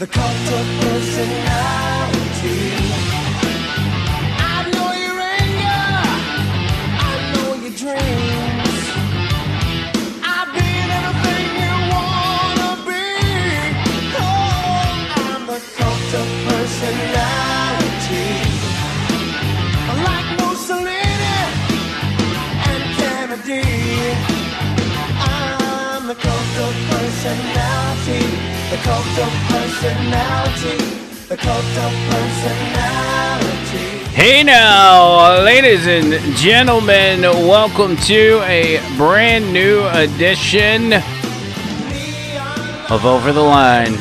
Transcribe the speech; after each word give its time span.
The 0.00 0.06
cult 0.06 0.24
of 0.24 0.66
personality. 0.80 2.60
I 4.40 4.64
know 4.72 4.90
your 5.04 5.18
anger, 5.20 5.84
I 7.06 7.12
know 7.34 7.50
your 7.60 7.74
dreams. 7.82 8.76
I've 10.24 10.50
been 10.56 10.88
everything 11.00 11.48
you 11.60 11.74
wanna 11.92 12.70
be. 12.88 13.08
Oh, 14.16 15.20
I'm 15.20 15.42
the 15.52 15.60
cult 15.76 16.10
of 16.22 16.28
personality. 16.48 18.30
Like 20.08 20.28
Mussolini 20.40 21.36
and 22.70 22.82
Kennedy. 22.96 24.30
Hey 34.14 34.42
now, 34.42 35.42
ladies 35.42 35.86
and 35.86 36.14
gentlemen, 36.38 37.20
welcome 37.20 37.98
to 37.98 38.40
a 38.44 38.80
brand 38.96 39.52
new 39.52 39.86
edition 39.88 40.94
of 42.88 43.04
Over 43.04 43.32
the 43.32 43.42
Line. 43.42 43.92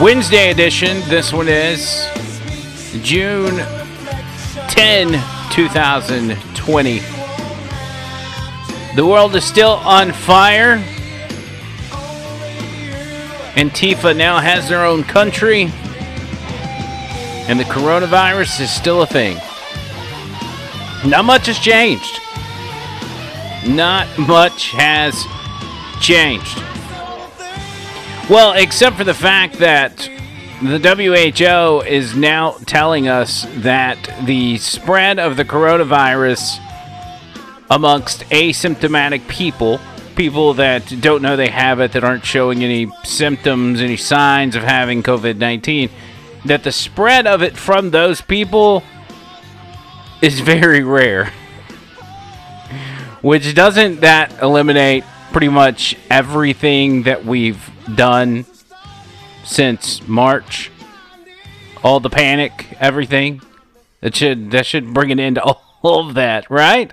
Wednesday 0.00 0.50
edition, 0.50 1.02
this 1.10 1.30
one 1.30 1.48
is 1.48 2.08
June 3.02 3.58
10, 4.68 5.22
2020. 5.52 7.00
The 8.96 9.06
world 9.06 9.36
is 9.36 9.44
still 9.44 9.72
on 9.84 10.12
fire. 10.12 10.82
Antifa 13.54 14.16
now 14.16 14.38
has 14.38 14.68
their 14.68 14.84
own 14.84 15.02
country. 15.02 15.70
And 17.48 17.58
the 17.58 17.64
coronavirus 17.64 18.60
is 18.60 18.70
still 18.70 19.02
a 19.02 19.06
thing. 19.06 19.36
Not 21.04 21.24
much 21.24 21.46
has 21.46 21.58
changed. 21.58 22.20
Not 23.66 24.06
much 24.18 24.70
has 24.70 25.24
changed. 26.00 26.58
Well, 28.30 28.52
except 28.52 28.96
for 28.96 29.04
the 29.04 29.14
fact 29.14 29.54
that 29.58 30.08
the 30.62 30.78
WHO 30.78 31.86
is 31.86 32.14
now 32.14 32.52
telling 32.66 33.08
us 33.08 33.46
that 33.56 33.98
the 34.24 34.58
spread 34.58 35.18
of 35.18 35.36
the 35.36 35.44
coronavirus 35.44 36.58
amongst 37.70 38.20
asymptomatic 38.28 39.26
people, 39.26 39.80
people 40.16 40.54
that 40.54 41.00
don't 41.00 41.22
know 41.22 41.36
they 41.36 41.48
have 41.48 41.80
it, 41.80 41.92
that 41.92 42.04
aren't 42.04 42.24
showing 42.24 42.62
any 42.62 42.90
symptoms, 43.04 43.80
any 43.80 43.96
signs 43.96 44.56
of 44.56 44.62
having 44.62 45.02
COVID 45.02 45.36
19, 45.36 45.90
that 46.44 46.62
the 46.62 46.72
spread 46.72 47.26
of 47.26 47.42
it 47.42 47.56
from 47.56 47.90
those 47.90 48.20
people 48.20 48.82
is 50.22 50.40
very 50.40 50.82
rare. 50.82 51.32
Which 53.22 53.54
doesn't 53.54 54.00
that 54.00 54.42
eliminate 54.42 55.04
pretty 55.32 55.48
much 55.48 55.96
everything 56.08 57.02
that 57.02 57.24
we've 57.24 57.70
done 57.94 58.46
since 59.44 60.06
March? 60.08 60.70
All 61.82 62.00
the 62.00 62.10
panic, 62.10 62.76
everything. 62.80 63.42
That 64.00 64.16
should 64.16 64.50
that 64.52 64.64
should 64.64 64.94
bring 64.94 65.12
an 65.12 65.20
end 65.20 65.36
to 65.36 65.42
all 65.82 66.08
of 66.08 66.14
that, 66.14 66.50
right? 66.50 66.92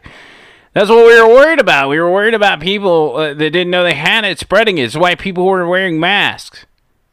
That's 0.77 0.91
what 0.91 1.07
we 1.07 1.19
were 1.19 1.27
worried 1.27 1.59
about. 1.59 1.89
We 1.89 1.99
were 1.99 2.11
worried 2.11 2.35
about 2.35 2.59
people 2.59 3.15
uh, 3.15 3.33
that 3.33 3.49
didn't 3.49 3.71
know 3.71 3.83
they 3.83 3.95
had 3.95 4.23
it 4.25 4.37
spreading 4.37 4.77
it. 4.77 4.83
It's 4.83 4.95
why 4.95 5.15
people 5.15 5.43
were 5.43 5.67
wearing 5.67 5.99
masks, 5.99 6.67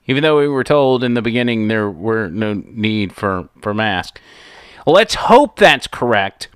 even 0.04 0.22
though 0.22 0.38
we 0.38 0.48
were 0.48 0.64
told 0.64 1.02
in 1.02 1.14
the 1.14 1.22
beginning 1.22 1.68
there 1.68 1.88
were 1.88 2.28
no 2.28 2.52
need 2.52 3.14
for 3.14 3.48
for 3.62 3.72
masks. 3.72 4.20
Let's 4.86 5.14
hope 5.14 5.56
that's 5.58 5.86
correct, 5.86 6.48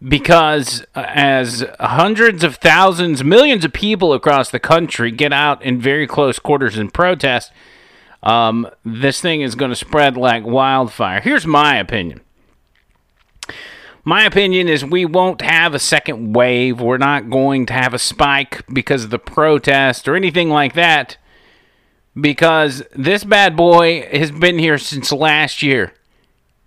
because 0.00 0.82
uh, 0.94 1.04
as 1.08 1.64
hundreds 1.80 2.44
of 2.44 2.58
thousands, 2.58 3.24
millions 3.24 3.64
of 3.64 3.72
people 3.72 4.12
across 4.12 4.52
the 4.52 4.60
country 4.60 5.10
get 5.10 5.32
out 5.32 5.60
in 5.64 5.80
very 5.80 6.06
close 6.06 6.38
quarters 6.38 6.78
and 6.78 6.94
protest, 6.94 7.50
um, 8.22 8.70
this 8.84 9.20
thing 9.20 9.40
is 9.40 9.56
going 9.56 9.72
to 9.72 9.76
spread 9.76 10.16
like 10.16 10.44
wildfire. 10.44 11.20
Here's 11.20 11.44
my 11.44 11.76
opinion. 11.76 12.20
My 14.04 14.24
opinion 14.24 14.68
is 14.68 14.84
we 14.84 15.04
won't 15.04 15.42
have 15.42 15.74
a 15.74 15.78
second 15.78 16.32
wave. 16.32 16.80
We're 16.80 16.96
not 16.96 17.30
going 17.30 17.66
to 17.66 17.72
have 17.72 17.92
a 17.92 17.98
spike 17.98 18.64
because 18.72 19.04
of 19.04 19.10
the 19.10 19.18
protest 19.18 20.08
or 20.08 20.16
anything 20.16 20.48
like 20.48 20.74
that. 20.74 21.18
Because 22.18 22.82
this 22.94 23.24
bad 23.24 23.56
boy 23.56 24.08
has 24.10 24.30
been 24.30 24.58
here 24.58 24.78
since 24.78 25.12
last 25.12 25.62
year. 25.62 25.92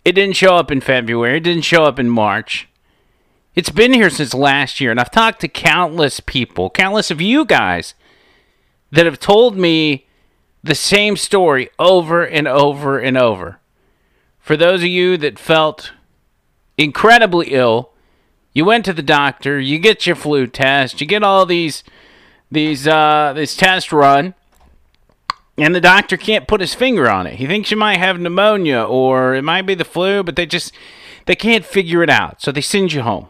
It 0.06 0.14
didn't 0.14 0.36
show 0.36 0.56
up 0.56 0.70
in 0.70 0.82
February, 0.82 1.38
it 1.38 1.44
didn't 1.44 1.64
show 1.64 1.84
up 1.84 1.98
in 1.98 2.10
March. 2.10 2.68
It's 3.56 3.70
been 3.70 3.94
here 3.94 4.10
since 4.10 4.34
last 4.34 4.82
year, 4.82 4.92
and 4.92 5.00
I've 5.00 5.12
talked 5.12 5.42
to 5.42 5.48
countless 5.48 6.20
people, 6.20 6.70
countless 6.72 7.12
of 7.12 7.22
you 7.22 7.46
guys, 7.46 7.94
that 8.92 9.06
have 9.06 9.20
told 9.20 9.56
me 9.56 10.08
the 10.64 10.76
same 10.76 11.18
story 11.18 11.70
over 11.78 12.24
and 12.24 12.48
over 12.48 12.98
and 12.98 13.18
over. 13.18 13.60
For 14.40 14.58
those 14.58 14.82
of 14.82 14.88
you 14.88 15.18
that 15.18 15.38
felt 15.38 15.92
incredibly 16.78 17.48
ill. 17.54 17.92
You 18.54 18.66
went 18.66 18.86
to 18.86 18.94
the 18.94 19.02
doctor. 19.02 19.60
You 19.60 19.80
get 19.80 20.06
your 20.06 20.16
flu 20.16 20.48
test. 20.48 21.02
You 21.02 21.08
get 21.08 21.24
all 21.24 21.46
these 21.46 21.84
these 22.52 22.88
uh, 22.88 23.34
this 23.36 23.56
test 23.56 23.92
run, 23.92 24.36
and 25.58 25.74
the 25.74 25.82
doctor 25.82 26.18
can't 26.18 26.48
put 26.48 26.62
his 26.62 26.76
finger 26.76 27.10
on 27.10 27.26
it. 27.26 27.36
He 27.36 27.48
thinks 27.48 27.72
you 27.72 27.78
might 27.78 27.98
have 27.98 28.20
pneumonia 28.20 28.84
or 28.84 29.34
it 29.34 29.42
might 29.44 29.64
be 29.64 29.76
the 29.76 29.86
flu, 29.86 30.24
but 30.24 30.36
they 30.36 30.46
just 30.46 30.72
they 31.26 31.36
can't 31.36 31.66
figure 31.66 32.04
it 32.04 32.10
out. 32.10 32.42
So 32.42 32.52
they 32.52 32.62
send 32.62 32.94
you 32.94 33.02
home. 33.02 33.28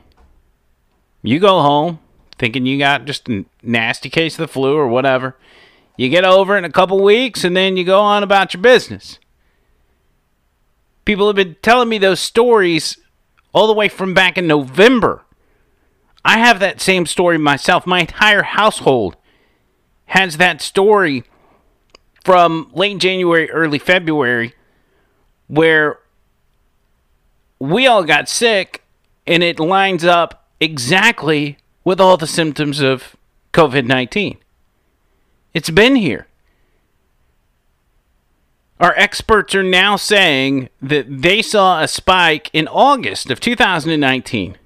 You 1.21 1.39
go 1.39 1.61
home 1.61 1.99
thinking 2.37 2.65
you 2.65 2.77
got 2.77 3.05
just 3.05 3.29
a 3.29 3.45
nasty 3.61 4.09
case 4.09 4.33
of 4.33 4.39
the 4.39 4.47
flu 4.47 4.75
or 4.75 4.87
whatever. 4.87 5.37
You 5.95 6.09
get 6.09 6.25
over 6.25 6.57
in 6.57 6.65
a 6.65 6.71
couple 6.71 7.01
weeks, 7.01 7.43
and 7.43 7.55
then 7.55 7.77
you 7.77 7.83
go 7.83 7.99
on 8.01 8.23
about 8.23 8.53
your 8.53 8.61
business. 8.61 9.19
People 11.05 11.27
have 11.27 11.35
been 11.35 11.55
telling 11.61 11.89
me 11.89 11.97
those 11.97 12.19
stories 12.19 12.97
all 13.53 13.67
the 13.67 13.73
way 13.73 13.87
from 13.87 14.13
back 14.13 14.37
in 14.37 14.47
November. 14.47 15.23
I 16.25 16.39
have 16.39 16.59
that 16.59 16.81
same 16.81 17.05
story 17.05 17.37
myself. 17.37 17.85
My 17.85 18.01
entire 18.01 18.43
household 18.43 19.15
has 20.07 20.37
that 20.37 20.61
story 20.61 21.23
from 22.23 22.69
late 22.73 22.97
January, 22.97 23.49
early 23.51 23.79
February, 23.79 24.53
where 25.47 25.99
we 27.59 27.85
all 27.85 28.03
got 28.03 28.27
sick 28.27 28.83
and 29.27 29.43
it 29.43 29.59
lines 29.59 30.03
up 30.03 30.47
exactly 30.59 31.57
with 31.83 31.99
all 31.99 32.17
the 32.17 32.27
symptoms 32.27 32.79
of 32.79 33.15
COVID 33.53 33.85
19. 33.85 34.37
It's 35.53 35.69
been 35.69 35.95
here. 35.95 36.27
Our 38.79 38.93
experts 38.97 39.55
are 39.55 39.63
now 39.63 39.95
saying 39.95 40.69
that 40.81 41.05
they 41.21 41.41
saw 41.41 41.81
a 41.81 41.87
spike 41.87 42.49
in 42.53 42.67
August 42.67 43.29
of 43.29 43.39
2019. 43.39 44.57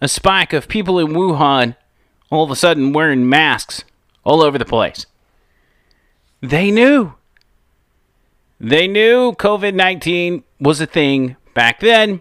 A 0.00 0.08
spike 0.08 0.52
of 0.52 0.68
people 0.68 0.98
in 0.98 1.08
Wuhan 1.08 1.76
all 2.30 2.44
of 2.44 2.50
a 2.50 2.56
sudden 2.56 2.92
wearing 2.92 3.28
masks 3.28 3.84
all 4.24 4.42
over 4.42 4.58
the 4.58 4.64
place. 4.64 5.06
They 6.40 6.70
knew. 6.70 7.14
They 8.60 8.86
knew 8.86 9.32
COVID 9.32 9.74
19 9.74 10.44
was 10.60 10.80
a 10.80 10.86
thing 10.86 11.36
back 11.54 11.80
then. 11.80 12.20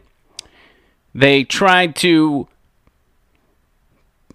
They 1.13 1.44
tried 1.44 1.95
to 1.97 2.47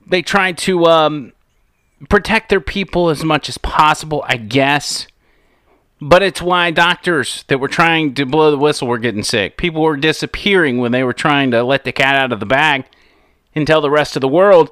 they 0.07 0.23
tried 0.23 0.59
to 0.59 0.87
um, 0.87 1.33
protect 2.09 2.49
their 2.49 2.61
people 2.61 3.11
as 3.11 3.25
much 3.25 3.49
as 3.49 3.59
possible, 3.59 4.25
I 4.27 4.37
guess. 4.37 5.07
But 6.01 6.23
it's 6.23 6.41
why 6.41 6.71
doctors 6.71 7.45
that 7.49 7.59
were 7.59 7.69
trying 7.69 8.15
to 8.15 8.25
blow 8.25 8.51
the 8.51 8.59
whistle 8.59 8.87
were 8.87 8.99
getting 8.99 9.25
sick. 9.25 9.57
People 9.57 9.83
were 9.83 9.97
disappearing 9.97 10.79
when 10.79 10.93
they 10.93 11.03
were 11.03 11.13
trying 11.13 11.51
to 11.51 11.65
let 11.65 11.85
the 11.85 11.93
cat 11.93 12.15
out 12.15 12.33
of 12.33 12.41
the 12.41 12.47
bag 12.47 12.85
and 13.55 13.67
tell 13.67 13.81
the 13.81 13.91
rest 13.91 14.17
of 14.17 14.21
the 14.21 14.29
world, 14.29 14.71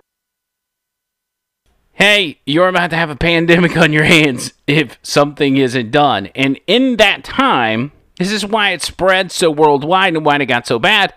hey, 1.94 2.38
you're 2.46 2.69
about 2.69 2.90
to 2.90 2.96
have 2.96 3.11
a 3.11 3.17
pandemic 3.17 3.76
on 3.76 3.93
your 3.93 4.05
hands 4.05 4.52
if 4.67 4.99
something 5.02 5.56
isn't 5.56 5.90
done. 5.90 6.26
And 6.34 6.61
in 6.67 6.96
that 6.99 7.25
time, 7.25 7.90
this 8.19 8.31
is 8.31 8.46
why 8.46 8.70
it 8.70 8.82
spread 8.82 9.32
so 9.32 9.50
worldwide 9.50 10.14
and 10.14 10.25
why 10.25 10.37
it 10.37 10.46
got 10.46 10.67
so 10.67 10.79
bad. 10.79 11.12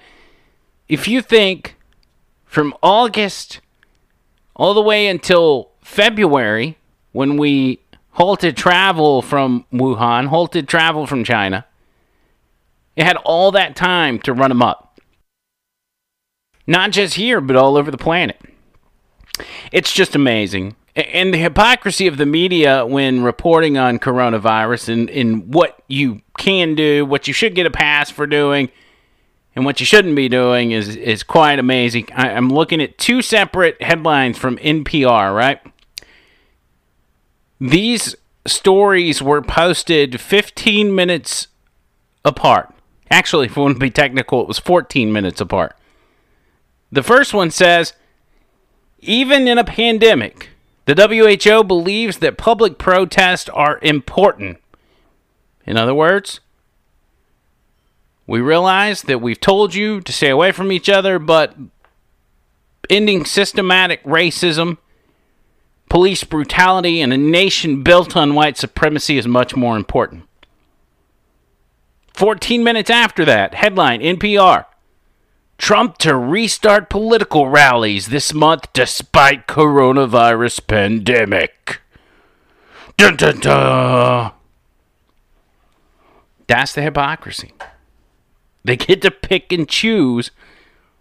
If 0.87 1.07
you 1.07 1.21
think 1.21 1.75
from 2.45 2.73
August 2.81 3.61
all 4.55 4.73
the 4.73 4.81
way 4.81 5.07
until 5.07 5.69
February, 5.81 6.77
when 7.11 7.37
we 7.37 7.79
halted 8.19 8.57
travel 8.57 9.21
from 9.21 9.65
Wuhan, 9.71 10.27
halted 10.27 10.67
travel 10.67 11.07
from 11.07 11.23
China, 11.23 11.65
it 12.97 13.05
had 13.05 13.15
all 13.23 13.49
that 13.51 13.77
time 13.77 14.19
to 14.19 14.33
run 14.33 14.49
them 14.49 14.61
up. 14.61 14.99
Not 16.67 16.91
just 16.91 17.15
here, 17.15 17.39
but 17.39 17.55
all 17.55 17.77
over 17.77 17.89
the 17.89 17.97
planet. 17.97 18.37
It's 19.71 19.93
just 19.93 20.15
amazing. 20.15 20.75
And 20.97 21.33
the 21.33 21.37
hypocrisy 21.37 22.07
of 22.07 22.17
the 22.17 22.25
media 22.25 22.85
when 22.85 23.23
reporting 23.23 23.77
on 23.77 23.99
coronavirus 23.99 24.89
and, 24.89 25.09
and 25.09 25.53
what 25.53 25.81
you 25.87 26.21
can 26.37 26.75
do, 26.75 27.05
what 27.05 27.25
you 27.25 27.33
should 27.33 27.55
get 27.55 27.65
a 27.67 27.71
pass 27.71 28.09
for 28.09 28.27
doing, 28.27 28.69
and 29.55 29.63
what 29.63 29.79
you 29.79 29.85
shouldn't 29.85 30.17
be 30.17 30.27
doing 30.27 30.71
is, 30.71 30.93
is 30.93 31.23
quite 31.23 31.57
amazing. 31.57 32.09
I, 32.13 32.31
I'm 32.31 32.49
looking 32.49 32.81
at 32.81 32.97
two 32.97 33.21
separate 33.21 33.81
headlines 33.81 34.37
from 34.37 34.57
NPR, 34.57 35.33
right? 35.33 35.61
These 37.59 38.15
stories 38.45 39.21
were 39.21 39.41
posted 39.41 40.19
15 40.19 40.93
minutes 40.93 41.47
apart. 42.23 42.73
Actually, 43.11 43.47
if 43.47 43.57
we 43.57 43.63
want 43.63 43.75
to 43.75 43.79
be 43.79 43.89
technical, 43.89 44.41
it 44.41 44.47
was 44.47 44.59
14 44.59 45.11
minutes 45.11 45.41
apart. 45.41 45.75
The 46.91 47.03
first 47.03 47.33
one 47.33 47.51
says, 47.51 47.93
even 48.99 49.47
in 49.47 49.57
a 49.57 49.63
pandemic, 49.63 50.49
the 50.85 50.95
WHO 50.95 51.63
believes 51.63 52.17
that 52.17 52.37
public 52.37 52.77
protests 52.77 53.49
are 53.49 53.79
important. 53.81 54.57
In 55.65 55.77
other 55.77 55.93
words, 55.93 56.39
we 58.25 58.41
realize 58.41 59.03
that 59.03 59.21
we've 59.21 59.39
told 59.39 59.73
you 59.73 60.01
to 60.01 60.11
stay 60.11 60.29
away 60.29 60.51
from 60.51 60.71
each 60.71 60.89
other, 60.89 61.19
but 61.19 61.55
ending 62.89 63.25
systematic 63.25 64.03
racism, 64.03 64.77
police 65.89 66.23
brutality, 66.23 67.01
and 67.01 67.11
a 67.11 67.17
nation 67.17 67.83
built 67.83 68.15
on 68.15 68.35
white 68.35 68.57
supremacy 68.57 69.17
is 69.17 69.27
much 69.27 69.55
more 69.55 69.75
important. 69.75 70.23
14 72.13 72.63
minutes 72.63 72.89
after 72.89 73.25
that, 73.25 73.55
headline 73.55 74.01
NPR 74.01 74.65
Trump 75.59 75.97
to 75.97 76.15
restart 76.15 76.89
political 76.89 77.49
rallies 77.49 78.07
this 78.07 78.33
month 78.33 78.71
despite 78.71 79.45
coronavirus 79.45 80.65
pandemic. 80.65 81.81
Dun, 82.95 83.17
dun, 83.17 83.39
dun. 83.39 84.31
That's 86.47 86.73
the 86.73 86.81
hypocrisy. 86.81 87.51
They 88.63 88.77
get 88.77 89.01
to 89.01 89.11
pick 89.11 89.51
and 89.51 89.67
choose 89.67 90.31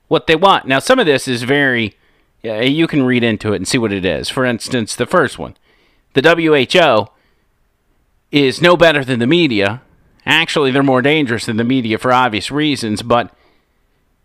what 0.08 0.26
they 0.26 0.37
want. 0.37 0.67
Now, 0.67 0.81
some 0.81 0.99
of 0.99 1.06
this 1.06 1.29
is 1.29 1.44
very, 1.44 1.94
yeah, 2.43 2.61
you 2.61 2.87
can 2.87 3.05
read 3.05 3.25
into 3.25 3.52
it 3.52 3.56
and 3.56 3.69
see 3.69 3.79
what 3.79 3.93
it 3.93 4.05
is. 4.05 4.29
For 4.29 4.44
instance, 4.44 4.94
the 4.94 5.06
first 5.06 5.38
one 5.38 5.56
the 6.14 6.23
WHO 6.23 7.12
is 8.31 8.62
no 8.62 8.76
better 8.76 9.05
than 9.05 9.19
the 9.19 9.26
media. 9.26 9.82
Actually, 10.26 10.70
they're 10.70 10.82
more 10.82 11.02
dangerous 11.02 11.46
than 11.46 11.56
the 11.56 11.64
media 11.64 11.99
for 11.99 12.12
obvious 12.12 12.50
reasons, 12.50 13.02
but 13.02 13.32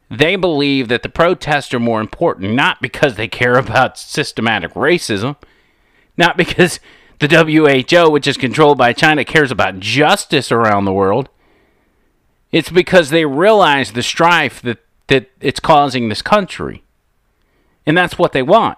they 0.10 0.36
believe 0.36 0.89
that 0.89 1.01
the 1.01 1.10
protests 1.10 1.74
are 1.74 1.80
more 1.80 2.01
important, 2.01 2.54
not 2.54 2.81
because 2.81 3.15
they 3.15 3.27
care 3.27 3.56
about 3.57 3.98
systematic 3.98 4.74
racism, 4.74 5.36
not 6.18 6.38
because 6.38 6.80
the 7.19 7.27
WHO, 7.27 8.10
which 8.12 8.27
is 8.27 8.38
controlled 8.38 8.77
by 8.77 8.94
China, 8.94 9.24
cares 9.24 9.51
about 9.51 9.80
justice 9.80 10.51
around 10.51 10.86
the 10.86 10.94
world. 10.94 11.30
It's 12.51 12.69
because 12.69 13.10
they 13.10 13.25
realize 13.25 13.94
the 13.94 14.04
strife 14.04 14.62
that, 14.62 14.80
that 15.07 15.31
it's 15.39 15.60
causing 15.60 16.10
this 16.10 16.21
country. 16.21 16.83
And 17.85 17.97
that's 17.97 18.18
what 18.18 18.31
they 18.31 18.41
want. 18.41 18.77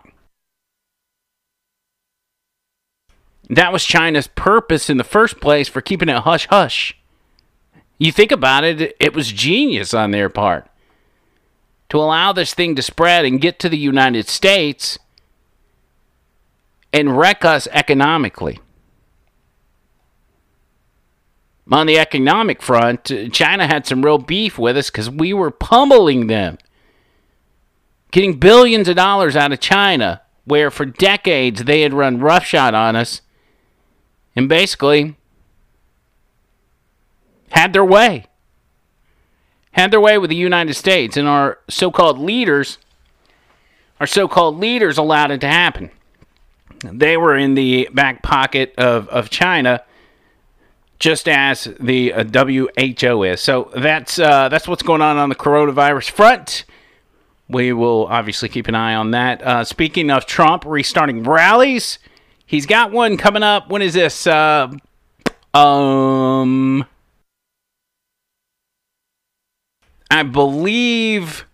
That 3.50 3.72
was 3.72 3.86
China's 3.86 4.28
purpose 4.28 4.90
in 4.90 4.98
the 4.98 5.04
first 5.04 5.40
place 5.40 5.68
for 5.68 5.82
keeping 5.82 6.10
it 6.10 6.18
hush 6.18 6.48
hush. 6.48 6.98
You 7.98 8.12
think 8.12 8.32
about 8.32 8.64
it, 8.64 8.96
it 9.00 9.14
was 9.14 9.32
genius 9.32 9.94
on 9.94 10.12
their 10.12 10.30
part 10.30 10.68
to 11.90 11.98
allow 11.98 12.34
this 12.34 12.54
thing 12.54 12.76
to 12.76 12.82
spread 12.82 13.26
and 13.26 13.40
get 13.40 13.60
to 13.60 13.70
the 13.70 13.78
United 13.78 14.28
States 14.28 14.98
and 16.92 17.18
wreck 17.18 17.46
us 17.46 17.68
economically. 17.72 18.60
On 21.72 21.88
the 21.88 21.98
economic 21.98 22.62
front, 22.62 23.12
China 23.32 23.68
had 23.68 23.88
some 23.88 24.04
real 24.04 24.18
beef 24.18 24.58
with 24.58 24.78
us 24.78 24.90
because 24.90 25.10
we 25.10 25.34
were 25.34 25.52
pummeling 25.52 26.28
them, 26.28 26.58
getting 28.16 28.40
billions 28.40 28.88
of 28.88 28.96
dollars 28.96 29.36
out 29.36 29.52
of 29.52 29.60
China, 29.60 30.22
where 30.46 30.72
for 30.72 30.86
decades 30.86 31.66
they 31.66 31.82
had 31.82 31.94
run 31.94 32.18
roughshod 32.18 32.74
on 32.74 32.96
us 32.96 33.20
and 34.38 34.48
basically 34.48 35.18
had 37.52 37.74
their 37.74 37.84
way 37.84 38.26
had 39.76 39.92
their 39.92 40.00
way 40.00 40.18
with 40.18 40.30
the 40.30 40.36
United 40.38 40.74
States, 40.74 41.18
and 41.18 41.28
our 41.28 41.60
so 41.70 41.92
called 41.92 42.18
leaders, 42.18 42.78
our 44.00 44.08
so 44.08 44.26
called 44.26 44.58
leaders 44.58 44.98
allowed 44.98 45.32
it 45.32 45.42
to 45.42 45.48
happen. 45.48 45.92
They 46.80 47.18
were 47.18 47.36
in 47.36 47.56
the 47.56 47.90
back 47.94 48.24
pocket 48.24 48.74
of, 48.78 49.10
of 49.10 49.30
China, 49.30 49.84
just 50.98 51.28
as 51.28 51.68
the 51.78 52.14
uh, 52.14 52.24
WHO 52.24 53.24
is. 53.24 53.42
So 53.42 53.70
that's 53.76 54.18
uh, 54.18 54.48
that's 54.48 54.66
what's 54.66 54.82
going 54.82 55.02
on 55.02 55.18
on 55.18 55.28
the 55.28 55.36
coronavirus 55.36 56.10
front. 56.10 56.64
We 57.48 57.74
will 57.74 58.08
obviously 58.08 58.50
keep 58.50 58.68
an 58.68 58.76
eye 58.76 58.96
on 58.96 59.12
that. 59.12 59.42
Uh, 59.42 59.64
speaking 59.64 60.10
of 60.10 60.26
Trump 60.26 60.66
restarting 60.66 61.24
rallies, 61.24 62.00
he's 62.46 62.66
got 62.66 62.92
one 62.92 63.18
coming 63.18 63.44
up. 63.44 63.70
When 63.70 63.82
is 63.82 63.94
this? 63.94 64.26
Uh, 64.26 64.72
um, 65.54 66.86
I 70.10 70.24
believe 70.24 71.46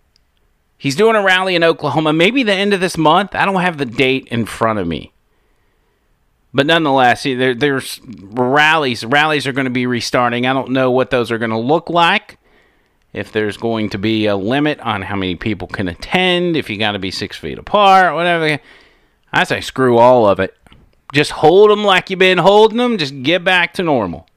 he's 0.77 0.95
doing 0.95 1.15
a 1.15 1.23
rally 1.23 1.55
in 1.55 1.63
Oklahoma, 1.63 2.13
maybe 2.13 2.43
the 2.43 2.53
end 2.53 2.73
of 2.73 2.79
this 2.79 2.97
month. 2.97 3.35
I 3.35 3.45
don't 3.45 3.61
have 3.61 3.77
the 3.77 3.85
date 3.85 4.27
in 4.27 4.45
front 4.45 4.79
of 4.79 4.87
me. 4.87 5.11
But 6.53 6.65
nonetheless, 6.65 7.23
there, 7.23 7.53
there's 7.55 8.01
rallies. 8.05 9.05
Rallies 9.05 9.47
are 9.47 9.53
going 9.53 9.65
to 9.65 9.71
be 9.71 9.85
restarting. 9.85 10.45
I 10.45 10.53
don't 10.53 10.71
know 10.71 10.91
what 10.91 11.09
those 11.09 11.31
are 11.31 11.37
going 11.37 11.51
to 11.51 11.57
look 11.57 11.89
like. 11.89 12.37
If 13.13 13.31
there's 13.31 13.57
going 13.57 13.89
to 13.89 13.97
be 13.97 14.25
a 14.25 14.37
limit 14.37 14.79
on 14.79 15.01
how 15.01 15.15
many 15.15 15.35
people 15.35 15.67
can 15.67 15.87
attend, 15.87 16.55
if 16.55 16.69
you 16.69 16.77
got 16.77 16.93
to 16.93 16.99
be 16.99 17.11
six 17.11 17.37
feet 17.37 17.59
apart, 17.59 18.15
whatever. 18.15 18.59
I 19.33 19.43
say 19.43 19.61
screw 19.61 19.97
all 19.97 20.27
of 20.27 20.39
it. 20.39 20.57
Just 21.13 21.31
hold 21.31 21.69
them 21.69 21.83
like 21.83 22.09
you've 22.09 22.19
been 22.19 22.37
holding 22.37 22.77
them. 22.77 22.97
Just 22.97 23.23
get 23.23 23.43
back 23.43 23.73
to 23.73 23.83
normal. 23.83 24.27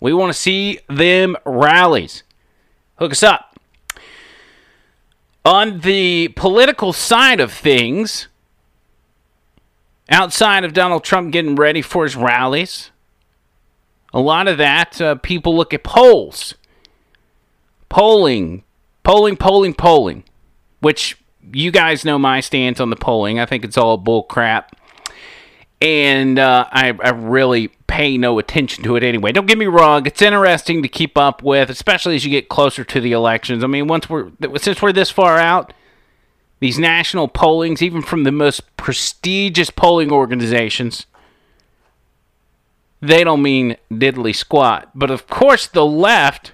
We 0.00 0.12
want 0.12 0.32
to 0.32 0.38
see 0.38 0.80
them 0.88 1.36
rallies. 1.44 2.22
Hook 2.98 3.12
us 3.12 3.22
up. 3.22 3.58
On 5.44 5.80
the 5.80 6.28
political 6.28 6.92
side 6.92 7.40
of 7.40 7.52
things, 7.52 8.28
outside 10.10 10.64
of 10.64 10.74
Donald 10.74 11.04
Trump 11.04 11.32
getting 11.32 11.56
ready 11.56 11.80
for 11.80 12.04
his 12.04 12.16
rallies, 12.16 12.90
a 14.12 14.20
lot 14.20 14.46
of 14.46 14.58
that, 14.58 15.00
uh, 15.00 15.14
people 15.16 15.56
look 15.56 15.72
at 15.72 15.84
polls. 15.84 16.54
Polling, 17.88 18.64
polling, 19.02 19.36
polling, 19.36 19.74
polling, 19.74 20.24
which 20.80 21.16
you 21.52 21.70
guys 21.70 22.04
know 22.04 22.18
my 22.18 22.40
stance 22.40 22.80
on 22.80 22.90
the 22.90 22.96
polling. 22.96 23.38
I 23.38 23.46
think 23.46 23.64
it's 23.64 23.78
all 23.78 23.96
bull 23.96 24.24
crap. 24.24 24.76
and 25.80 26.38
uh, 26.38 26.66
I, 26.70 26.88
I 27.02 27.10
really 27.10 27.68
pay 27.86 28.18
no 28.18 28.38
attention 28.38 28.84
to 28.84 28.96
it 28.96 29.02
anyway. 29.02 29.32
Don't 29.32 29.46
get 29.46 29.58
me 29.58 29.66
wrong; 29.66 30.06
it's 30.06 30.22
interesting 30.22 30.82
to 30.82 30.88
keep 30.88 31.16
up 31.16 31.42
with, 31.42 31.70
especially 31.70 32.16
as 32.16 32.24
you 32.24 32.30
get 32.30 32.48
closer 32.48 32.84
to 32.84 33.00
the 33.00 33.12
elections. 33.12 33.62
I 33.62 33.66
mean, 33.68 33.86
once 33.86 34.10
we're 34.10 34.30
since 34.56 34.82
we're 34.82 34.92
this 34.92 35.10
far 35.10 35.38
out, 35.38 35.72
these 36.60 36.78
national 36.78 37.28
pollings, 37.28 37.82
even 37.82 38.02
from 38.02 38.24
the 38.24 38.32
most 38.32 38.76
prestigious 38.76 39.70
polling 39.70 40.10
organizations, 40.10 41.06
they 43.00 43.22
don't 43.22 43.42
mean 43.42 43.76
diddly 43.90 44.34
squat. 44.34 44.90
But 44.94 45.10
of 45.10 45.28
course, 45.28 45.66
the 45.68 45.86
left 45.86 46.52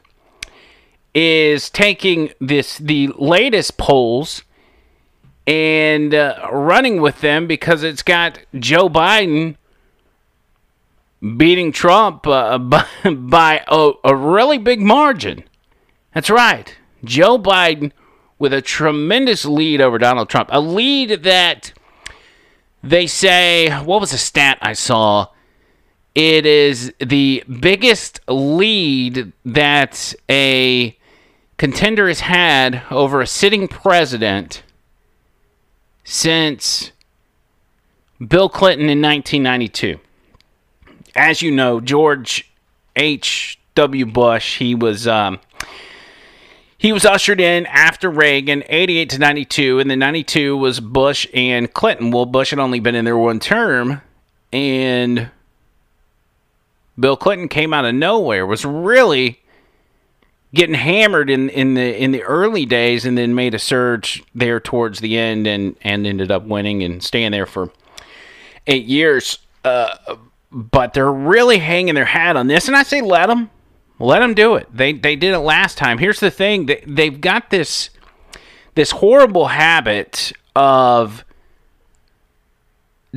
is 1.14 1.71
taking 1.71 2.30
this 2.40 2.76
the 2.78 3.09
latest 3.16 3.78
polls 3.78 4.42
and 5.47 6.14
uh, 6.14 6.49
running 6.50 7.00
with 7.00 7.21
them 7.21 7.47
because 7.47 7.83
it's 7.83 8.02
got 8.02 8.40
Joe 8.59 8.88
Biden 8.88 9.56
beating 11.37 11.73
Trump 11.73 12.26
uh, 12.26 12.59
by, 12.59 12.87
by 13.04 13.64
a, 13.68 13.92
a 14.04 14.16
really 14.16 14.59
big 14.59 14.80
margin. 14.80 15.44
That's 16.14 16.30
right. 16.30 16.76
Joe 17.04 17.38
Biden 17.38 17.92
with 18.38 18.52
a 18.52 18.62
tremendous 18.62 19.44
lead 19.44 19.80
over 19.80 19.99
Donald 19.99 20.28
Trump. 20.28 20.49
A 20.52 20.61
lead 20.61 21.23
that 21.23 21.73
they 22.83 23.06
say, 23.06 23.71
what 23.71 24.00
was 24.00 24.11
the 24.11 24.18
stat 24.18 24.59
I 24.61 24.73
saw? 24.73 25.28
It 26.14 26.47
is 26.47 26.92
the 27.00 27.42
biggest 27.61 28.21
lead 28.28 29.33
that 29.44 30.14
a 30.30 30.97
contender 31.56 32.08
has 32.08 32.20
had 32.20 32.82
over 32.90 33.20
a 33.20 33.26
sitting 33.26 33.68
president 33.68 34.62
since 36.04 36.92
Bill 38.26 38.49
Clinton 38.49 38.88
in 38.88 39.00
1992. 39.00 39.99
As 41.16 41.42
you 41.42 41.50
know, 41.50 41.80
George 41.80 42.50
H.W. 42.96 44.06
Bush, 44.06 44.58
he 44.58 44.75
was 44.75 45.06
um, 45.06 45.40
he 46.76 46.92
was 46.92 47.04
ushered 47.04 47.40
in 47.40 47.66
after 47.66 48.11
Reagan, 48.11 48.62
88 48.68 49.11
to 49.11 49.18
92, 49.18 49.80
and 49.80 49.90
then 49.90 49.99
92 50.00 50.56
was 50.56 50.80
Bush 50.80 51.26
and 51.32 51.73
Clinton. 51.73 52.11
Well, 52.11 52.26
Bush 52.26 52.50
had 52.50 52.58
only 52.58 52.80
been 52.80 52.94
in 52.94 53.04
there 53.04 53.16
one 53.16 53.40
term, 53.40 54.02
and 54.52 55.30
Bill 56.99 57.16
Clinton 57.16 57.49
came 57.49 57.73
out 57.73 57.84
of 57.84 57.94
nowhere. 57.94 58.44
Was 58.44 58.64
really 58.64 59.40
getting 60.54 60.75
hammered 60.75 61.28
in, 61.28 61.50
in 61.50 61.75
the 61.75 62.02
in 62.02 62.12
the 62.12 62.23
early 62.23 62.64
days, 62.64 63.04
and 63.04 63.18
then 63.18 63.34
made 63.34 63.54
a 63.54 63.58
surge 63.58 64.23
there 64.34 64.61
towards 64.61 65.00
the 65.00 65.18
end, 65.18 65.46
and 65.46 65.76
and 65.82 66.06
ended 66.06 66.30
up 66.30 66.44
winning 66.44 66.82
and 66.82 67.02
staying 67.02 67.32
there 67.32 67.46
for 67.46 67.70
eight 68.66 68.87
years. 68.87 69.38
Uh, 69.64 69.96
but 70.50 70.94
they're 70.94 71.12
really 71.12 71.58
hanging 71.58 71.94
their 71.94 72.04
hat 72.04 72.37
on 72.37 72.46
this, 72.46 72.68
and 72.68 72.76
I 72.76 72.84
say 72.84 73.00
let 73.00 73.26
them, 73.26 73.50
let 73.99 74.20
them 74.20 74.34
do 74.34 74.54
it. 74.54 74.68
They 74.73 74.92
they 74.92 75.16
did 75.16 75.34
it 75.34 75.40
last 75.40 75.76
time. 75.76 75.99
Here's 75.99 76.20
the 76.20 76.30
thing: 76.30 76.66
they 76.66 76.82
they've 76.87 77.20
got 77.20 77.50
this 77.50 77.90
this 78.75 78.92
horrible 78.92 79.49
habit 79.49 80.32
of 80.54 81.25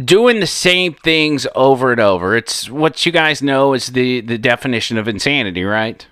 doing 0.04 0.40
the 0.40 0.48
same 0.48 0.94
things 0.94 1.48
over 1.56 1.92
and 1.92 2.02
over. 2.02 2.36
It's 2.36 2.70
what 2.70 3.06
you 3.06 3.12
guys 3.12 3.42
know 3.42 3.74
is 3.74 3.88
the 3.88 4.22
the 4.22 4.38
definition 4.38 4.98
of 4.98 5.08
insanity, 5.08 5.64
right? 5.64 6.06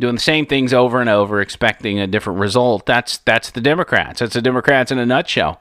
Doing 0.00 0.14
the 0.14 0.20
same 0.20 0.46
things 0.46 0.72
over 0.72 1.00
and 1.02 1.10
over, 1.10 1.42
expecting 1.42 2.00
a 2.00 2.06
different 2.06 2.40
result. 2.40 2.86
That's 2.86 3.18
that's 3.18 3.50
the 3.50 3.60
Democrats. 3.60 4.20
That's 4.20 4.32
the 4.32 4.40
Democrats 4.40 4.90
in 4.90 4.98
a 4.98 5.04
nutshell. 5.04 5.60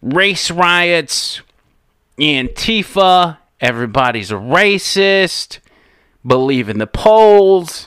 Race 0.00 0.50
riots, 0.50 1.42
Antifa, 2.18 3.36
everybody's 3.60 4.30
a 4.30 4.36
racist, 4.36 5.58
believe 6.26 6.70
in 6.70 6.78
the 6.78 6.86
polls, 6.86 7.86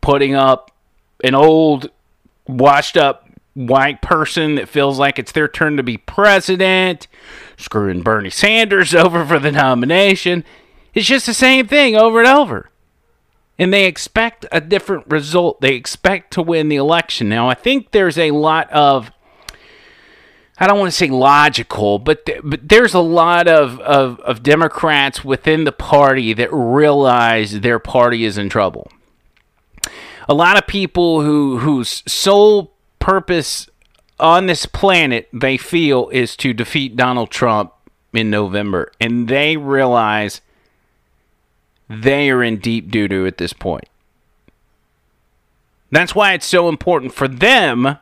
putting 0.00 0.34
up 0.34 0.70
an 1.22 1.34
old, 1.34 1.90
washed 2.46 2.96
up 2.96 3.28
white 3.52 4.00
person 4.00 4.54
that 4.54 4.68
feels 4.68 4.98
like 4.98 5.18
it's 5.18 5.32
their 5.32 5.48
turn 5.48 5.76
to 5.76 5.82
be 5.82 5.98
president, 5.98 7.06
screwing 7.58 8.00
Bernie 8.00 8.30
Sanders 8.30 8.94
over 8.94 9.26
for 9.26 9.38
the 9.38 9.52
nomination. 9.52 10.42
It's 10.94 11.06
just 11.06 11.26
the 11.26 11.34
same 11.34 11.66
thing 11.66 11.96
over 11.96 12.20
and 12.20 12.28
over. 12.28 12.70
And 13.58 13.72
they 13.72 13.86
expect 13.86 14.44
a 14.52 14.60
different 14.60 15.06
result. 15.08 15.60
They 15.60 15.74
expect 15.74 16.32
to 16.34 16.42
win 16.42 16.68
the 16.68 16.76
election. 16.76 17.28
Now, 17.28 17.48
I 17.48 17.54
think 17.54 17.92
there's 17.92 18.18
a 18.18 18.32
lot 18.32 18.70
of 18.70 19.10
I 20.58 20.66
don't 20.66 20.78
want 20.78 20.90
to 20.90 20.96
say 20.96 21.08
logical, 21.08 21.98
but 21.98 22.24
th- 22.24 22.40
but 22.42 22.68
there's 22.68 22.94
a 22.94 23.00
lot 23.00 23.46
of, 23.46 23.78
of, 23.80 24.18
of 24.20 24.42
Democrats 24.42 25.22
within 25.22 25.64
the 25.64 25.72
party 25.72 26.32
that 26.32 26.48
realize 26.50 27.60
their 27.60 27.78
party 27.78 28.24
is 28.24 28.38
in 28.38 28.48
trouble. 28.48 28.90
A 30.28 30.34
lot 30.34 30.56
of 30.56 30.66
people 30.66 31.20
who 31.20 31.58
whose 31.58 32.02
sole 32.06 32.72
purpose 32.98 33.68
on 34.18 34.46
this 34.46 34.64
planet 34.64 35.28
they 35.32 35.58
feel 35.58 36.08
is 36.08 36.36
to 36.36 36.54
defeat 36.54 36.96
Donald 36.96 37.30
Trump 37.30 37.72
in 38.14 38.30
November, 38.30 38.90
and 38.98 39.28
they 39.28 39.58
realize 39.58 40.40
they 41.88 42.30
are 42.30 42.42
in 42.42 42.58
deep 42.58 42.90
doo 42.90 43.08
doo 43.08 43.26
at 43.26 43.38
this 43.38 43.52
point. 43.52 43.88
That's 45.90 46.14
why 46.14 46.32
it's 46.32 46.46
so 46.46 46.68
important 46.68 47.14
for 47.14 47.28
them 47.28 47.98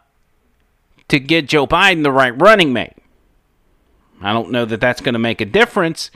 to 1.09 1.21
get 1.21 1.49
Joe 1.49 1.67
Biden 1.67 2.03
the 2.03 2.11
right 2.11 2.39
running 2.41 2.73
mate. 2.73 2.95
I 4.23 4.33
don't 4.33 4.51
know 4.51 4.65
that 4.65 4.81
that's 4.81 5.03
going 5.03 5.13
to 5.13 5.19
make 5.19 5.41
a 5.41 5.47
difference, 5.47 6.11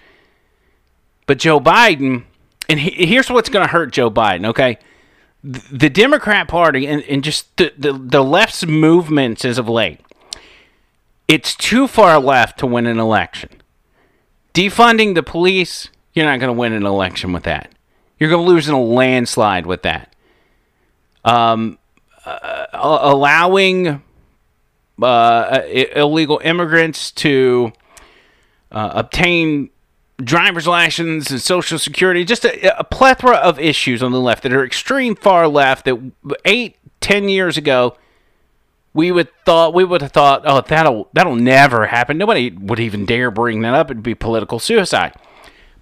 but 1.26 1.38
Joe 1.38 1.60
Biden, 1.60 2.24
and 2.68 2.80
he, 2.80 3.06
here's 3.06 3.30
what's 3.30 3.50
going 3.50 3.66
to 3.66 3.72
hurt 3.72 3.92
Joe 3.92 4.10
Biden, 4.10 4.46
okay? 4.46 4.78
The, 5.44 5.62
the 5.70 5.90
Democrat 5.90 6.48
Party 6.48 6.86
and, 6.86 7.02
and 7.02 7.22
just 7.22 7.54
the, 7.58 7.72
the, 7.76 7.92
the 7.92 8.24
left's 8.24 8.64
movements 8.64 9.44
as 9.44 9.58
of 9.58 9.68
late, 9.68 10.00
it's 11.26 11.54
too 11.54 11.86
far 11.86 12.18
left 12.18 12.58
to 12.60 12.66
win 12.66 12.86
an 12.86 12.98
election. 12.98 13.50
Defunding 14.54 15.14
the 15.14 15.22
police, 15.22 15.88
you're 16.18 16.26
not 16.26 16.40
going 16.40 16.54
to 16.54 16.58
win 16.58 16.72
an 16.72 16.84
election 16.84 17.32
with 17.32 17.44
that. 17.44 17.72
You're 18.18 18.28
going 18.28 18.44
to 18.44 18.50
lose 18.50 18.68
in 18.68 18.74
a 18.74 18.82
landslide 18.82 19.66
with 19.66 19.82
that. 19.82 20.14
Um, 21.24 21.78
uh, 22.26 22.66
allowing 22.72 24.02
uh, 25.00 25.60
illegal 25.94 26.40
immigrants 26.42 27.12
to 27.12 27.72
uh, 28.72 28.90
obtain 28.94 29.70
driver's 30.22 30.66
license 30.66 31.30
and 31.30 31.40
social 31.40 31.78
security 31.78 32.24
just 32.24 32.44
a, 32.44 32.80
a, 32.80 32.82
plethora 32.82 33.36
of 33.36 33.60
issues 33.60 34.02
on 34.02 34.10
the 34.10 34.20
left 34.20 34.42
that 34.42 34.52
are 34.52 34.64
extreme 34.64 35.14
far 35.14 35.46
left 35.46 35.84
that 35.84 35.96
eight 36.44 36.76
ten 37.00 37.28
years 37.28 37.56
ago 37.56 37.96
we 38.92 39.12
would 39.12 39.28
thought 39.44 39.72
we 39.72 39.84
would 39.84 40.02
have 40.02 40.10
thought 40.10 40.42
oh 40.44 40.60
that'll 40.62 41.08
that'll 41.12 41.36
never 41.36 41.86
happen 41.86 42.18
nobody 42.18 42.50
would 42.50 42.80
even 42.80 43.06
dare 43.06 43.30
bring 43.30 43.60
that 43.60 43.74
up 43.74 43.92
it'd 43.92 44.02
be 44.02 44.12
political 44.12 44.58
suicide 44.58 45.14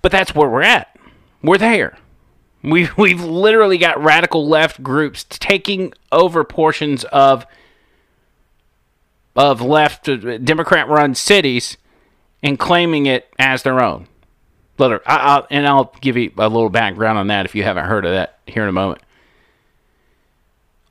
but 0.07 0.13
that's 0.13 0.37
where 0.37 0.49
we're 0.49 0.63
at 0.63 0.97
we're 1.43 1.59
there 1.59 1.99
we 2.63 2.89
we've 2.97 3.25
literally 3.25 3.77
got 3.77 4.01
radical 4.01 4.47
left 4.47 4.81
groups 4.81 5.25
taking 5.29 5.93
over 6.13 6.45
portions 6.45 7.03
of 7.05 7.45
of 9.37 9.61
left 9.61 10.09
uh, 10.09 10.39
Democrat 10.39 10.89
run 10.89 11.15
cities 11.15 11.77
and 12.43 12.59
claiming 12.59 13.07
it 13.07 13.29
as 13.39 13.63
their 13.63 13.83
own. 13.83 14.07
Literally, 14.79 15.05
I, 15.07 15.43
and 15.51 15.67
I'll 15.67 15.95
give 16.01 16.17
you 16.17 16.33
a 16.37 16.49
little 16.49 16.71
background 16.71 17.19
on 17.19 17.29
that 17.29 17.47
if 17.47 17.55
you 17.55 17.63
haven't 17.63 17.87
heard 17.87 18.05
of 18.05 18.13
that 18.13 18.39
here 18.47 18.63
in 18.63 18.69
a 18.69 18.73
moment. 18.73 19.03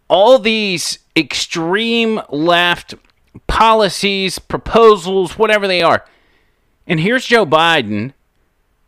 All 0.07 0.37
these 0.37 0.99
extreme 1.15 2.21
left 2.29 2.95
policies, 3.47 4.39
proposals, 4.39 5.37
whatever 5.37 5.67
they 5.67 5.81
are. 5.81 6.05
And 6.87 6.99
here's 6.99 7.25
Joe 7.25 7.45
Biden, 7.45 8.13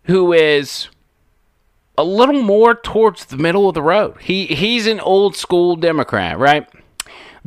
who 0.08 0.34
is 0.34 0.90
a 1.98 2.04
little 2.04 2.42
more 2.42 2.76
towards 2.76 3.26
the 3.26 3.38
middle 3.38 3.68
of 3.68 3.76
the 3.76 3.82
road. 3.82 4.18
He 4.22 4.48
he's 4.48 4.88
an 4.88 5.00
old 5.00 5.36
school 5.36 5.76
Democrat, 5.76 6.38
right? 6.38 6.68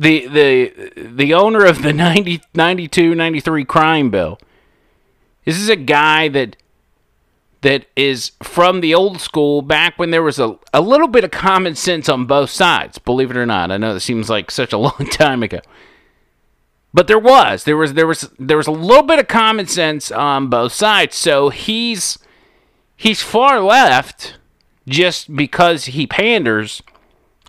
the 0.01 0.27
the 0.27 0.91
the 0.95 1.33
owner 1.33 1.63
of 1.63 1.83
the 1.83 1.93
90, 1.93 2.41
92, 2.55 3.13
93 3.13 3.65
crime 3.65 4.09
bill. 4.09 4.39
This 5.45 5.57
is 5.57 5.69
a 5.69 5.75
guy 5.75 6.27
that 6.29 6.57
that 7.61 7.85
is 7.95 8.31
from 8.41 8.81
the 8.81 8.95
old 8.95 9.21
school 9.21 9.61
back 9.61 9.99
when 9.99 10.09
there 10.09 10.23
was 10.23 10.39
a, 10.39 10.57
a 10.73 10.81
little 10.81 11.07
bit 11.07 11.23
of 11.23 11.29
common 11.29 11.75
sense 11.75 12.09
on 12.09 12.25
both 12.25 12.49
sides, 12.49 12.97
believe 12.97 13.29
it 13.29 13.37
or 13.37 13.45
not. 13.45 13.69
I 13.69 13.77
know 13.77 13.93
that 13.93 13.99
seems 13.99 14.27
like 14.27 14.49
such 14.49 14.73
a 14.73 14.77
long 14.79 15.07
time 15.11 15.43
ago. 15.43 15.59
But 16.93 17.07
there 17.07 17.19
was. 17.19 17.63
There 17.65 17.77
was 17.77 17.93
there 17.93 18.07
was 18.07 18.27
there 18.39 18.57
was 18.57 18.67
a 18.67 18.71
little 18.71 19.03
bit 19.03 19.19
of 19.19 19.27
common 19.27 19.67
sense 19.67 20.11
on 20.11 20.49
both 20.49 20.73
sides. 20.73 21.15
So 21.15 21.49
he's 21.49 22.17
he's 23.01 23.21
far 23.21 23.59
left 23.59 24.37
just 24.87 25.35
because 25.35 25.85
he 25.85 26.05
panders 26.05 26.83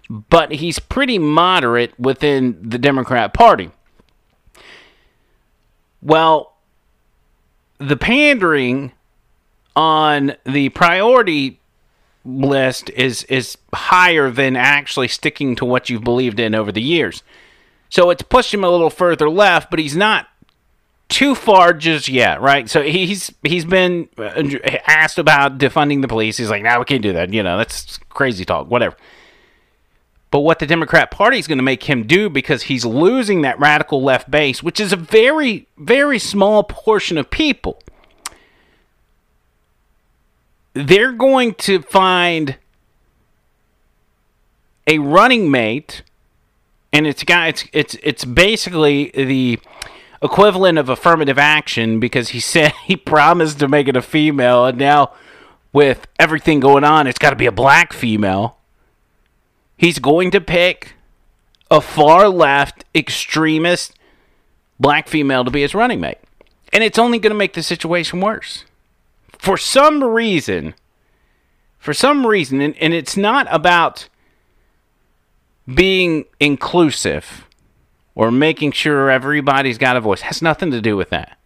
but 0.09 0.53
he's 0.53 0.79
pretty 0.79 1.19
moderate 1.19 1.99
within 1.99 2.59
the 2.63 2.79
Democrat 2.79 3.33
Party. 3.33 3.71
Well, 6.03 6.55
the 7.79 7.97
pandering 7.97 8.93
on 9.75 10.35
the 10.45 10.69
priority 10.71 11.61
list 12.25 12.91
is 12.91 13.25
is 13.25 13.57
higher 13.73 14.31
than 14.31 14.55
actually 14.55 15.09
sticking 15.09 15.57
to 15.57 15.65
what 15.65 15.89
you've 15.89 16.05
believed 16.05 16.39
in 16.39 16.55
over 16.55 16.71
the 16.71 16.83
years. 16.83 17.23
So 17.89 18.11
it's 18.11 18.23
pushed 18.23 18.53
him 18.53 18.65
a 18.65 18.71
little 18.71 18.91
further 18.91 19.31
left, 19.31 19.71
but 19.71 19.79
he's 19.79 19.97
not 19.97 20.29
too 21.09 21.35
far 21.35 21.73
just 21.73 22.09
yet, 22.09 22.41
right? 22.41 22.69
So 22.69 22.83
he's 22.83 23.33
he's 23.43 23.65
been 23.65 24.09
uh, 24.19 24.43
asked 24.87 25.19
about 25.19 25.59
defunding 25.59 26.03
the 26.03 26.09
police. 26.09 26.37
He's 26.37 26.51
like, 26.51 26.63
"No, 26.63 26.79
we 26.79 26.85
can't 26.85 27.03
do 27.03 27.13
that. 27.13 27.33
You 27.33 27.43
know, 27.43 27.59
that's 27.59 27.99
crazy 28.09 28.45
talk. 28.45 28.71
Whatever." 28.71 28.97
But 30.33 30.41
what 30.41 30.61
the 30.61 30.67
Democrat 30.67 31.11
Party 31.11 31.39
is 31.39 31.47
going 31.47 31.59
to 31.59 31.63
make 31.63 31.85
him 31.85 32.07
do 32.07 32.31
because 32.31 32.63
he's 32.63 32.87
losing 32.87 33.43
that 33.43 33.61
radical 33.61 34.03
left 34.03 34.31
base, 34.31 34.63
which 34.63 34.81
is 34.81 34.91
a 34.91 34.97
very, 34.97 35.69
very 35.77 36.19
small 36.19 36.65
portion 36.65 37.19
of 37.19 37.29
people, 37.31 37.79
they're 40.73 41.13
going 41.13 41.53
to 41.55 41.83
find 41.83 42.57
a 44.87 44.99
running 45.01 45.51
mate, 45.51 46.03
and 46.95 47.07
it's 47.07 47.25
got 47.25 47.49
it's 47.51 47.65
it's 47.75 47.95
it's 48.03 48.25
basically 48.25 49.11
the 49.15 49.59
equivalent 50.23 50.79
of 50.79 50.89
affirmative 50.89 51.39
action 51.39 52.01
because 52.01 52.31
he 52.31 52.41
said 52.41 52.73
he 52.85 52.97
promised 52.97 53.59
to 53.61 53.69
make 53.69 53.89
it 53.89 53.97
a 53.97 54.03
female, 54.03 54.67
and 54.67 54.79
now 54.79 55.13
with 55.73 56.07
everything 56.19 56.61
going 56.61 56.85
on, 56.85 57.07
it's 57.07 57.19
got 57.19 57.31
to 57.31 57.37
be 57.37 57.47
a 57.47 57.53
black 57.53 57.93
female. 57.93 58.57
He's 59.77 59.99
going 59.99 60.31
to 60.33 60.41
pick 60.41 60.95
a 61.71 61.81
far 61.81 62.29
left 62.29 62.85
extremist 62.95 63.95
black 64.79 65.09
female 65.09 65.45
to 65.45 65.51
be 65.51 65.63
his 65.63 65.75
running 65.75 66.01
mate. 66.01 66.19
And 66.73 66.85
it's 66.85 66.99
only 66.99 67.19
going 67.19 67.33
to 67.33 67.39
make 67.39 67.55
the 67.55 67.63
situation 67.63 68.21
worse. 68.21 68.65
For 69.39 69.57
some 69.57 70.05
reason, 70.05 70.75
for 71.79 71.95
some 71.95 72.27
reason, 72.27 72.61
and, 72.61 72.77
and 72.77 72.95
it's 72.95 73.17
not 73.17 73.47
about 73.51 74.09
being 75.67 76.27
inclusive 76.39 77.47
or 78.15 78.31
making 78.31 78.73
sure 78.73 79.11
everybody's 79.11 79.79
got 79.79 79.97
a 79.97 80.01
voice. 80.01 80.23
Has 80.23 80.43
nothing 80.43 80.71
to 80.71 80.81
do 80.81 80.97
with 80.97 81.11
that. 81.11 81.39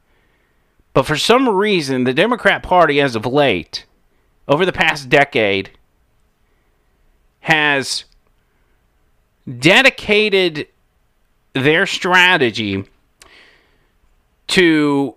But 0.92 1.04
for 1.06 1.16
some 1.16 1.48
reason, 1.48 2.04
the 2.04 2.14
Democrat 2.14 2.62
Party, 2.62 3.00
as 3.00 3.14
of 3.14 3.26
late, 3.26 3.84
over 4.48 4.64
the 4.64 4.72
past 4.72 5.08
decade, 5.08 5.70
has 7.40 8.04
dedicated 9.58 10.66
their 11.52 11.86
strategy 11.86 12.84
to 14.48 15.14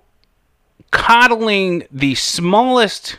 coddling 0.91 1.83
the 1.91 2.15
smallest 2.15 3.17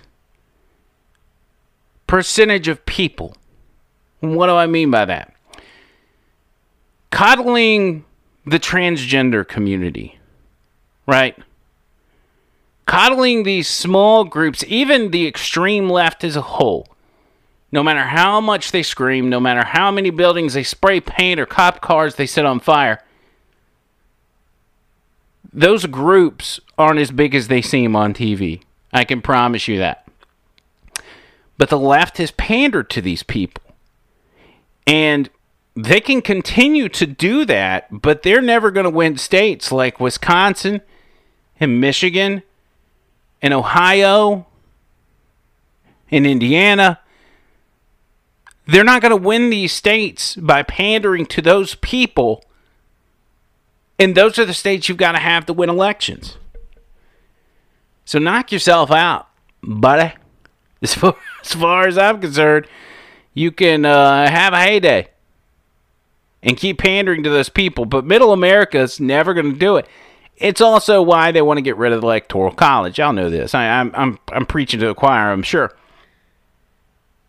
percentage 2.06 2.68
of 2.68 2.84
people. 2.86 3.36
What 4.20 4.46
do 4.48 4.52
I 4.52 4.66
mean 4.66 4.90
by 4.90 5.04
that? 5.06 5.34
Coddling 7.10 8.04
the 8.46 8.58
transgender 8.58 9.46
community, 9.46 10.18
right? 11.06 11.36
Coddling 12.86 13.44
these 13.44 13.68
small 13.68 14.24
groups, 14.24 14.64
even 14.66 15.10
the 15.10 15.26
extreme 15.26 15.88
left 15.88 16.24
as 16.24 16.36
a 16.36 16.42
whole. 16.42 16.88
No 17.72 17.84
matter 17.84 18.02
how 18.02 18.40
much 18.40 18.72
they 18.72 18.82
scream, 18.82 19.28
no 19.28 19.38
matter 19.38 19.64
how 19.64 19.92
many 19.92 20.10
buildings 20.10 20.54
they 20.54 20.64
spray 20.64 21.00
paint 21.00 21.38
or 21.38 21.46
cop 21.46 21.80
cars 21.80 22.16
they 22.16 22.26
set 22.26 22.44
on 22.44 22.58
fire, 22.58 23.04
those 25.52 25.86
groups 25.86 26.58
aren't 26.76 26.98
as 26.98 27.10
big 27.10 27.34
as 27.34 27.48
they 27.48 27.62
seem 27.62 27.94
on 27.94 28.14
TV. 28.14 28.62
I 28.92 29.04
can 29.04 29.22
promise 29.22 29.68
you 29.68 29.78
that. 29.78 30.06
But 31.58 31.68
the 31.68 31.78
left 31.78 32.18
has 32.18 32.30
pandered 32.32 32.90
to 32.90 33.00
these 33.00 33.22
people. 33.22 33.62
And 34.86 35.28
they 35.76 36.00
can 36.00 36.20
continue 36.20 36.88
to 36.88 37.06
do 37.06 37.44
that, 37.44 38.02
but 38.02 38.22
they're 38.22 38.42
never 38.42 38.70
going 38.70 38.84
to 38.84 38.90
win 38.90 39.16
states 39.16 39.70
like 39.70 40.00
Wisconsin 40.00 40.80
and 41.58 41.80
Michigan 41.80 42.42
and 43.40 43.54
Ohio 43.54 44.46
and 46.10 46.26
Indiana. 46.26 47.00
They're 48.66 48.84
not 48.84 49.02
going 49.02 49.10
to 49.10 49.16
win 49.16 49.50
these 49.50 49.72
states 49.72 50.34
by 50.36 50.62
pandering 50.62 51.26
to 51.26 51.42
those 51.42 51.76
people. 51.76 52.44
And 53.98 54.14
those 54.14 54.38
are 54.38 54.44
the 54.44 54.54
states 54.54 54.88
you've 54.88 54.98
got 54.98 55.12
to 55.12 55.18
have 55.18 55.46
to 55.46 55.52
win 55.52 55.68
elections. 55.68 56.36
So 58.04 58.18
knock 58.18 58.50
yourself 58.50 58.90
out, 58.90 59.28
buddy. 59.62 60.14
As 60.82 60.94
far 60.94 61.14
as, 61.42 61.52
far 61.52 61.86
as 61.86 61.98
I'm 61.98 62.22
concerned, 62.22 62.66
you 63.34 63.52
can 63.52 63.84
uh, 63.84 64.30
have 64.30 64.54
a 64.54 64.60
heyday 64.60 65.09
and 66.42 66.56
keep 66.56 66.78
pandering 66.78 67.22
to 67.22 67.30
those 67.30 67.48
people. 67.48 67.84
But 67.84 68.04
middle 68.04 68.32
America 68.32 68.78
is 68.78 69.00
never 69.00 69.34
going 69.34 69.52
to 69.52 69.58
do 69.58 69.76
it. 69.76 69.86
It's 70.36 70.60
also 70.60 71.02
why 71.02 71.32
they 71.32 71.42
want 71.42 71.58
to 71.58 71.62
get 71.62 71.76
rid 71.76 71.92
of 71.92 72.00
the 72.00 72.06
electoral 72.06 72.52
college. 72.52 72.98
Y'all 72.98 73.12
know 73.12 73.28
this. 73.28 73.54
I, 73.54 73.64
am 73.64 73.92
I'm, 73.94 73.94
I'm 73.94 74.18
I'm 74.32 74.46
preaching 74.46 74.80
to 74.80 74.86
the 74.86 74.94
choir. 74.94 75.30
I'm 75.30 75.42
sure. 75.42 75.76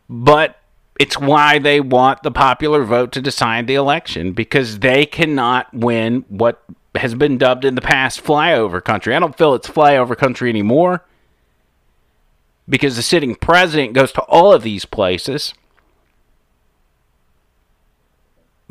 But 0.10 0.58
it's 1.00 1.20
why 1.20 1.60
they 1.60 1.82
want 1.82 2.24
the 2.24 2.32
popular 2.32 2.84
vote 2.84 3.12
to 3.14 3.22
decide 3.22 3.68
the 3.68 3.76
election 3.76 4.34
because 4.34 4.80
they 4.80 5.06
cannot 5.06 5.74
win 5.74 6.26
what 6.30 6.64
has 6.96 7.16
been 7.16 7.38
dubbed 7.38 7.66
in 7.66 7.76
the 7.76 7.82
past 7.82 8.24
flyover 8.24 8.84
country. 8.84 9.16
I 9.16 9.20
don't 9.20 9.38
feel 9.38 9.56
it's 9.56 9.68
flyover 9.68 10.16
country 10.18 10.50
anymore 10.50 11.04
because 12.68 12.96
the 12.96 13.02
sitting 13.02 13.36
president 13.36 13.94
goes 13.94 14.12
to 14.14 14.22
all 14.22 14.54
of 14.54 14.64
these 14.64 14.86
places 14.86 15.54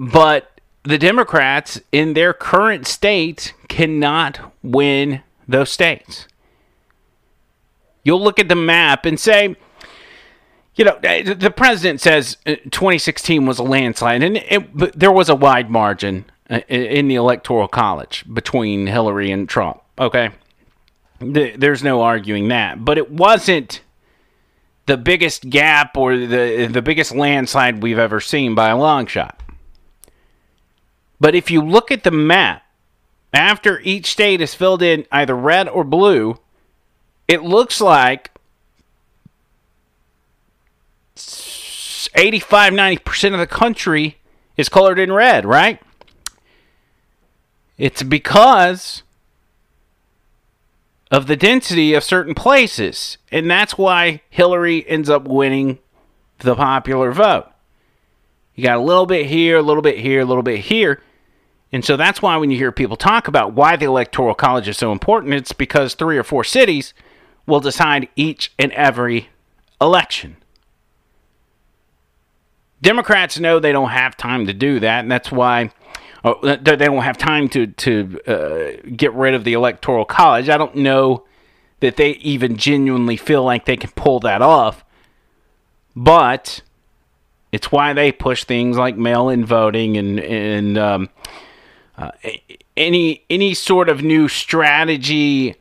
but 0.00 0.58
the 0.82 0.96
Democrats 0.96 1.78
in 1.92 2.14
their 2.14 2.32
current 2.32 2.86
state 2.86 3.52
cannot 3.68 4.54
win 4.62 5.20
those 5.46 5.70
states. 5.70 6.26
You'll 8.02 8.22
look 8.22 8.38
at 8.38 8.48
the 8.48 8.56
map 8.56 9.04
and 9.04 9.20
say, 9.20 9.56
you 10.74 10.86
know, 10.86 10.98
the 10.98 11.52
president 11.54 12.00
says 12.00 12.38
uh, 12.46 12.54
2016 12.70 13.44
was 13.44 13.58
a 13.58 13.62
landslide, 13.62 14.22
and 14.22 14.38
it, 14.38 14.98
there 14.98 15.12
was 15.12 15.28
a 15.28 15.34
wide 15.34 15.68
margin 15.68 16.24
uh, 16.48 16.60
in 16.68 17.08
the 17.08 17.16
electoral 17.16 17.68
college 17.68 18.24
between 18.32 18.86
Hillary 18.86 19.30
and 19.30 19.46
Trump. 19.50 19.82
Okay, 19.98 20.30
there's 21.20 21.82
no 21.82 22.00
arguing 22.00 22.48
that, 22.48 22.82
but 22.82 22.96
it 22.96 23.10
wasn't 23.10 23.82
the 24.86 24.96
biggest 24.96 25.50
gap 25.50 25.94
or 25.98 26.16
the 26.16 26.68
the 26.72 26.80
biggest 26.80 27.14
landslide 27.14 27.82
we've 27.82 27.98
ever 27.98 28.18
seen 28.18 28.54
by 28.54 28.70
a 28.70 28.78
long 28.78 29.04
shot. 29.04 29.39
But 31.20 31.34
if 31.34 31.50
you 31.50 31.60
look 31.60 31.90
at 31.90 32.02
the 32.02 32.10
map, 32.10 32.62
after 33.32 33.80
each 33.80 34.06
state 34.06 34.40
is 34.40 34.54
filled 34.54 34.82
in 34.82 35.06
either 35.12 35.36
red 35.36 35.68
or 35.68 35.84
blue, 35.84 36.38
it 37.28 37.42
looks 37.42 37.80
like 37.80 38.30
85 42.14 42.72
90% 42.72 43.34
of 43.34 43.38
the 43.38 43.46
country 43.46 44.16
is 44.56 44.68
colored 44.68 44.98
in 44.98 45.12
red, 45.12 45.44
right? 45.44 45.80
It's 47.78 48.02
because 48.02 49.02
of 51.10 51.26
the 51.26 51.36
density 51.36 51.94
of 51.94 52.04
certain 52.04 52.34
places. 52.34 53.18
And 53.30 53.50
that's 53.50 53.76
why 53.76 54.22
Hillary 54.30 54.88
ends 54.88 55.10
up 55.10 55.26
winning 55.26 55.78
the 56.38 56.54
popular 56.54 57.12
vote. 57.12 57.48
You 58.54 58.64
got 58.64 58.76
a 58.76 58.82
little 58.82 59.06
bit 59.06 59.26
here, 59.26 59.58
a 59.58 59.62
little 59.62 59.82
bit 59.82 59.98
here, 59.98 60.20
a 60.20 60.24
little 60.24 60.42
bit 60.42 60.60
here. 60.60 61.02
And 61.72 61.84
so 61.84 61.96
that's 61.96 62.20
why 62.20 62.36
when 62.36 62.50
you 62.50 62.56
hear 62.56 62.72
people 62.72 62.96
talk 62.96 63.28
about 63.28 63.52
why 63.52 63.76
the 63.76 63.86
Electoral 63.86 64.34
College 64.34 64.68
is 64.68 64.76
so 64.76 64.90
important, 64.90 65.34
it's 65.34 65.52
because 65.52 65.94
three 65.94 66.18
or 66.18 66.24
four 66.24 66.42
cities 66.42 66.94
will 67.46 67.60
decide 67.60 68.08
each 68.16 68.52
and 68.58 68.72
every 68.72 69.28
election. 69.80 70.36
Democrats 72.82 73.38
know 73.38 73.60
they 73.60 73.72
don't 73.72 73.90
have 73.90 74.16
time 74.16 74.46
to 74.46 74.52
do 74.52 74.80
that, 74.80 75.00
and 75.00 75.12
that's 75.12 75.30
why 75.30 75.70
oh, 76.24 76.56
they 76.56 76.76
don't 76.76 77.02
have 77.02 77.18
time 77.18 77.48
to 77.50 77.66
to 77.66 78.20
uh, 78.26 78.88
get 78.96 79.12
rid 79.12 79.34
of 79.34 79.44
the 79.44 79.52
Electoral 79.52 80.04
College. 80.04 80.48
I 80.48 80.56
don't 80.56 80.76
know 80.76 81.24
that 81.80 81.96
they 81.96 82.12
even 82.12 82.56
genuinely 82.56 83.16
feel 83.16 83.44
like 83.44 83.64
they 83.64 83.76
can 83.76 83.90
pull 83.90 84.20
that 84.20 84.40
off, 84.42 84.84
but 85.94 86.62
it's 87.52 87.70
why 87.70 87.92
they 87.92 88.12
push 88.12 88.44
things 88.44 88.78
like 88.78 88.96
mail-in 88.96 89.44
voting 89.44 89.96
and 89.98 90.18
and 90.18 90.78
um, 90.78 91.10
uh, 92.00 92.10
any 92.76 93.24
any 93.28 93.54
sort 93.54 93.88
of 93.88 94.02
new 94.02 94.26
strategy 94.26 95.54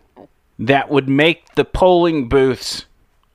that 0.58 0.90
would 0.90 1.08
make 1.10 1.54
the 1.56 1.66
polling 1.66 2.28
booths 2.30 2.86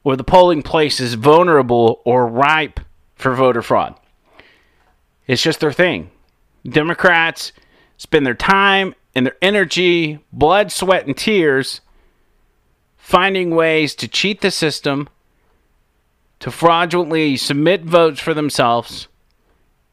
or 0.02 0.16
the 0.16 0.24
polling 0.24 0.62
places 0.62 1.14
vulnerable 1.14 2.00
or 2.04 2.26
ripe 2.26 2.80
for 3.14 3.34
voter 3.34 3.62
fraud. 3.62 3.94
It's 5.26 5.42
just 5.42 5.60
their 5.60 5.72
thing. 5.72 6.10
Democrats 6.66 7.52
spend 7.96 8.26
their 8.26 8.34
time 8.34 8.94
and 9.14 9.26
their 9.26 9.36
energy, 9.40 10.18
blood, 10.32 10.72
sweat, 10.72 11.06
and 11.06 11.16
tears 11.16 11.80
finding 12.96 13.54
ways 13.54 13.94
to 13.94 14.08
cheat 14.08 14.40
the 14.40 14.50
system, 14.50 15.08
to 16.40 16.50
fraudulently 16.50 17.36
submit 17.36 17.82
votes 17.82 18.18
for 18.18 18.32
themselves, 18.32 19.08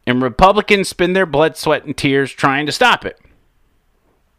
and 0.06 0.22
Republicans 0.22 0.90
spend 0.90 1.16
their 1.16 1.26
blood, 1.26 1.58
sweat, 1.58 1.86
and 1.86 1.96
tears 1.96 2.32
trying 2.32 2.66
to 2.66 2.72
stop 2.72 3.06
it. 3.06 3.20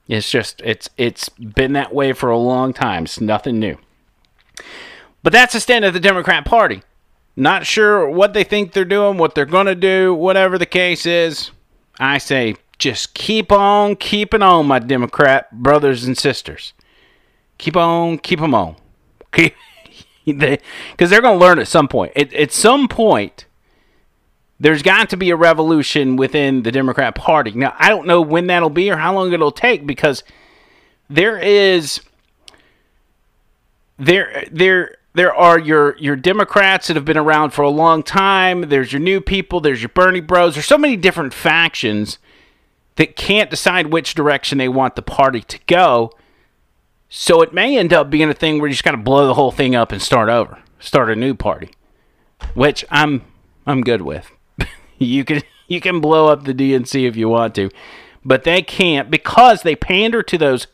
It's 0.08 0.30
just 0.30 0.60
it's 0.64 0.90
it's 0.96 1.28
been 1.28 1.72
that 1.74 1.94
way 1.94 2.12
for 2.12 2.30
a 2.30 2.38
long 2.38 2.72
time. 2.72 3.04
It's 3.04 3.20
nothing 3.20 3.58
new. 3.58 3.78
But 5.22 5.32
that's 5.32 5.52
the 5.52 5.60
stand 5.60 5.84
of 5.84 5.94
the 5.94 6.00
Democrat 6.00 6.44
Party. 6.44 6.82
Not 7.36 7.64
sure 7.64 8.08
what 8.08 8.34
they 8.34 8.44
think 8.44 8.72
they're 8.72 8.84
doing, 8.84 9.16
what 9.16 9.34
they're 9.34 9.46
going 9.46 9.66
to 9.66 9.74
do, 9.74 10.12
whatever 10.12 10.58
the 10.58 10.66
case 10.66 11.06
is. 11.06 11.50
I 11.98 12.18
say 12.18 12.56
just 12.78 13.14
keep 13.14 13.52
on 13.52 13.96
keeping 13.96 14.42
on, 14.42 14.66
my 14.66 14.80
Democrat 14.80 15.50
brothers 15.52 16.04
and 16.04 16.18
sisters. 16.18 16.72
Keep 17.58 17.76
on, 17.76 18.18
keep 18.18 18.40
them 18.40 18.54
on. 18.54 18.76
Because 19.30 19.52
they, 20.26 20.58
they're 20.98 21.22
going 21.22 21.38
to 21.38 21.44
learn 21.44 21.60
at 21.60 21.68
some 21.68 21.88
point. 21.88 22.12
At, 22.16 22.34
at 22.34 22.52
some 22.52 22.88
point, 22.88 23.46
there's 24.62 24.82
got 24.82 25.10
to 25.10 25.16
be 25.16 25.30
a 25.30 25.36
revolution 25.36 26.14
within 26.14 26.62
the 26.62 26.70
Democrat 26.70 27.16
Party. 27.16 27.50
Now, 27.50 27.74
I 27.80 27.88
don't 27.88 28.06
know 28.06 28.22
when 28.22 28.46
that'll 28.46 28.70
be 28.70 28.92
or 28.92 28.96
how 28.96 29.12
long 29.12 29.32
it'll 29.32 29.50
take 29.50 29.84
because 29.88 30.22
there 31.10 31.36
is 31.36 32.00
there 33.98 34.46
there 34.52 34.98
there 35.14 35.34
are 35.34 35.58
your 35.58 35.98
your 35.98 36.14
Democrats 36.14 36.86
that 36.86 36.94
have 36.94 37.04
been 37.04 37.16
around 37.18 37.50
for 37.50 37.62
a 37.62 37.68
long 37.68 38.04
time. 38.04 38.68
There's 38.68 38.92
your 38.92 39.00
new 39.00 39.20
people. 39.20 39.60
There's 39.60 39.82
your 39.82 39.88
Bernie 39.88 40.20
Bros. 40.20 40.54
There's 40.54 40.66
so 40.66 40.78
many 40.78 40.94
different 40.94 41.34
factions 41.34 42.18
that 42.94 43.16
can't 43.16 43.50
decide 43.50 43.88
which 43.88 44.14
direction 44.14 44.58
they 44.58 44.68
want 44.68 44.94
the 44.94 45.02
party 45.02 45.40
to 45.40 45.58
go. 45.66 46.12
So 47.08 47.42
it 47.42 47.52
may 47.52 47.76
end 47.76 47.92
up 47.92 48.10
being 48.10 48.30
a 48.30 48.34
thing 48.34 48.60
where 48.60 48.68
you 48.68 48.74
just 48.74 48.84
got 48.84 48.92
to 48.92 48.96
blow 48.96 49.26
the 49.26 49.34
whole 49.34 49.50
thing 49.50 49.74
up 49.74 49.90
and 49.90 50.00
start 50.00 50.28
over, 50.28 50.62
start 50.78 51.10
a 51.10 51.16
new 51.16 51.34
party, 51.34 51.70
which 52.54 52.84
I'm 52.92 53.22
I'm 53.66 53.80
good 53.80 54.02
with. 54.02 54.30
you 55.06 55.24
can 55.24 55.42
you 55.68 55.80
can 55.80 56.00
blow 56.00 56.28
up 56.28 56.44
the 56.44 56.54
DNC 56.54 57.06
if 57.08 57.16
you 57.16 57.28
want 57.28 57.54
to, 57.56 57.70
but 58.24 58.44
they 58.44 58.62
can't 58.62 59.10
because 59.10 59.62
they 59.62 59.76
pander 59.76 60.22
to 60.22 60.38
those 60.38 60.66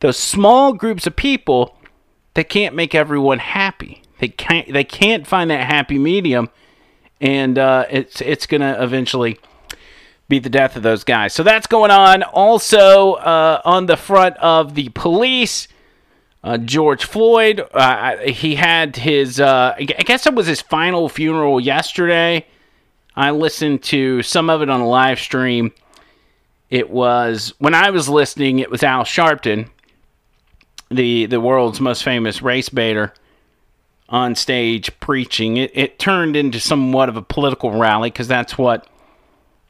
those 0.00 0.18
small 0.18 0.72
groups 0.72 1.06
of 1.06 1.16
people 1.16 1.76
they 2.36 2.44
can't 2.44 2.74
make 2.74 2.94
everyone 2.94 3.38
happy. 3.38 4.02
They 4.18 4.28
can't 4.28 4.70
they 4.70 4.84
can't 4.84 5.26
find 5.26 5.50
that 5.50 5.66
happy 5.66 5.98
medium, 5.98 6.50
and 7.18 7.58
uh, 7.58 7.86
it's 7.90 8.20
it's 8.20 8.46
gonna 8.46 8.76
eventually 8.78 9.38
be 10.28 10.38
the 10.38 10.50
death 10.50 10.76
of 10.76 10.82
those 10.82 11.02
guys. 11.02 11.32
So 11.32 11.42
that's 11.42 11.66
going 11.66 11.90
on. 11.90 12.22
Also 12.22 13.14
uh, 13.14 13.62
on 13.64 13.86
the 13.86 13.96
front 13.96 14.36
of 14.36 14.74
the 14.74 14.90
police. 14.90 15.66
Uh, 16.44 16.56
George 16.58 17.04
Floyd, 17.04 17.66
uh, 17.74 18.18
he 18.18 18.54
had 18.54 18.94
his, 18.94 19.40
uh, 19.40 19.74
I 19.76 19.82
guess 19.82 20.28
it 20.28 20.34
was 20.36 20.46
his 20.46 20.60
final 20.60 21.08
funeral 21.08 21.58
yesterday. 21.58 22.46
I 23.16 23.30
listened 23.30 23.82
to 23.84 24.22
some 24.22 24.50
of 24.50 24.62
it 24.62 24.68
on 24.68 24.80
a 24.80 24.88
live 24.88 25.18
stream. 25.18 25.72
It 26.68 26.90
was, 26.90 27.54
when 27.58 27.74
I 27.74 27.90
was 27.90 28.08
listening, 28.08 28.58
it 28.58 28.70
was 28.70 28.82
Al 28.82 29.04
Sharpton, 29.04 29.70
the 30.90 31.26
the 31.26 31.40
world's 31.40 31.80
most 31.80 32.04
famous 32.04 32.42
race 32.42 32.68
baiter 32.68 33.12
on 34.08 34.34
stage 34.34 34.98
preaching. 35.00 35.56
It 35.56 35.70
it 35.74 35.98
turned 35.98 36.36
into 36.36 36.60
somewhat 36.60 37.08
of 37.08 37.16
a 37.16 37.22
political 37.22 37.72
rally 37.72 38.10
because 38.10 38.28
that's 38.28 38.56
what 38.56 38.88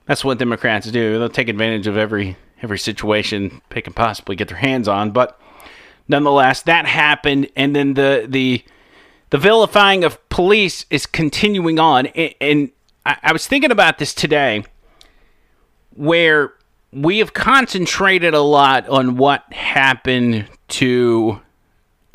that's 0.06 0.24
what 0.24 0.38
Democrats 0.38 0.90
do. 0.90 1.18
They'll 1.18 1.28
take 1.28 1.48
advantage 1.48 1.87
of 1.87 1.96
every 1.96 2.37
every 2.62 2.78
situation 2.78 3.61
they 3.70 3.82
can 3.82 3.92
possibly 3.92 4.37
get 4.37 4.48
their 4.48 4.56
hands 4.56 4.88
on. 4.88 5.11
But 5.11 5.38
nonetheless, 6.09 6.62
that 6.62 6.87
happened, 6.87 7.48
and 7.56 7.74
then 7.74 7.94
the 7.94 8.26
the 8.28 8.64
the 9.30 9.38
vilifying 9.38 10.04
of 10.04 10.26
police 10.28 10.87
is 10.90 11.06
continuing 11.06 11.78
on. 11.78 12.06
And, 12.06 12.70
I, 13.07 13.16
I 13.23 13.33
was 13.33 13.47
thinking 13.47 13.71
about 13.71 13.99
this 13.99 14.12
today, 14.12 14.64
where 15.95 16.53
we 16.92 17.19
have 17.19 17.33
concentrated 17.33 18.35
a 18.35 18.40
lot 18.40 18.88
on 18.88 19.16
what 19.16 19.51
happened 19.53 20.47
to 20.69 21.40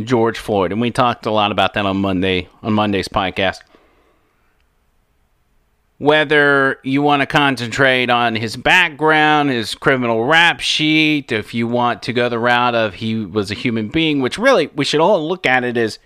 George 0.03 0.37
Floyd, 0.37 0.71
and 0.71 0.81
we 0.81 0.91
talked 0.91 1.25
a 1.25 1.31
lot 1.31 1.51
about 1.51 1.73
that 1.73 1.85
on 1.85 1.97
Monday 1.97 2.49
on 2.61 2.73
Monday's 2.73 3.07
podcast. 3.07 3.59
Whether 5.97 6.79
you 6.83 7.03
want 7.03 7.21
to 7.21 7.27
concentrate 7.27 8.09
on 8.09 8.35
his 8.35 8.57
background, 8.57 9.51
his 9.51 9.75
criminal 9.75 10.25
rap 10.25 10.59
sheet, 10.59 11.31
if 11.31 11.53
you 11.53 11.67
want 11.67 12.01
to 12.03 12.13
go 12.13 12.27
the 12.27 12.39
route 12.39 12.73
of 12.73 12.95
he 12.95 13.23
was 13.23 13.51
a 13.51 13.53
human 13.53 13.87
being, 13.87 14.19
which 14.19 14.39
really 14.39 14.67
we 14.75 14.83
should 14.83 14.99
all 14.99 15.27
look 15.27 15.45
at 15.45 15.63
it 15.63 15.77
as 15.77 15.99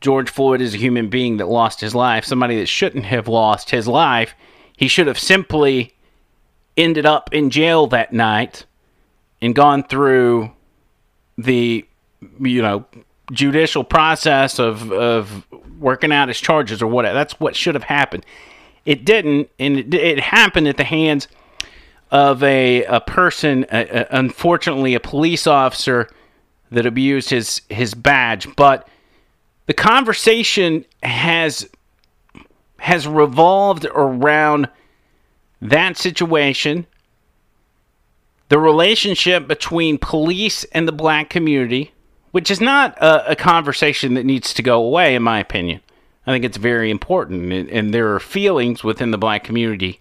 George 0.00 0.30
Floyd 0.30 0.60
is 0.60 0.74
a 0.74 0.78
human 0.78 1.08
being 1.08 1.38
that 1.38 1.48
lost 1.48 1.80
his 1.80 1.94
life, 1.94 2.24
somebody 2.24 2.58
that 2.58 2.66
shouldn't 2.66 3.06
have 3.06 3.28
lost 3.28 3.70
his 3.70 3.88
life. 3.88 4.34
He 4.76 4.88
should 4.88 5.06
have 5.06 5.18
simply 5.18 5.94
ended 6.76 7.06
up 7.06 7.32
in 7.32 7.50
jail 7.50 7.86
that 7.86 8.12
night 8.12 8.66
and 9.40 9.54
gone 9.54 9.82
through 9.82 10.52
the 11.38 11.86
you 12.40 12.62
know 12.62 12.84
judicial 13.32 13.84
process 13.84 14.58
of 14.58 14.92
of 14.92 15.46
working 15.78 16.12
out 16.12 16.28
his 16.28 16.40
charges 16.40 16.82
or 16.82 16.86
whatever. 16.86 17.14
That's 17.14 17.38
what 17.40 17.56
should 17.56 17.74
have 17.74 17.84
happened. 17.84 18.24
It 18.84 19.04
didn't, 19.04 19.50
and 19.58 19.78
it, 19.78 19.94
it 19.94 20.20
happened 20.20 20.68
at 20.68 20.76
the 20.76 20.84
hands 20.84 21.28
of 22.10 22.42
a 22.42 22.84
a 22.84 23.00
person, 23.00 23.66
a, 23.72 24.02
a, 24.02 24.06
unfortunately, 24.10 24.94
a 24.94 25.00
police 25.00 25.46
officer 25.46 26.08
that 26.70 26.86
abused 26.86 27.30
his 27.30 27.62
his 27.68 27.94
badge. 27.94 28.54
But 28.56 28.88
the 29.66 29.74
conversation 29.74 30.84
has 31.02 31.68
has 32.78 33.06
revolved 33.06 33.86
around 33.94 34.68
that 35.60 35.96
situation, 35.96 36.86
the 38.48 38.58
relationship 38.58 39.48
between 39.48 39.98
police 39.98 40.64
and 40.64 40.86
the 40.86 40.92
black 40.92 41.30
community, 41.30 41.92
which 42.30 42.50
is 42.50 42.60
not 42.60 42.96
a, 42.98 43.32
a, 43.32 43.36
conversation 43.36 44.14
that 44.14 44.24
needs 44.24 44.52
to 44.52 44.62
go 44.62 44.84
away, 44.84 45.14
in 45.14 45.22
my 45.22 45.40
opinion. 45.40 45.80
I 46.26 46.32
think 46.32 46.44
it's 46.44 46.58
very 46.58 46.90
important, 46.90 47.52
and, 47.52 47.68
and 47.70 47.94
there 47.94 48.14
are 48.14 48.20
feelings 48.20 48.84
within 48.84 49.10
the 49.10 49.18
black 49.18 49.42
community 49.42 49.98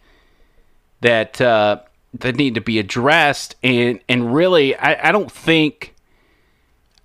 that 1.02 1.40
uh, 1.40 1.80
that 2.14 2.36
need 2.36 2.56
to 2.56 2.62
be 2.62 2.78
addressed. 2.78 3.56
And 3.64 4.00
and 4.10 4.34
really, 4.34 4.76
I, 4.76 5.10
I 5.10 5.12
don't 5.12 5.32
think 5.32 5.96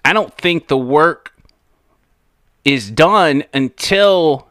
I 0.04 0.12
don't 0.12 0.34
think 0.36 0.68
the 0.68 0.78
work 0.78 1.29
is 2.64 2.90
done 2.90 3.44
until 3.52 4.48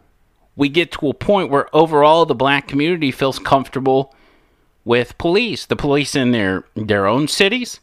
we 0.55 0.69
get 0.69 0.91
to 0.91 1.09
a 1.09 1.13
point 1.13 1.49
where 1.49 1.73
overall 1.75 2.25
the 2.25 2.35
black 2.35 2.67
community 2.67 3.11
feels 3.11 3.39
comfortable 3.39 4.13
with 4.83 5.17
police. 5.17 5.65
The 5.65 5.75
police 5.75 6.15
in 6.15 6.31
their 6.31 6.65
their 6.75 7.07
own 7.07 7.27
cities, 7.27 7.79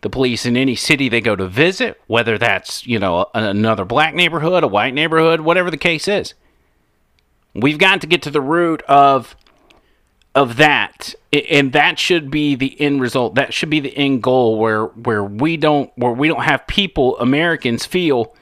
the 0.00 0.10
police 0.10 0.46
in 0.46 0.56
any 0.56 0.74
city 0.74 1.08
they 1.08 1.20
go 1.20 1.36
to 1.36 1.46
visit, 1.48 2.00
whether 2.06 2.38
that's, 2.38 2.86
you 2.86 2.98
know, 2.98 3.26
another 3.34 3.84
black 3.84 4.14
neighborhood, 4.14 4.64
a 4.64 4.68
white 4.68 4.94
neighborhood, 4.94 5.40
whatever 5.40 5.70
the 5.70 5.76
case 5.76 6.08
is. 6.08 6.34
We've 7.54 7.78
got 7.78 8.00
to 8.00 8.06
get 8.06 8.22
to 8.22 8.30
the 8.30 8.40
root 8.40 8.82
of 8.82 9.36
of 10.34 10.56
that 10.56 11.14
and 11.50 11.72
that 11.72 11.98
should 11.98 12.30
be 12.30 12.54
the 12.54 12.80
end 12.80 13.00
result 13.00 13.34
that 13.34 13.52
should 13.52 13.68
be 13.68 13.80
the 13.80 13.94
end 13.96 14.22
goal 14.22 14.58
where 14.58 14.86
where 14.86 15.22
we 15.22 15.58
don't 15.58 15.90
where 15.96 16.12
we 16.12 16.26
don't 16.26 16.44
have 16.44 16.66
people 16.66 17.18
americans 17.18 17.84
feel 17.84 18.34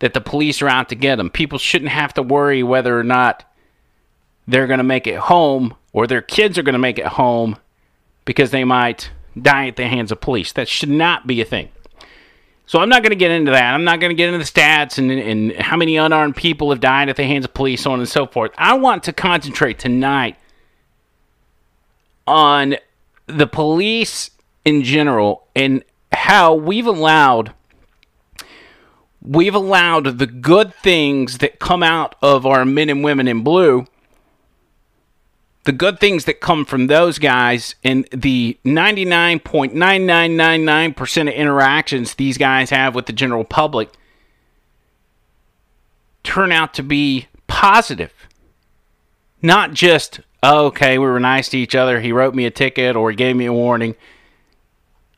that 0.00 0.14
the 0.14 0.20
police 0.20 0.60
are 0.60 0.68
out 0.68 0.88
to 0.88 0.94
get 0.94 1.16
them. 1.16 1.30
People 1.30 1.58
shouldn't 1.58 1.90
have 1.90 2.12
to 2.14 2.22
worry 2.22 2.62
whether 2.62 2.98
or 2.98 3.04
not 3.04 3.44
they're 4.48 4.66
going 4.66 4.78
to 4.78 4.84
make 4.84 5.06
it 5.06 5.16
home 5.16 5.74
or 5.92 6.06
their 6.06 6.22
kids 6.22 6.58
are 6.58 6.62
going 6.62 6.74
to 6.74 6.78
make 6.78 6.98
it 6.98 7.06
home 7.06 7.56
because 8.24 8.50
they 8.50 8.64
might 8.64 9.10
die 9.40 9.68
at 9.68 9.76
the 9.76 9.86
hands 9.86 10.10
of 10.10 10.20
police. 10.20 10.52
That 10.52 10.68
should 10.68 10.88
not 10.88 11.26
be 11.26 11.40
a 11.40 11.44
thing. 11.44 11.68
So 12.66 12.78
I'm 12.78 12.88
not 12.88 13.02
going 13.02 13.10
to 13.10 13.16
get 13.16 13.32
into 13.32 13.50
that. 13.50 13.74
I'm 13.74 13.84
not 13.84 13.98
going 13.98 14.10
to 14.10 14.14
get 14.14 14.32
into 14.32 14.38
the 14.38 14.44
stats 14.44 14.96
and, 14.96 15.10
and 15.10 15.52
how 15.60 15.76
many 15.76 15.96
unarmed 15.96 16.36
people 16.36 16.70
have 16.70 16.80
died 16.80 17.08
at 17.08 17.16
the 17.16 17.24
hands 17.24 17.44
of 17.44 17.52
police, 17.52 17.82
so 17.82 17.92
on 17.92 17.98
and 17.98 18.08
so 18.08 18.26
forth. 18.26 18.52
I 18.56 18.74
want 18.74 19.02
to 19.04 19.12
concentrate 19.12 19.78
tonight 19.78 20.36
on 22.26 22.76
the 23.26 23.48
police 23.48 24.30
in 24.64 24.84
general 24.84 25.48
and 25.56 25.82
how 26.12 26.54
we've 26.54 26.86
allowed 26.86 27.52
we've 29.22 29.54
allowed 29.54 30.18
the 30.18 30.26
good 30.26 30.74
things 30.74 31.38
that 31.38 31.58
come 31.58 31.82
out 31.82 32.14
of 32.22 32.46
our 32.46 32.64
men 32.64 32.88
and 32.88 33.02
women 33.04 33.28
in 33.28 33.42
blue, 33.42 33.86
the 35.64 35.72
good 35.72 36.00
things 36.00 36.24
that 36.24 36.40
come 36.40 36.64
from 36.64 36.86
those 36.86 37.18
guys, 37.18 37.74
and 37.84 38.08
the 38.12 38.56
99.9999% 38.64 41.22
of 41.22 41.28
interactions 41.28 42.14
these 42.14 42.38
guys 42.38 42.70
have 42.70 42.94
with 42.94 43.04
the 43.06 43.12
general 43.12 43.44
public 43.44 43.90
turn 46.22 46.52
out 46.52 46.74
to 46.74 46.82
be 46.82 47.28
positive. 47.46 48.12
Not 49.42 49.72
just, 49.72 50.20
oh, 50.42 50.66
okay, 50.66 50.98
we 50.98 51.06
were 51.06 51.20
nice 51.20 51.48
to 51.50 51.58
each 51.58 51.74
other, 51.74 52.00
he 52.00 52.12
wrote 52.12 52.34
me 52.34 52.46
a 52.46 52.50
ticket 52.50 52.96
or 52.96 53.10
he 53.10 53.16
gave 53.16 53.36
me 53.36 53.46
a 53.46 53.52
warning. 53.52 53.94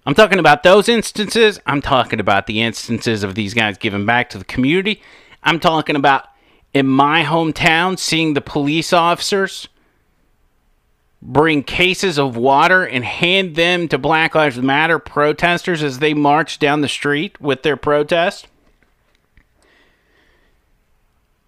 I'm 0.05 0.15
talking 0.15 0.39
about 0.39 0.63
those 0.63 0.89
instances. 0.89 1.61
I'm 1.65 1.81
talking 1.81 2.19
about 2.19 2.47
the 2.47 2.61
instances 2.61 3.23
of 3.23 3.35
these 3.35 3.55
guys 3.55 3.79
giving 3.79 4.05
back 4.05 4.31
to 4.31 4.39
the 4.39 4.45
community. 4.45 5.01
I'm 5.45 5.61
talking 5.61 5.95
about 5.97 6.27
in 6.75 6.87
my 6.87 7.23
hometown 7.23 7.99
seeing 7.99 8.35
the 8.35 8.41
police 8.41 8.93
officers 8.93 9.69
bring 11.21 11.63
cases 11.63 12.19
of 12.19 12.37
water 12.37 12.85
and 12.85 13.05
hand 13.05 13.55
them 13.55 13.87
to 13.89 13.97
Black 13.97 14.35
Lives 14.35 14.59
Matter 14.59 14.99
protesters 14.99 15.83
as 15.83 16.01
they 16.01 16.15
march 16.15 16.59
down 16.59 16.81
the 16.81 16.89
street 16.89 17.41
with 17.41 17.63
their 17.63 17.77
protest. 17.77 18.49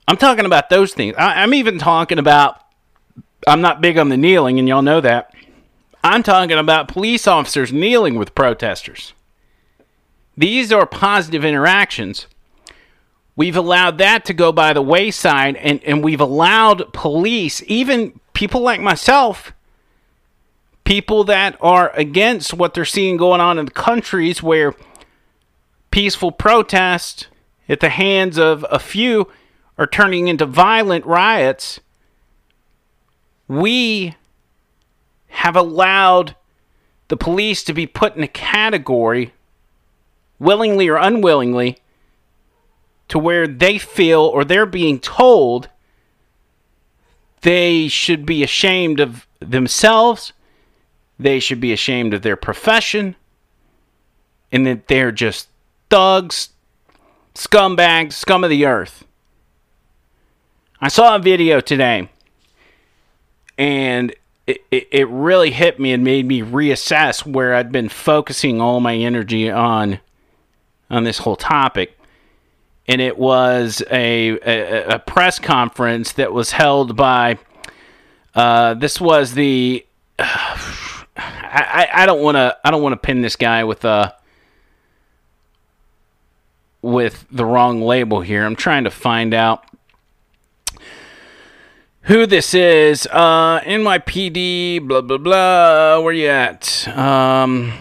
I'm 0.07 0.17
talking 0.17 0.45
about 0.45 0.69
those 0.69 0.95
things. 0.95 1.17
I, 1.19 1.43
am 1.43 1.55
even 1.55 1.79
talking 1.79 2.19
about. 2.19 2.61
I'm 3.47 3.61
not 3.61 3.81
big 3.81 3.99
on 3.99 4.09
the 4.09 4.17
kneeling, 4.17 4.59
and 4.59 4.69
y'all 4.69 4.81
know 4.81 5.01
that. 5.01 5.35
I'm 6.05 6.23
talking 6.23 6.59
about 6.59 6.87
police 6.87 7.27
officers 7.27 7.73
kneeling 7.73 8.17
with 8.17 8.35
protesters. 8.35 9.15
These 10.37 10.71
are 10.71 10.85
positive 10.85 11.47
interactions. 11.47 12.27
We've 13.37 13.57
allowed 13.57 13.97
that 13.99 14.27
to 14.27 14.35
go 14.35 14.53
by 14.53 14.75
the 14.75 14.83
wayside, 14.83 15.57
and, 15.57 15.83
and 15.83 16.05
we've 16.05 16.21
allowed 16.21 16.93
police, 16.93 17.63
even 17.67 18.21
people 18.35 18.61
like 18.61 18.83
myself, 18.83 19.55
people 20.85 21.25
that 21.25 21.57
are 21.63 21.91
against 21.95 22.53
what 22.53 22.75
they're 22.75 22.85
seeing 22.85 23.17
going 23.17 23.41
on 23.41 23.59
in 23.59 23.65
the 23.65 23.71
countries 23.71 24.43
where 24.43 24.75
peaceful 25.91 26.31
protest 26.31 27.29
at 27.67 27.81
the 27.81 27.89
hands 27.89 28.39
of 28.39 28.67
a 28.71 28.79
few 28.79 29.33
are 29.79 29.87
turning 29.87 30.29
into 30.29 30.45
violent 30.45 31.07
riots, 31.07 31.81
we 33.49 34.17
have 35.35 35.57
allowed 35.57 36.37
the 37.09 37.17
police 37.17 37.65
to 37.65 37.75
be 37.75 37.89
put 37.89 38.15
in 38.15 38.23
a 38.23 38.29
category, 38.29 39.33
willingly 40.39 40.89
or 40.89 40.97
unwillingly, 40.97 41.77
to 43.09 43.19
where 43.19 43.49
they 43.49 43.77
feel 43.77 44.21
or 44.21 44.45
they're 44.45 44.65
being 44.65 45.01
told 45.01 45.69
they 47.43 47.89
should 47.89 48.25
be 48.25 48.45
ashamed 48.45 49.01
of 49.01 49.27
themselves, 49.41 50.33
they 51.19 51.41
should 51.41 51.61
be 51.61 51.73
ashamed 51.73 52.15
of 52.15 52.23
their 52.23 52.37
profession, 52.37 53.17
and 54.53 54.65
that 54.65 54.87
they're 54.87 55.13
just 55.13 55.49
thugs, 55.91 56.51
scumbags, 57.35 58.13
scum 58.13 58.45
of 58.45 58.51
the 58.51 58.65
earth. 58.65 59.05
I 60.81 60.89
saw 60.89 61.17
a 61.17 61.19
video 61.19 61.61
today, 61.61 62.09
and 63.59 64.15
it, 64.47 64.61
it, 64.71 65.09
really 65.09 65.51
hit 65.51 65.81
me 65.81 65.93
and 65.93 66.05
made 66.05 66.27
me 66.27 66.43
reassess 66.43 67.27
where 67.27 67.55
I'd 67.55 67.73
been 67.73 67.89
focusing 67.89 68.61
all 68.61 68.81
my 68.81 68.95
energy 68.95 69.51
on 69.51 70.01
on 70.91 71.05
this 71.05 71.19
whole 71.19 71.37
topic. 71.37 71.99
And 72.87 73.01
it 73.01 73.17
was 73.17 73.83
a, 73.91 74.39
a, 74.43 74.95
a 74.97 74.99
press 74.99 75.39
conference 75.39 76.13
that 76.13 76.33
was 76.33 76.51
held 76.51 76.95
by 76.97 77.39
uh, 78.35 78.75
this 78.75 79.01
was 79.01 79.33
the 79.33 79.87
uh, 80.19 80.59
I, 81.17 81.89
I 81.93 82.07
don't 82.07 82.23
want 82.23 82.37
to 82.37 82.57
I 82.65 82.71
don't 82.71 82.83
want 82.83 82.93
to 82.95 83.07
pin 83.07 83.23
this 83.23 83.37
guy 83.37 83.65
with 83.65 83.85
uh 83.85 84.13
with 86.83 87.25
the 87.31 87.47
wrong 87.47 87.81
label 87.81 88.21
here. 88.21 88.45
I'm 88.45 88.57
trying 88.57 88.85
to 88.85 88.91
find 88.91 89.33
out 89.33 89.65
who 92.05 92.27
this 92.27 92.55
is. 92.55 93.07
Uh, 93.11 93.61
NYPD, 93.61 94.87
blah, 94.87 95.01
blah, 95.01 95.19
blah. 95.19 96.01
Where 96.01 96.13
you 96.13 96.29
at? 96.29 96.89
Um, 96.89 97.73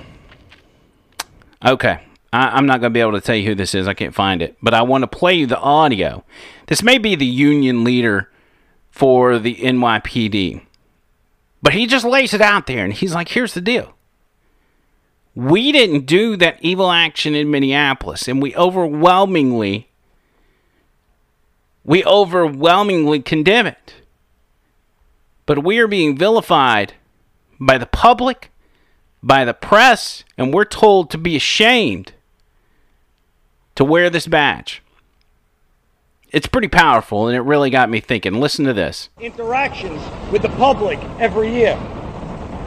okay. 1.65 1.99
I, 2.31 2.57
am 2.57 2.65
not 2.65 2.81
going 2.81 2.91
to 2.91 2.93
be 2.93 2.99
able 2.99 3.13
to 3.13 3.21
tell 3.21 3.36
you 3.36 3.47
who 3.47 3.55
this 3.55 3.75
is. 3.75 3.88
I 3.88 3.93
can't 3.93 4.15
find 4.15 4.41
it. 4.41 4.57
But 4.62 4.73
I 4.73 4.81
want 4.81 5.03
to 5.03 5.07
play 5.07 5.36
you 5.36 5.45
the 5.45 5.59
audio. 5.59 6.23
This 6.67 6.81
may 6.81 6.97
be 6.97 7.15
the 7.15 7.25
union 7.25 7.83
leader 7.83 8.29
for 8.89 9.39
the 9.39 9.55
NYPD. 9.55 10.65
But 11.62 11.73
he 11.73 11.86
just 11.86 12.05
lays 12.05 12.33
it 12.33 12.41
out 12.41 12.67
there 12.67 12.83
and 12.83 12.93
he's 12.93 13.13
like, 13.13 13.29
here's 13.29 13.53
the 13.53 13.62
deal. 13.62 13.93
We 15.36 15.71
didn't 15.71 16.05
do 16.05 16.36
that 16.38 16.57
evil 16.62 16.91
action 16.91 17.33
in 17.33 17.49
Minneapolis, 17.49 18.27
and 18.27 18.39
we 18.39 18.55
overwhelmingly 18.55 19.89
we 21.86 22.05
overwhelmingly 22.05 23.21
condemn 23.21 23.67
it. 23.67 23.93
But 25.45 25.63
we 25.63 25.79
are 25.79 25.88
being 25.88 26.17
vilified 26.17 26.93
by 27.60 27.77
the 27.77 27.86
public, 27.86 28.51
by 29.21 29.45
the 29.45 29.53
press, 29.53 30.23
and 30.38 30.53
we're 30.53 30.65
told 30.65 31.10
to 31.12 31.17
be 31.17 31.36
ashamed 31.36 32.13
to 33.75 33.84
wear 33.84 34.10
this 34.10 34.27
badge. 34.27 34.82
It's 36.32 36.47
pretty 36.47 36.67
powerful, 36.67 37.27
and 37.27 37.36
it 37.36 37.41
really 37.41 37.69
got 37.69 37.89
me 37.89 37.99
thinking. 37.99 38.39
Listen 38.39 38.65
to 38.65 38.73
this 38.73 39.10
interactions 39.19 40.01
with 40.32 40.41
the 40.41 40.49
public 40.49 40.99
every 41.19 41.53
year 41.53 41.77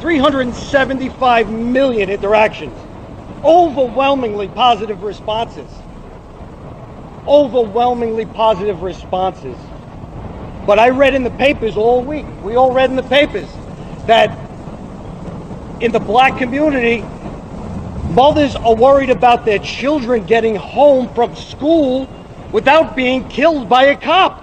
375 0.00 1.50
million 1.50 2.10
interactions, 2.10 2.78
overwhelmingly 3.42 4.48
positive 4.48 5.02
responses. 5.02 5.70
Overwhelmingly 7.26 8.26
positive 8.26 8.82
responses. 8.82 9.56
But 10.66 10.80
I 10.80 10.90
read 10.90 11.14
in 11.14 11.22
the 11.22 11.30
papers 11.30 11.76
all 11.76 12.02
week, 12.02 12.26
we 12.42 12.56
all 12.56 12.72
read 12.72 12.90
in 12.90 12.96
the 12.96 13.02
papers, 13.04 13.48
that 14.06 14.36
in 15.80 15.92
the 15.92 16.00
black 16.00 16.38
community, 16.38 17.02
mothers 18.10 18.56
are 18.56 18.74
worried 18.74 19.10
about 19.10 19.44
their 19.44 19.60
children 19.60 20.26
getting 20.26 20.56
home 20.56 21.12
from 21.14 21.36
school 21.36 22.08
without 22.50 22.96
being 22.96 23.28
killed 23.28 23.68
by 23.68 23.84
a 23.84 23.96
cop. 23.96 24.42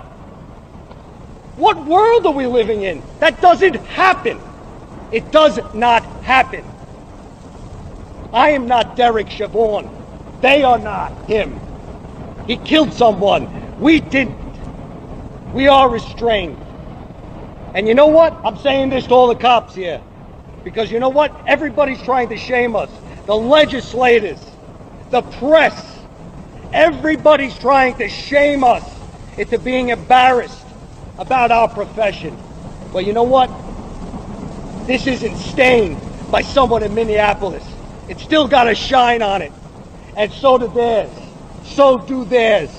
What 1.58 1.86
world 1.86 2.26
are 2.26 2.34
we 2.34 2.46
living 2.46 2.84
in? 2.84 3.04
That 3.20 3.42
doesn't 3.42 3.76
happen. 3.76 4.40
It 5.12 5.32
does 5.32 5.60
not 5.74 6.04
happen. 6.24 6.64
I 8.32 8.52
am 8.52 8.68
not 8.68 8.96
Derek 8.96 9.30
Chauvin. 9.30 9.90
They 10.42 10.64
are 10.64 10.80
not 10.80 11.12
him. 11.26 11.60
He 12.48 12.58
killed 12.58 12.94
someone. 12.94 13.80
We 13.80 14.00
didn't. 14.00 14.43
We 15.54 15.68
are 15.68 15.90
restrained. 15.90 16.58
And 17.76 17.88
you 17.88 17.94
know 17.94 18.08
what? 18.08 18.34
I'm 18.44 18.58
saying 18.58 18.90
this 18.90 19.08
to 19.08 19.14
all 19.14 19.28
the 19.28 19.36
cops 19.36 19.76
here. 19.76 20.02
Because 20.64 20.92
you 20.92 21.00
know 21.00 21.10
what? 21.10 21.36
Everybody's 21.48 22.02
trying 22.02 22.30
to 22.30 22.38
shame 22.38 22.76
us. 22.76 22.90
The 23.26 23.36
legislators, 23.36 24.40
the 25.12 25.22
press, 25.22 26.00
everybody's 26.72 27.58
trying 27.60 27.96
to 27.98 28.10
shame 28.10 28.64
us 28.64 28.84
into 29.38 29.60
being 29.60 29.90
embarrassed 29.90 30.66
about 31.18 31.52
our 31.52 31.70
profession. 31.70 32.38
Well, 32.92 33.04
you 33.04 33.14
know 33.14 33.24
what? 33.24 33.50
This 34.88 35.08
isn't 35.08 35.38
stained 35.38 36.00
by 36.32 36.42
someone 36.42 36.84
in 36.84 36.94
Minneapolis. 36.96 37.64
It's 38.10 38.24
still 38.24 38.48
got 38.48 38.68
a 38.68 38.76
shine 38.76 39.22
on 39.22 39.42
it. 39.42 39.52
And 40.18 40.32
so 40.32 40.58
do 40.58 40.68
theirs. 40.68 41.10
So 41.64 41.98
do 42.00 42.26
theirs. 42.26 42.70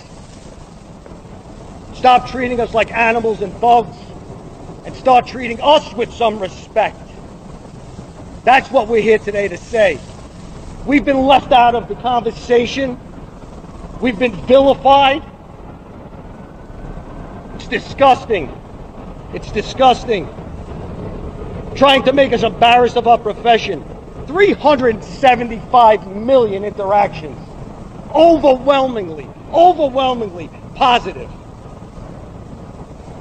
Stop 2.05 2.29
treating 2.29 2.61
us 2.61 2.75
like 2.75 2.93
animals 2.93 3.41
and 3.41 3.59
bugs 3.63 3.97
and 4.85 4.95
start 4.95 5.27
treating 5.27 5.59
us 5.63 5.91
with 5.95 6.13
some 6.13 6.39
respect. 6.39 7.01
That's 8.45 8.71
what 8.71 8.89
we're 8.89 9.01
here 9.01 9.17
today 9.17 9.49
to 9.49 9.57
say. 9.57 9.99
We've 10.85 11.03
been 11.03 11.23
left 11.23 11.51
out 11.51 11.75
of 11.75 11.89
the 11.89 11.95
conversation. 11.95 13.01
We've 14.03 14.19
been 14.19 14.37
vilified. 14.45 15.23
It's 17.55 17.69
disgusting. 17.69 18.55
It's 19.33 19.51
disgusting. 19.51 20.29
Trying 21.75 22.03
to 22.03 22.13
make 22.13 22.35
us 22.35 22.43
embarrassed 22.43 22.99
of 22.99 23.09
our 23.09 23.17
profession. 23.17 23.83
375 24.27 26.07
million 26.15 26.65
interactions. 26.67 27.39
Overwhelmingly, 28.15 29.27
overwhelmingly 29.55 30.51
positive. 30.75 31.31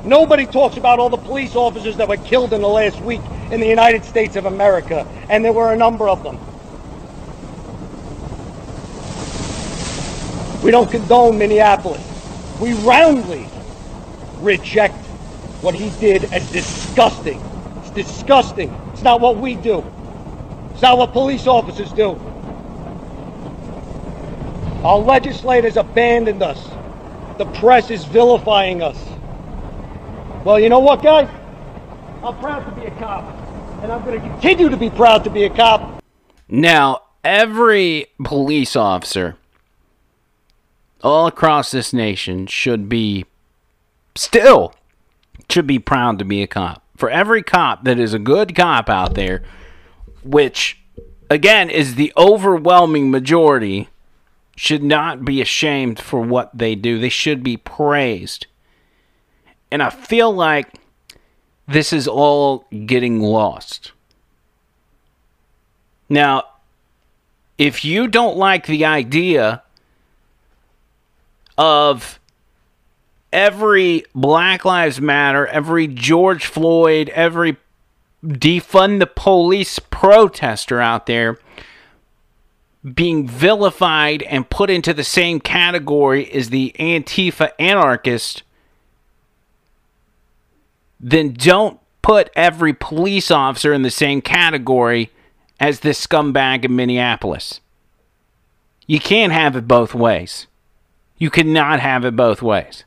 Nobody 0.06 0.46
talks 0.46 0.76
about 0.78 1.00
all 1.00 1.10
the 1.10 1.18
police 1.18 1.56
officers 1.56 1.98
that 1.98 2.10
were 2.10 2.18
killed 2.18 2.52
in 2.52 2.62
the 2.62 2.68
last 2.68 3.00
week 3.02 3.22
in 3.52 3.62
the 3.62 3.68
United 3.68 4.04
States 4.04 4.36
of 4.36 4.46
America, 4.46 5.08
and 5.30 5.46
there 5.46 5.54
were 5.54 5.72
a 5.72 5.78
number 5.78 6.10
of 6.10 6.24
them. 6.24 6.38
We 10.62 10.72
don't 10.72 10.92
condone 10.92 11.38
Minneapolis. 11.38 12.02
We 12.60 12.74
roundly 12.74 13.48
reject 14.39 14.96
what 15.62 15.74
he 15.74 15.89
did 16.02 16.26
as 16.34 16.50
disgusting. 16.52 17.42
It's 17.78 17.92
disgusting. 17.92 18.70
It's 18.92 19.04
not 19.04 19.22
what 19.22 19.38
we 19.38 19.56
do. 19.56 19.86
It's 20.74 20.82
not 20.82 20.98
what 20.98 21.13
police 21.13 21.48
officers 21.48 21.92
do. 21.94 22.20
Our 24.84 25.00
legislators 25.00 25.78
abandoned 25.78 26.44
us. 26.44 26.70
The 27.38 27.46
press 27.46 27.89
is 27.89 28.04
vilifying 28.04 28.82
us. 28.82 29.12
Well, 30.43 30.60
you 30.60 30.67
know 30.67 30.79
what, 30.79 31.01
guys? 31.01 31.29
I'm 32.21 32.38
proud 32.39 32.65
to 32.65 32.71
be 32.82 32.86
a 32.86 32.91
cop, 32.99 33.23
and 33.82 33.89
I'm 33.89 34.03
going 34.03 34.21
to 34.21 34.27
continue 34.27 34.67
to 34.67 34.75
be 34.75 34.89
proud 34.89 35.23
to 35.23 35.29
be 35.29 35.45
a 35.45 35.49
cop. 35.49 36.03
Now, 36.49 37.03
every 37.23 38.08
police 38.25 38.75
officer 38.75 39.38
all 41.01 41.27
across 41.27 41.71
this 41.71 41.93
nation 41.93 42.47
should 42.47 42.89
be 42.89 43.25
still 44.15 44.73
should 45.49 45.65
be 45.65 45.79
proud 45.79 46.19
to 46.19 46.25
be 46.25 46.43
a 46.43 46.47
cop. 46.47 46.84
For 46.97 47.10
every 47.10 47.41
cop 47.41 47.86
that 47.86 47.97
is 47.97 48.13
a 48.13 48.19
good 48.19 48.53
cop 48.53 48.89
out 48.89 49.13
there, 49.13 49.43
which 50.23 50.79
again 51.29 51.69
is 51.69 51.95
the 51.95 52.12
overwhelming 52.17 53.10
majority, 53.10 53.88
should 54.58 54.84
not 54.84 55.23
be 55.23 55.41
ashamed 55.41 55.99
for 55.99 56.21
what 56.21 56.58
they 56.58 56.75
do. 56.75 56.99
They 56.99 57.10
should 57.10 57.43
be 57.43 57.56
praised. 57.56 58.47
And 59.73 59.81
I 59.81 59.89
feel 59.89 60.31
like 60.31 60.67
this 61.67 61.93
is 61.93 62.07
all 62.07 62.67
getting 62.86 63.19
lost. 63.19 63.91
Now, 66.07 66.43
if 67.57 67.83
you 67.83 68.07
don't 68.07 68.38
like 68.38 68.67
the 68.67 68.86
idea 68.86 69.63
of 71.57 72.19
every 73.31 74.05
Black 74.13 74.63
Lives 74.63 75.01
Matter, 75.01 75.47
every 75.47 75.88
George 75.88 76.45
Floyd, 76.45 77.09
every 77.09 77.57
defund 78.23 78.99
the 78.99 79.07
police 79.07 79.79
protester 79.79 80.81
out 80.81 81.07
there 81.07 81.39
being 82.93 83.27
vilified 83.27 84.21
and 84.21 84.51
put 84.51 84.69
into 84.69 84.93
the 84.93 85.03
same 85.03 85.39
category 85.39 86.31
as 86.31 86.51
the 86.51 86.75
Antifa 86.77 87.49
anarchist, 87.57 88.42
then 91.04 91.34
don't 91.34 91.80
put 92.02 92.30
every 92.34 92.74
police 92.74 93.30
officer 93.30 93.74
in 93.74 93.82
the 93.82 93.92
same 93.92 94.22
category 94.22 95.12
as 95.60 95.82
this 95.82 96.06
scumbag 96.06 96.63
in 96.63 96.76
Minneapolis. 96.76 97.60
You 98.88 99.00
can't 99.00 99.34
have 99.34 99.56
it 99.56 99.68
both 99.68 99.94
ways. 99.94 100.48
You 101.18 101.30
cannot 101.30 101.82
have 101.82 102.06
it 102.06 102.16
both 102.16 102.42
ways. 102.42 102.86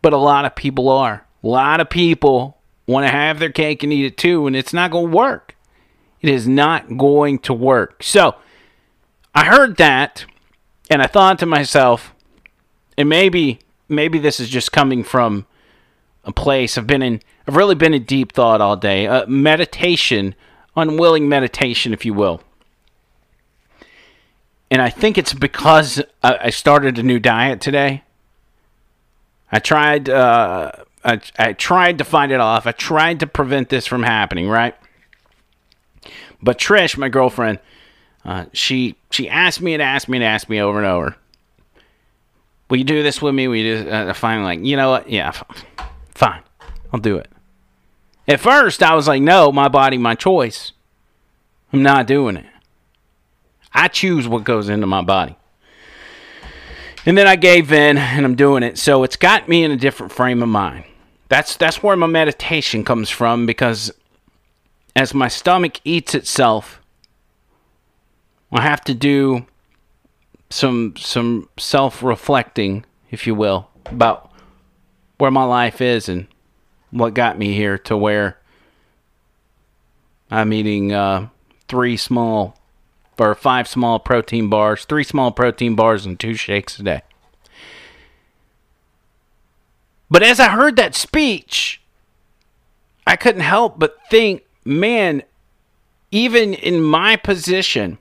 But 0.00 0.12
a 0.12 0.18
lot 0.18 0.44
of 0.44 0.54
people 0.54 0.88
are. 0.88 1.26
A 1.44 1.46
lot 1.46 1.80
of 1.80 1.90
people 1.90 2.58
want 2.86 3.06
to 3.06 3.10
have 3.10 3.38
their 3.38 3.52
cake 3.52 3.82
and 3.82 3.92
eat 3.92 4.04
it 4.06 4.16
too, 4.16 4.46
and 4.46 4.56
it's 4.56 4.72
not 4.72 4.90
going 4.90 5.10
to 5.10 5.16
work. 5.16 5.56
It 6.20 6.30
is 6.30 6.48
not 6.48 6.96
going 6.96 7.40
to 7.40 7.52
work. 7.52 8.02
So, 8.02 8.36
I 9.34 9.46
heard 9.46 9.76
that, 9.76 10.24
and 10.90 11.02
I 11.02 11.06
thought 11.06 11.38
to 11.40 11.46
myself, 11.46 12.14
and 12.96 13.08
maybe 13.08 13.60
maybe 13.88 14.18
this 14.18 14.40
is 14.40 14.48
just 14.48 14.72
coming 14.72 15.04
from 15.04 15.46
a 16.24 16.32
place 16.32 16.78
I've 16.78 16.86
been 16.86 17.02
in. 17.02 17.20
I've 17.46 17.56
really 17.56 17.74
been 17.74 17.94
in 17.94 18.04
deep 18.04 18.32
thought 18.32 18.60
all 18.60 18.76
day. 18.76 19.06
Uh, 19.06 19.26
meditation, 19.26 20.34
unwilling 20.76 21.28
meditation, 21.28 21.92
if 21.92 22.04
you 22.04 22.14
will. 22.14 22.42
And 24.70 24.80
I 24.80 24.88
think 24.88 25.18
it's 25.18 25.34
because 25.34 26.02
I 26.22 26.38
I 26.44 26.50
started 26.50 26.98
a 26.98 27.02
new 27.02 27.18
diet 27.18 27.60
today. 27.60 28.04
I 29.50 29.58
tried. 29.58 30.08
Uh, 30.08 30.72
I, 31.04 31.20
I 31.38 31.52
tried 31.52 31.98
to 31.98 32.04
find 32.04 32.32
it 32.32 32.40
off. 32.40 32.66
I 32.66 32.72
tried 32.72 33.20
to 33.20 33.26
prevent 33.26 33.68
this 33.68 33.86
from 33.86 34.02
happening. 34.02 34.48
Right. 34.48 34.74
But 36.40 36.58
Trish, 36.58 36.96
my 36.96 37.08
girlfriend, 37.08 37.58
uh, 38.24 38.46
she 38.52 38.96
she 39.10 39.28
asked 39.28 39.60
me 39.60 39.74
and 39.74 39.82
asked 39.82 40.08
me 40.08 40.18
and 40.18 40.24
asked 40.24 40.48
me 40.48 40.60
over 40.60 40.78
and 40.78 40.86
over. 40.86 41.16
Will 42.70 42.78
you 42.78 42.84
do 42.84 43.02
this 43.02 43.20
with 43.20 43.34
me? 43.34 43.42
You 43.44 43.84
do? 43.84 43.90
Uh, 43.90 44.14
finally, 44.14 44.56
like 44.56 44.66
you 44.66 44.76
know 44.76 44.90
what? 44.90 45.10
Yeah, 45.10 45.32
fine. 46.22 46.42
I'll 46.92 47.00
do 47.00 47.16
it. 47.16 47.28
At 48.28 48.38
first, 48.38 48.82
I 48.82 48.94
was 48.94 49.08
like, 49.08 49.20
no, 49.20 49.50
my 49.50 49.68
body, 49.68 49.98
my 49.98 50.14
choice. 50.14 50.72
I'm 51.72 51.82
not 51.82 52.06
doing 52.06 52.36
it. 52.36 52.46
I 53.74 53.88
choose 53.88 54.28
what 54.28 54.44
goes 54.44 54.68
into 54.68 54.86
my 54.86 55.02
body. 55.02 55.36
And 57.04 57.18
then 57.18 57.26
I 57.26 57.34
gave 57.34 57.72
in 57.72 57.98
and 57.98 58.24
I'm 58.24 58.36
doing 58.36 58.62
it. 58.62 58.78
So 58.78 59.02
it's 59.02 59.16
got 59.16 59.48
me 59.48 59.64
in 59.64 59.72
a 59.72 59.76
different 59.76 60.12
frame 60.12 60.42
of 60.42 60.48
mind. 60.48 60.84
That's 61.28 61.56
that's 61.56 61.82
where 61.82 61.96
my 61.96 62.06
meditation 62.06 62.84
comes 62.84 63.10
from 63.10 63.46
because 63.46 63.90
as 64.94 65.14
my 65.14 65.28
stomach 65.28 65.80
eats 65.82 66.14
itself, 66.14 66.80
I 68.52 68.60
have 68.60 68.82
to 68.84 68.94
do 68.94 69.46
some 70.50 70.94
some 70.96 71.48
self-reflecting, 71.58 72.84
if 73.10 73.26
you 73.26 73.34
will, 73.34 73.68
about 73.86 74.31
where 75.18 75.30
my 75.30 75.44
life 75.44 75.80
is 75.80 76.08
and 76.08 76.26
what 76.90 77.14
got 77.14 77.38
me 77.38 77.54
here 77.54 77.78
to 77.78 77.96
where 77.96 78.38
I'm 80.30 80.52
eating 80.52 80.92
uh, 80.92 81.28
three 81.68 81.96
small 81.96 82.58
or 83.18 83.34
five 83.34 83.68
small 83.68 84.00
protein 84.00 84.48
bars, 84.48 84.84
three 84.84 85.04
small 85.04 85.30
protein 85.30 85.76
bars, 85.76 86.04
and 86.04 86.18
two 86.18 86.34
shakes 86.34 86.78
a 86.78 86.82
day. 86.82 87.02
But 90.10 90.22
as 90.22 90.40
I 90.40 90.48
heard 90.48 90.76
that 90.76 90.94
speech, 90.94 91.80
I 93.06 93.16
couldn't 93.16 93.42
help 93.42 93.78
but 93.78 93.96
think, 94.10 94.42
man, 94.64 95.22
even 96.10 96.52
in 96.52 96.82
my 96.82 97.16
position, 97.16 97.98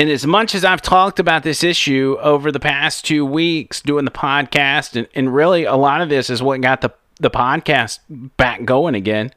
and 0.00 0.08
as 0.08 0.26
much 0.26 0.54
as 0.54 0.64
I've 0.64 0.80
talked 0.80 1.20
about 1.20 1.42
this 1.42 1.62
issue 1.62 2.16
over 2.22 2.50
the 2.50 2.58
past 2.58 3.04
two 3.04 3.26
weeks 3.26 3.82
doing 3.82 4.06
the 4.06 4.10
podcast, 4.10 4.96
and, 4.96 5.06
and 5.14 5.34
really 5.34 5.64
a 5.64 5.76
lot 5.76 6.00
of 6.00 6.08
this 6.08 6.30
is 6.30 6.42
what 6.42 6.58
got 6.62 6.80
the, 6.80 6.88
the 7.16 7.28
podcast 7.28 7.98
back 8.08 8.64
going 8.64 8.94
again. 8.94 9.30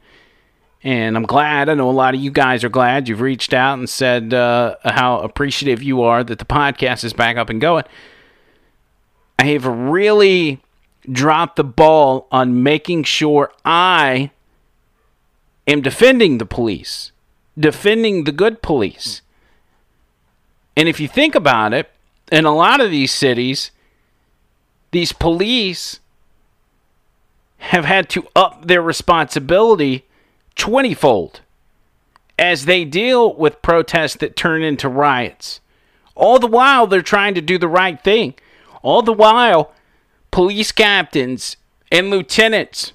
And 0.82 1.18
I'm 1.18 1.26
glad. 1.26 1.68
I 1.68 1.74
know 1.74 1.90
a 1.90 1.92
lot 1.92 2.14
of 2.14 2.20
you 2.22 2.30
guys 2.30 2.64
are 2.64 2.70
glad 2.70 3.10
you've 3.10 3.20
reached 3.20 3.52
out 3.52 3.78
and 3.78 3.90
said 3.90 4.32
uh, 4.32 4.76
how 4.86 5.18
appreciative 5.18 5.82
you 5.82 6.00
are 6.00 6.24
that 6.24 6.38
the 6.38 6.46
podcast 6.46 7.04
is 7.04 7.12
back 7.12 7.36
up 7.36 7.50
and 7.50 7.60
going. 7.60 7.84
I 9.38 9.44
have 9.48 9.66
really 9.66 10.62
dropped 11.12 11.56
the 11.56 11.64
ball 11.64 12.26
on 12.32 12.62
making 12.62 13.04
sure 13.04 13.52
I 13.66 14.30
am 15.66 15.82
defending 15.82 16.38
the 16.38 16.46
police, 16.46 17.12
defending 17.58 18.24
the 18.24 18.32
good 18.32 18.62
police. 18.62 19.20
And 20.76 20.88
if 20.88 21.00
you 21.00 21.08
think 21.08 21.34
about 21.34 21.72
it, 21.72 21.90
in 22.32 22.44
a 22.44 22.54
lot 22.54 22.80
of 22.80 22.90
these 22.90 23.12
cities, 23.12 23.70
these 24.90 25.12
police 25.12 26.00
have 27.58 27.84
had 27.84 28.08
to 28.10 28.26
up 28.34 28.66
their 28.66 28.82
responsibility 28.82 30.04
20 30.56 30.94
fold 30.94 31.40
as 32.38 32.64
they 32.64 32.84
deal 32.84 33.32
with 33.34 33.62
protests 33.62 34.16
that 34.16 34.36
turn 34.36 34.62
into 34.62 34.88
riots. 34.88 35.60
All 36.14 36.38
the 36.38 36.46
while, 36.46 36.86
they're 36.86 37.02
trying 37.02 37.34
to 37.34 37.40
do 37.40 37.58
the 37.58 37.68
right 37.68 38.02
thing. 38.02 38.34
All 38.82 39.02
the 39.02 39.12
while, 39.12 39.72
police 40.30 40.72
captains 40.72 41.56
and 41.90 42.10
lieutenants 42.10 42.92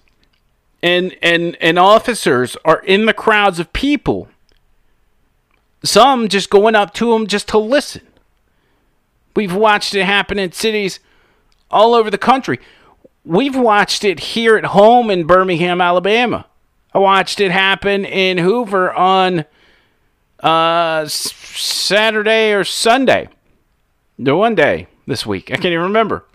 and, 0.81 1.15
and, 1.21 1.57
and 1.59 1.77
officers 1.77 2.55
are 2.63 2.79
in 2.79 3.05
the 3.05 3.13
crowds 3.13 3.59
of 3.59 3.73
people. 3.73 4.29
Some 5.83 6.27
just 6.27 6.49
going 6.49 6.75
up 6.75 6.93
to 6.95 7.11
them 7.13 7.27
just 7.27 7.47
to 7.49 7.57
listen. 7.57 8.01
We've 9.35 9.55
watched 9.55 9.95
it 9.95 10.05
happen 10.05 10.37
in 10.39 10.51
cities 10.51 10.99
all 11.71 11.93
over 11.93 12.09
the 12.09 12.17
country. 12.17 12.59
We've 13.23 13.55
watched 13.55 14.03
it 14.03 14.19
here 14.19 14.57
at 14.57 14.65
home 14.65 15.09
in 15.09 15.25
Birmingham, 15.25 15.81
Alabama. 15.81 16.45
I 16.93 16.99
watched 16.99 17.39
it 17.39 17.51
happen 17.51 18.03
in 18.05 18.39
Hoover 18.39 18.91
on 18.91 19.45
uh, 20.39 21.05
Saturday 21.07 22.53
or 22.53 22.63
Sunday. 22.63 23.29
The 24.17 24.35
one 24.35 24.55
day 24.55 24.87
this 25.07 25.25
week. 25.25 25.51
I 25.51 25.55
can't 25.55 25.65
even 25.67 25.83
remember. 25.83 26.25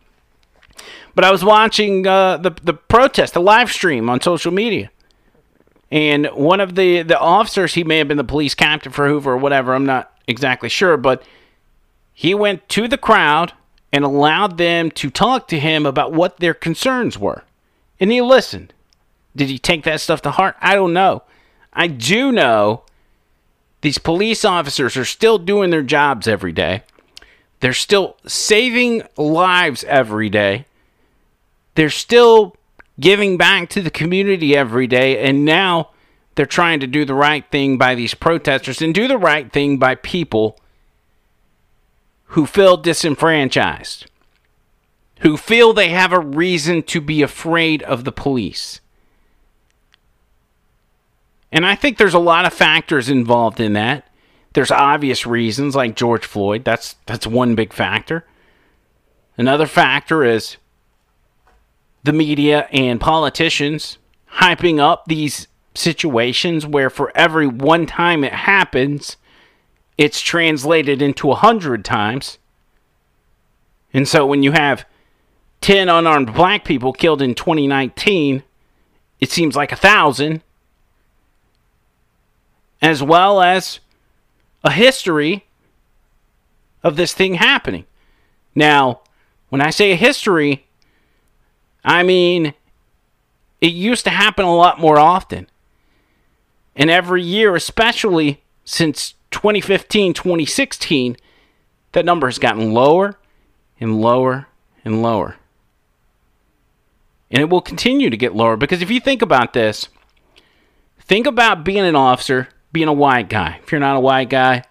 But 1.15 1.25
I 1.25 1.31
was 1.31 1.45
watching 1.45 2.07
uh, 2.07 2.39
the 2.39 2.51
the 2.63 2.75
protest, 2.75 3.35
the 3.35 3.41
live 3.41 3.71
stream 3.71 4.09
on 4.09 4.21
social 4.21 4.53
media, 4.53 4.91
and 5.95 6.27
one 6.33 6.59
of 6.59 6.75
the 6.75 7.03
the 7.03 7.19
officers, 7.19 7.75
he 7.75 7.85
may 7.85 7.99
have 7.99 8.09
been 8.09 8.17
the 8.17 8.25
police 8.25 8.57
captain 8.57 8.91
for 8.91 9.07
Hoover 9.07 9.35
or 9.35 9.37
whatever. 9.37 9.73
I'm 9.73 9.87
not 9.87 10.13
exactly 10.27 10.69
sure, 10.69 10.97
but 10.97 11.23
he 12.13 12.35
went 12.35 12.69
to 12.71 12.88
the 12.88 12.99
crowd 12.99 13.53
and 13.92 14.05
allowed 14.05 14.59
them 14.59 14.90
to 14.90 15.09
talk 15.09 15.47
to 15.49 15.61
him 15.61 15.87
about 15.87 16.13
what 16.13 16.38
their 16.38 16.53
concerns 16.53 17.17
were, 17.17 17.45
and 18.01 18.11
he 18.11 18.21
listened. 18.21 18.75
Did 19.37 19.49
he 19.49 19.59
take 19.59 19.85
that 19.85 20.01
stuff 20.01 20.21
to 20.23 20.33
heart? 20.33 20.57
I 20.61 20.75
don't 20.75 20.92
know. 20.92 21.23
I 21.73 21.87
do 21.87 22.33
know 22.33 22.83
these 23.83 23.99
police 23.99 24.45
officers 24.45 24.97
are 24.97 25.05
still 25.05 25.38
doing 25.38 25.71
their 25.71 25.83
jobs 25.83 26.27
every 26.27 26.53
day. 26.53 26.83
They're 27.61 27.73
still 27.73 28.17
saving 28.27 29.05
lives 29.17 29.85
every 29.85 30.29
day. 30.29 30.67
They're 31.77 31.88
still 31.88 32.57
giving 32.99 33.37
back 33.37 33.69
to 33.71 33.83
the 33.83 33.90
community 33.90 34.57
every 34.57 34.87
day. 34.87 35.19
And 35.19 35.45
now 35.45 35.90
they're 36.35 36.47
trying 36.47 36.81
to 36.81 36.87
do 36.87 37.05
the 37.05 37.15
right 37.15 37.45
thing 37.51 37.79
by 37.79 37.95
these 37.95 38.15
protesters 38.15 38.83
and 38.83 38.95
do 38.95 39.09
the 39.09 39.19
right 39.19 39.53
thing 39.53 39.79
by 39.79 39.95
people 39.95 40.59
who 42.29 42.47
feel 42.47 42.77
disenfranchised, 42.77 44.07
who 45.21 45.37
feel 45.37 45.73
they 45.73 45.90
have 45.90 46.13
a 46.13 46.19
reason 46.19 46.83
to 46.83 47.01
be 47.01 47.23
afraid 47.23 47.83
of 47.85 48.05
the 48.05 48.13
police. 48.13 48.81
And 51.53 51.65
I 51.65 51.77
think 51.77 51.99
there's 51.99 52.15
a 52.15 52.19
lot 52.19 52.47
of 52.47 52.53
factors 52.53 53.09
involved 53.09 53.61
in 53.61 53.75
that. 53.75 54.09
There's 54.55 54.73
obvious 54.73 55.25
reasons 55.27 55.77
like 55.77 55.95
George 55.95 56.25
Floyd. 56.25 56.65
That's 56.65 56.97
that's 57.07 57.27
one 57.27 57.55
big 57.55 57.73
factor. 57.73 58.25
Another 59.37 59.67
factor 59.67 60.25
is 60.25 60.57
the 62.05 62.13
media 62.13 62.69
and 62.71 63.00
politicians 63.00 63.98
hyping 64.35 64.79
up 64.79 65.07
these 65.07 65.48
situations 65.75 66.67
where 66.67 66.90
for 66.90 67.11
every 67.17 67.46
one 67.46 67.87
time 67.87 68.23
it 68.23 68.33
happens, 68.33 69.17
it's 69.98 70.21
translated 70.21 71.02
into 71.02 71.31
a 71.31 71.37
hundred 71.37 71.85
times. 71.85 72.38
And 73.92 74.07
so 74.07 74.27
when 74.27 74.42
you 74.42 74.52
have 74.52 74.85
10 75.63 75.88
unarmed 75.88 76.35
black 76.35 76.65
people 76.65 76.92
killed 76.92 77.23
in 77.23 77.35
2019, 77.35 78.42
it 79.21 79.31
seems 79.31 79.57
like 79.57 79.73
a 79.73 79.77
thousand, 79.77 80.42
as 82.83 83.02
well 83.02 83.40
as 83.40 83.81
a 84.63 84.71
history 84.71 85.46
of 86.83 86.96
this 86.96 87.15
thing 87.15 87.35
happening. 87.35 87.87
Now, 88.55 89.00
when 89.48 89.63
I 89.63 89.71
say 89.71 89.92
a 89.92 89.96
history, 89.96 90.67
I 91.85 92.03
mean 92.03 92.55
it 93.61 93.73
used 93.73 94.05
to 94.05 94.11
happen 94.11 94.45
a 94.45 94.55
lot 94.55 94.79
more 94.79 94.99
often. 94.99 95.49
And 96.77 96.91
every 96.91 97.23
year, 97.23 97.57
especially 97.57 98.43
since 98.65 99.15
2015, 99.31 100.13
2016, 100.13 101.17
that 101.93 102.05
number 102.05 102.27
has 102.27 102.39
gotten 102.39 102.73
lower 102.73 103.17
and 103.81 104.01
lower 104.01 104.49
and 104.85 105.03
lower. 105.03 105.37
And 107.31 107.41
it 107.41 107.49
will 107.49 107.63
continue 107.63 108.11
to 108.11 108.17
get 108.17 108.35
lower 108.35 108.57
because 108.57 108.83
if 108.83 108.91
you 108.91 109.01
think 109.01 109.23
about 109.23 109.55
this, 109.55 109.89
think 111.01 111.27
about 111.27 111.65
being 111.65 111.79
an 111.79 111.97
officer, 111.97 112.49
being 112.71 112.89
a 112.89 112.93
white 112.93 113.31
guy. 113.31 113.61
If 113.63 113.73
you're 113.73 113.81
not 113.81 113.97
a 113.97 114.01
white 114.01 114.29
guy, 114.29 114.65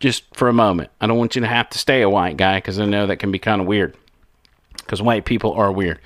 just 0.00 0.24
for 0.36 0.48
a 0.48 0.52
moment. 0.52 0.90
I 1.00 1.06
don't 1.06 1.16
want 1.16 1.34
you 1.34 1.40
to 1.40 1.48
have 1.48 1.70
to 1.70 1.78
stay 1.78 2.02
a 2.02 2.10
white 2.10 2.36
guy 2.36 2.58
because 2.58 2.78
I 2.78 2.84
know 2.84 3.06
that 3.06 3.20
can 3.20 3.32
be 3.32 3.38
kind 3.38 3.62
of 3.62 3.66
weird. 3.66 3.96
Because 4.76 5.00
white 5.00 5.24
people 5.24 5.54
are 5.54 5.72
weird. 5.72 5.98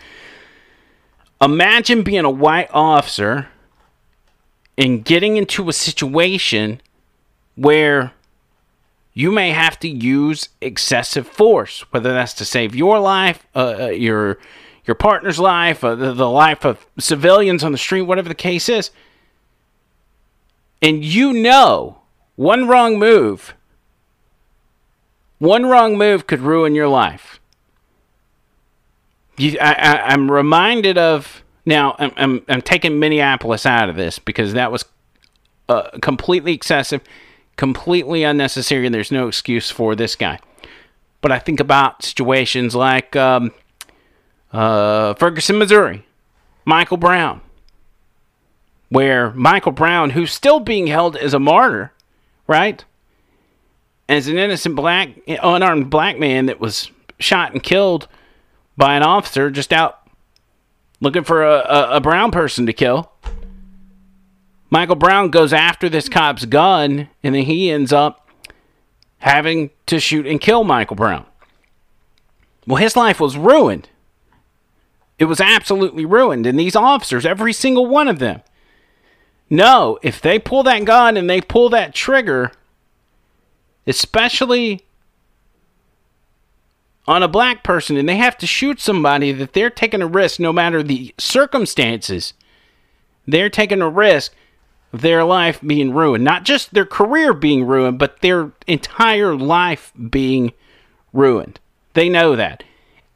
Imagine 1.41 2.03
being 2.03 2.25
a 2.25 2.31
white 2.31 2.69
officer 2.73 3.49
and 4.77 5.05
getting 5.05 5.37
into 5.37 5.69
a 5.69 5.73
situation 5.73 6.81
where 7.55 8.13
you 9.13 9.33
may 9.33 9.51
have 9.51 9.79
to 9.81 9.89
use 9.89 10.49
excessive 10.61 11.27
force, 11.27 11.81
whether 11.91 12.13
that's 12.13 12.35
to 12.35 12.45
save 12.45 12.75
your 12.75 13.01
life, 13.01 13.47
uh, 13.55 13.77
uh, 13.81 13.87
your 13.89 14.39
your 14.85 14.95
partner's 14.95 15.39
life, 15.39 15.85
uh, 15.85 15.95
the, 15.95 16.15
the 16.15 16.31
life 16.31 16.65
of 16.65 16.87
civilians 16.99 17.63
on 17.63 17.73
the 17.73 17.79
street, 17.79 18.03
whatever 18.03 18.29
the 18.29 18.35
case 18.35 18.69
is. 18.69 18.91
And 20.81 21.05
you 21.05 21.33
know, 21.33 21.99
one 22.37 22.69
wrong 22.69 22.99
move, 22.99 23.55
one 25.39 25.67
wrong 25.67 25.99
move 25.99 26.27
could 26.27 26.41
ruin 26.41 26.75
your 26.75 26.89
life. 26.89 27.38
You, 29.39 29.57
I, 29.61 30.13
I'm 30.13 30.31
reminded 30.31 30.99
of 30.99 31.43
now. 31.65 31.95
I'm, 31.99 32.13
I'm, 32.17 32.45
I'm 32.49 32.63
taking 32.63 32.99
Minneapolis 32.99 33.65
out 33.65 33.89
of 33.89 33.97
this 33.97 34.19
because 34.19 34.53
that 34.55 34.73
was 34.73 34.85
uh, 35.69 35.91
completely 36.03 36.53
excessive, 36.53 37.01
completely 37.57 38.25
unnecessary, 38.25 38.85
and 38.85 38.95
there's 38.95 39.13
no 39.13 39.29
excuse 39.29 39.71
for 39.71 39.95
this 39.95 40.17
guy. 40.17 40.41
But 41.21 41.33
I 41.33 41.39
think 41.39 41.61
about 41.61 42.03
situations 42.03 42.75
like 42.75 43.15
um, 43.15 43.53
uh, 44.53 45.15
Ferguson, 45.15 45.59
Missouri, 45.59 46.05
Michael 46.65 46.97
Brown, 46.97 47.41
where 48.89 49.33
Michael 49.33 49.73
Brown, 49.73 50.11
who's 50.11 50.33
still 50.33 50.59
being 50.59 50.89
held 50.89 51.17
as 51.17 51.33
a 51.33 51.39
martyr, 51.39 51.93
right? 52.49 52.85
As 54.09 54.27
an 54.27 54.37
innocent 54.37 54.75
black, 54.75 55.11
unarmed 55.27 55.91
black 55.91 56.19
man 56.19 56.47
that 56.47 56.59
was 56.59 56.91
shot 57.21 57.53
and 57.53 57.63
killed 57.63 58.09
by 58.79 58.97
an 58.97 59.03
officer 59.03 59.51
just 59.51 59.73
out 59.73 60.09
looking 61.01 61.25
for 61.25 61.45
a, 61.45 61.59
a, 61.59 61.97
a 61.97 62.01
brown 62.01 62.31
person 62.31 62.65
to 62.65 62.73
kill. 62.73 63.13
Michael 64.71 64.97
Brown 64.97 65.31
goes 65.31 65.53
after 65.53 65.89
this 65.89 66.09
cop's 66.09 66.45
gun, 66.45 67.09
and 67.23 67.35
then 67.35 67.45
he 67.45 67.71
ends 67.71 67.93
up 67.93 68.29
having 69.19 69.71
to 69.87 69.99
shoot 69.99 70.27
and 70.27 70.41
kill 70.41 70.63
Michael 70.63 70.97
Brown. 70.97 71.27
Well, 72.67 72.77
his 72.77 72.97
life 72.97 73.19
was 73.19 73.37
ruined. 73.37 73.89
It 75.19 75.25
was 75.25 75.41
absolutely 75.41 76.05
ruined. 76.05 76.47
And 76.47 76.59
these 76.59 76.77
officers, 76.77 77.27
every 77.27 77.53
single 77.53 77.87
one 77.87 78.09
of 78.09 78.19
them, 78.19 78.43
know 79.51 79.99
if 80.03 80.21
they 80.21 80.39
pull 80.39 80.63
that 80.65 80.85
gun 80.85 81.17
and 81.17 81.29
they 81.29 81.41
pull 81.41 81.71
that 81.71 81.95
trigger, 81.95 82.53
especially 83.87 84.83
on 87.09 87.23
a 87.23 87.29
black 87.29 87.65
person, 87.65 87.97
and 87.97 88.07
they 88.07 88.19
have 88.19 88.37
to 88.37 88.47
shoot 88.47 88.79
somebody, 88.79 89.33
that 89.33 89.55
they're 89.55 89.71
taking 89.71 90.03
a 90.03 90.07
risk 90.07 90.39
no 90.39 90.53
matter 90.53 90.83
the 90.83 91.15
circumstances. 91.17 92.35
They're 93.27 93.49
taking 93.49 93.81
a 93.81 93.89
risk 93.89 94.35
of 94.93 95.01
their 95.01 95.25
life 95.25 95.59
being 95.63 95.95
ruined. 95.95 96.23
Not 96.23 96.45
just 96.45 96.75
their 96.75 96.85
career 96.85 97.33
being 97.33 97.65
ruined, 97.65 97.99
but 97.99 98.21
their 98.21 98.53
entire 98.67 99.35
life 99.35 99.91
being 100.11 100.53
ruined. 101.15 101.59
They 101.95 102.11
know 102.11 102.37
that 102.37 102.63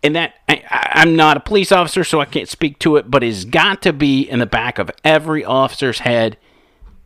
and 0.02 0.16
that 0.16 0.36
I, 0.48 0.64
I'm 0.70 1.14
not 1.14 1.36
a 1.36 1.40
police 1.40 1.70
officer, 1.70 2.02
so 2.02 2.18
I 2.18 2.24
can't 2.24 2.48
speak 2.48 2.78
to 2.80 2.96
it, 2.96 3.10
but 3.10 3.22
it's 3.22 3.44
got 3.44 3.82
to 3.82 3.92
be 3.92 4.22
in 4.22 4.38
the 4.38 4.46
back 4.46 4.78
of 4.78 4.90
every 5.04 5.44
officer's 5.44 5.98
head 5.98 6.38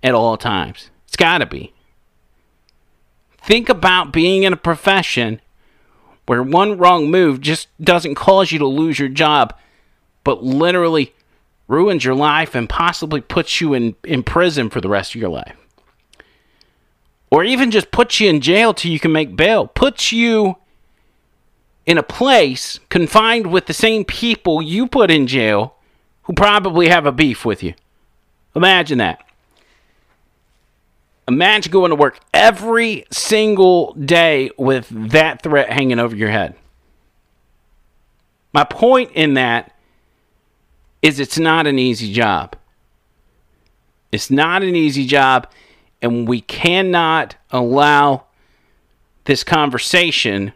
at 0.05 0.15
all 0.15 0.37
times. 0.37 0.91
It's 1.09 1.17
got 1.17 1.39
to 1.39 1.47
be. 1.47 1.73
Think 3.43 3.69
about 3.69 4.13
being 4.13 4.45
in 4.45 4.53
a 4.53 4.57
profession 4.57 5.41
where 6.27 6.43
one 6.43 6.77
wrong 6.77 7.11
move 7.11 7.41
just 7.41 7.69
doesn't 7.83 8.17
cause 8.17 8.53
you 8.53 8.59
to 8.59 8.67
lose 8.67 8.99
your 8.99 9.09
job, 9.09 9.57
but 10.25 10.43
literally 10.43 11.15
ruins 11.69 12.05
your 12.05 12.15
life 12.15 12.55
and 12.55 12.69
possibly 12.69 13.21
puts 13.21 13.61
you 13.61 13.75
in, 13.75 13.95
in 14.05 14.23
prison 14.23 14.71
for 14.71 14.81
the 14.81 14.89
rest 14.89 15.15
of 15.15 15.21
your 15.21 15.31
life. 15.31 15.57
Or 17.31 17.43
even 17.43 17.71
just 17.71 17.91
puts 17.91 18.21
you 18.21 18.29
in 18.29 18.41
jail 18.41 18.73
till 18.73 18.93
you 18.93 19.01
can 19.01 19.13
make 19.13 19.37
bail. 19.37 19.67
Puts 19.67 20.13
you 20.13 20.57
in 21.85 21.99
a 21.99 22.03
place 22.03 22.79
confined 22.89 23.49
with 23.49 23.67
the 23.67 23.73
same 23.73 24.05
people 24.05 24.63
you 24.63 24.87
put 24.87 25.11
in 25.11 25.27
jail 25.27 25.75
who 26.23 26.33
probably 26.33 26.89
have 26.89 27.07
a 27.07 27.13
beef 27.13 27.45
with 27.45 27.63
you. 27.63 27.75
Imagine 28.55 28.99
that. 28.99 29.26
Imagine 31.29 31.73
going 31.73 31.91
to 31.91 31.97
work 31.97 32.21
every 32.33 33.05
single 33.11 33.93
day 33.95 34.51
with 34.57 34.89
that 34.91 35.43
threat 35.43 35.71
hanging 35.71 35.99
over 35.99 36.15
your 36.15 36.31
head. 36.31 36.55
My 38.53 38.65
point 38.65 39.11
in 39.13 39.35
that 39.35 39.73
is 41.03 41.19
it's 41.19 41.39
not 41.39 41.67
an 41.67 41.79
easy 41.79 42.13
job. 42.13 42.57
It's 44.13 44.31
not 44.31 44.63
an 44.63 44.77
easy 44.77 45.05
job, 45.05 45.51
and 46.01 46.29
we 46.29 46.41
cannot 46.41 47.35
allow 47.51 48.27
this 49.25 49.43
conversation 49.43 50.53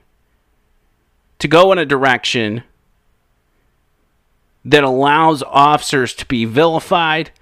to 1.41 1.49
go 1.49 1.73
in 1.73 1.79
a 1.79 1.85
direction 1.85 2.63
that 4.65 4.85
allows 4.85 5.43
officers 5.43 6.15
to 6.15 6.27
be 6.27 6.45
vilified 6.45 7.33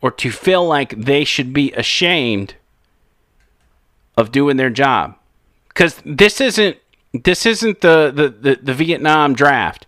or 0.00 0.10
to 0.10 0.30
feel 0.30 0.66
like 0.66 0.90
they 0.90 1.24
should 1.24 1.52
be 1.52 1.72
ashamed 1.72 2.54
of 4.16 4.32
doing 4.32 4.56
their 4.56 4.70
job 4.70 5.16
because 5.68 6.00
this 6.04 6.40
isn't 6.40 6.78
this 7.12 7.46
isn't 7.46 7.80
the, 7.80 8.12
the, 8.14 8.28
the, 8.28 8.60
the 8.62 8.74
Vietnam 8.74 9.34
draft. 9.34 9.86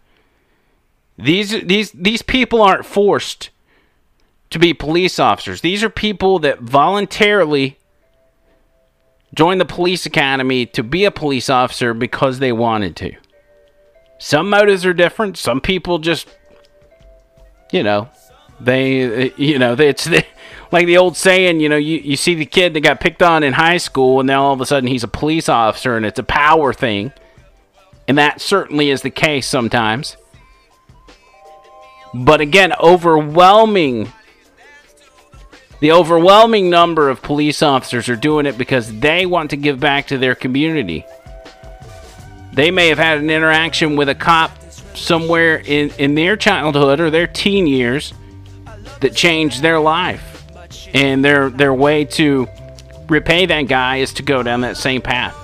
These 1.19 1.63
these 1.63 1.91
these 1.93 2.23
people 2.23 2.63
aren't 2.63 2.85
forced 2.85 3.51
to 4.51 4.59
be 4.59 4.75
police 4.75 5.19
officers. 5.19 5.61
These 5.61 5.83
are 5.83 5.91
people 5.91 6.39
that 6.41 6.61
voluntarily 6.61 7.79
joined 9.35 9.61
the 9.61 9.67
police 9.67 10.07
academy 10.07 10.67
to 10.67 10.83
be 10.83 11.05
a 11.05 11.11
police 11.11 11.51
officer 11.51 11.95
because 11.95 12.39
they 12.39 12.53
wanted 12.53 12.97
to. 12.97 13.15
Some 14.19 14.49
motives 14.49 14.87
are 14.87 14.95
different. 14.95 15.37
Some 15.37 15.61
people 15.61 15.99
just, 15.99 16.29
you 17.73 17.83
know, 17.83 18.09
they, 18.61 19.33
you 19.37 19.59
know, 19.59 19.75
it's 19.75 20.09
like 20.77 20.85
the 20.85 20.99
old 20.99 21.17
saying, 21.17 21.59
you 21.59 21.71
know, 21.71 21.79
you, 21.79 21.97
you 22.01 22.17
see 22.17 22.35
the 22.35 22.45
kid 22.45 22.75
that 22.75 22.81
got 22.81 23.01
picked 23.01 23.23
on 23.23 23.43
in 23.43 23.55
high 23.55 23.79
school 23.79 24.21
and 24.21 24.27
now 24.27 24.45
all 24.45 24.53
of 24.53 24.61
a 24.61 24.67
sudden 24.67 24.87
he's 24.87 25.05
a 25.05 25.09
police 25.09 25.49
officer 25.49 25.97
and 25.97 26.05
it's 26.05 26.19
a 26.19 26.23
power 26.23 26.75
thing. 26.75 27.13
And 28.07 28.19
that 28.19 28.43
certainly 28.43 28.91
is 28.91 29.01
the 29.01 29.09
case 29.09 29.47
sometimes. 29.47 30.19
But 32.13 32.43
again, 32.43 32.75
overwhelming 32.75 34.13
the 35.81 35.93
overwhelming 35.93 36.69
number 36.69 37.09
of 37.09 37.23
police 37.23 37.63
officers 37.63 38.11
are 38.11 38.17
doing 38.17 38.45
it 38.45 38.59
because 38.59 39.01
they 39.01 39.25
want 39.25 39.51
to 39.51 39.57
give 39.57 39.81
back 39.81 40.09
to 40.09 40.19
their 40.19 40.35
community. 40.35 41.07
They 42.53 42.71
may 42.71 42.89
have 42.89 42.99
had 42.99 43.17
an 43.17 43.31
interaction 43.31 43.97
with 43.97 44.11
a 44.11 44.15
cop 44.15 44.51
somewhere 44.95 45.57
in, 45.57 45.91
in 45.99 46.15
their 46.15 46.37
childhood 46.37 47.01
or 47.01 47.09
their 47.09 47.27
teen 47.27 47.67
years 47.67 48.13
that 49.01 49.15
changed 49.15 49.63
their 49.63 49.81
life 49.81 50.36
and 50.97 51.23
their 51.23 51.51
their 51.51 51.75
way 51.75 52.07
to 52.07 52.49
repay 53.09 53.45
that 53.47 53.63
guy 53.63 53.99
is 53.99 54.15
to 54.15 54.23
go 54.23 54.43
down 54.43 54.63
that 54.63 54.77
same 54.77 55.03
path. 55.03 55.35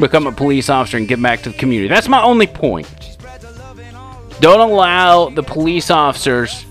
Become 0.00 0.26
a 0.26 0.32
police 0.32 0.68
officer 0.68 0.96
and 0.96 1.06
give 1.06 1.20
back 1.20 1.42
to 1.42 1.50
the 1.50 1.58
community. 1.58 1.88
That's 1.88 2.08
my 2.08 2.22
only 2.22 2.46
point. 2.46 3.18
Don't 4.40 4.60
allow 4.60 5.28
the 5.28 5.42
police 5.42 5.90
officers 5.90 6.64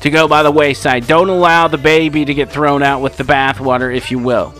to 0.00 0.10
go 0.10 0.28
by 0.28 0.42
the 0.42 0.50
wayside. 0.50 1.06
Don't 1.06 1.28
allow 1.28 1.68
the 1.68 1.78
baby 1.78 2.24
to 2.24 2.34
get 2.34 2.50
thrown 2.50 2.82
out 2.82 3.00
with 3.00 3.16
the 3.16 3.24
bathwater, 3.24 3.94
if 3.94 4.10
you 4.10 4.18
will. 4.18 4.52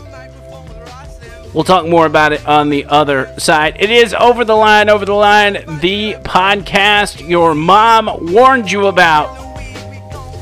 We'll 1.53 1.65
talk 1.65 1.87
more 1.87 2.07
about 2.07 2.33
it 2.33 2.45
on 2.49 2.69
the 2.69 2.85
other 2.87 3.33
side. 3.39 3.77
It 3.79 3.91
is 3.91 4.13
Over 4.15 4.45
the 4.45 4.57
Line, 4.57 4.89
Over 4.89 5.05
the 5.05 5.15
Line, 5.15 5.53
the 5.81 6.15
podcast 6.25 7.29
your 7.29 7.55
mom 7.55 8.33
warned 8.33 8.73
you 8.73 8.89
about. 8.89 9.44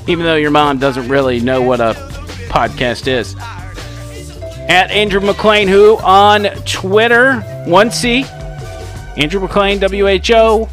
Even 0.07 0.25
though 0.25 0.37
your 0.37 0.51
mom 0.51 0.79
doesn't 0.79 1.09
really 1.09 1.41
know 1.41 1.63
what 1.63 1.81
a 1.81 1.95
podcast 2.49 3.07
is. 3.07 3.37
At 4.69 4.91
Andrew 4.91 5.21
McLean, 5.21 5.69
who 5.69 5.97
on 5.99 6.45
Twitter, 6.65 7.43
1C, 7.67 8.25
Andrew 9.19 9.41
McLean, 9.41 9.81
WHO, 9.81 10.69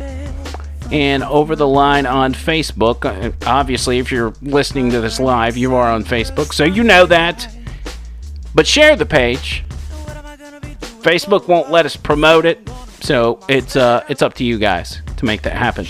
and 0.91 1.23
Over 1.23 1.55
the 1.55 1.67
Line 1.67 2.05
on 2.05 2.33
Facebook. 2.33 3.05
Uh, 3.05 3.31
Obviously, 3.45 3.99
if 3.99 4.11
you're 4.11 4.33
listening 4.41 4.89
to 4.91 5.01
this 5.01 5.19
live, 5.19 5.57
you 5.57 5.75
are 5.75 5.91
on 5.91 6.03
Facebook, 6.03 6.53
so 6.53 6.63
you 6.63 6.83
know 6.83 7.05
that. 7.05 7.47
But 8.55 8.65
share 8.65 8.95
the 8.95 9.05
page. 9.05 9.63
Facebook 11.01 11.47
won't 11.47 11.69
let 11.71 11.85
us 11.85 11.95
promote 11.95 12.45
it, 12.45 12.69
so 12.99 13.39
it's 13.47 13.75
uh 13.75 14.03
it's 14.09 14.21
up 14.21 14.33
to 14.35 14.43
you 14.43 14.57
guys 14.57 15.01
to 15.17 15.25
make 15.25 15.43
that 15.43 15.53
happen. 15.53 15.85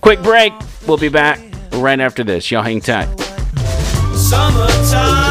Quick 0.00 0.22
break. 0.22 0.52
We'll 0.90 0.98
be 0.98 1.08
back 1.08 1.38
right 1.74 2.00
after 2.00 2.24
this. 2.24 2.50
Y'all 2.50 2.64
hang 2.64 2.80
tight. 2.80 3.06
Summertime, 4.16 5.29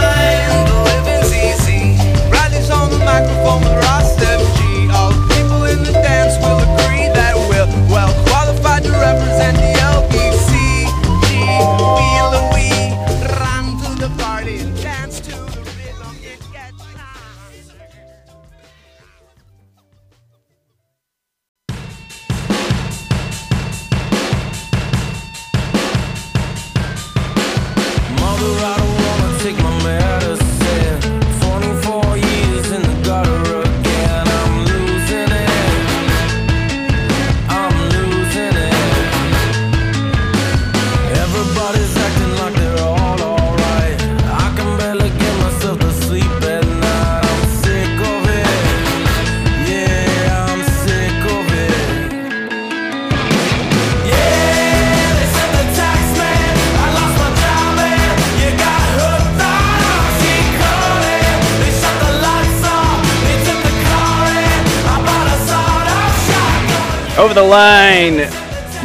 Over 67.20 67.34
the 67.34 67.44
line, 67.44 68.20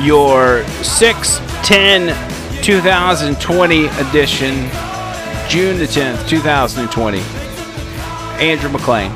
your 0.04 0.64
6 0.82 1.38
10 1.62 2.64
2020 2.64 3.86
edition, 3.86 4.54
June 5.48 5.78
the 5.78 5.84
10th, 5.84 6.28
2020. 6.28 7.20
Andrew 8.44 8.70
McLean. 8.70 9.12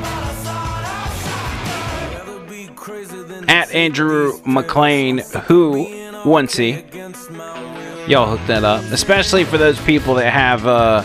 At 3.49 3.69
Andrew 3.75 4.39
McLean, 4.45 5.17
who, 5.47 5.85
1C. 6.23 8.07
Y'all 8.07 8.37
hook 8.37 8.47
that 8.47 8.63
up. 8.63 8.81
Especially 8.85 9.43
for 9.43 9.57
those 9.57 9.77
people 9.81 10.15
that 10.15 10.31
have 10.31 10.65
uh, 10.65 11.01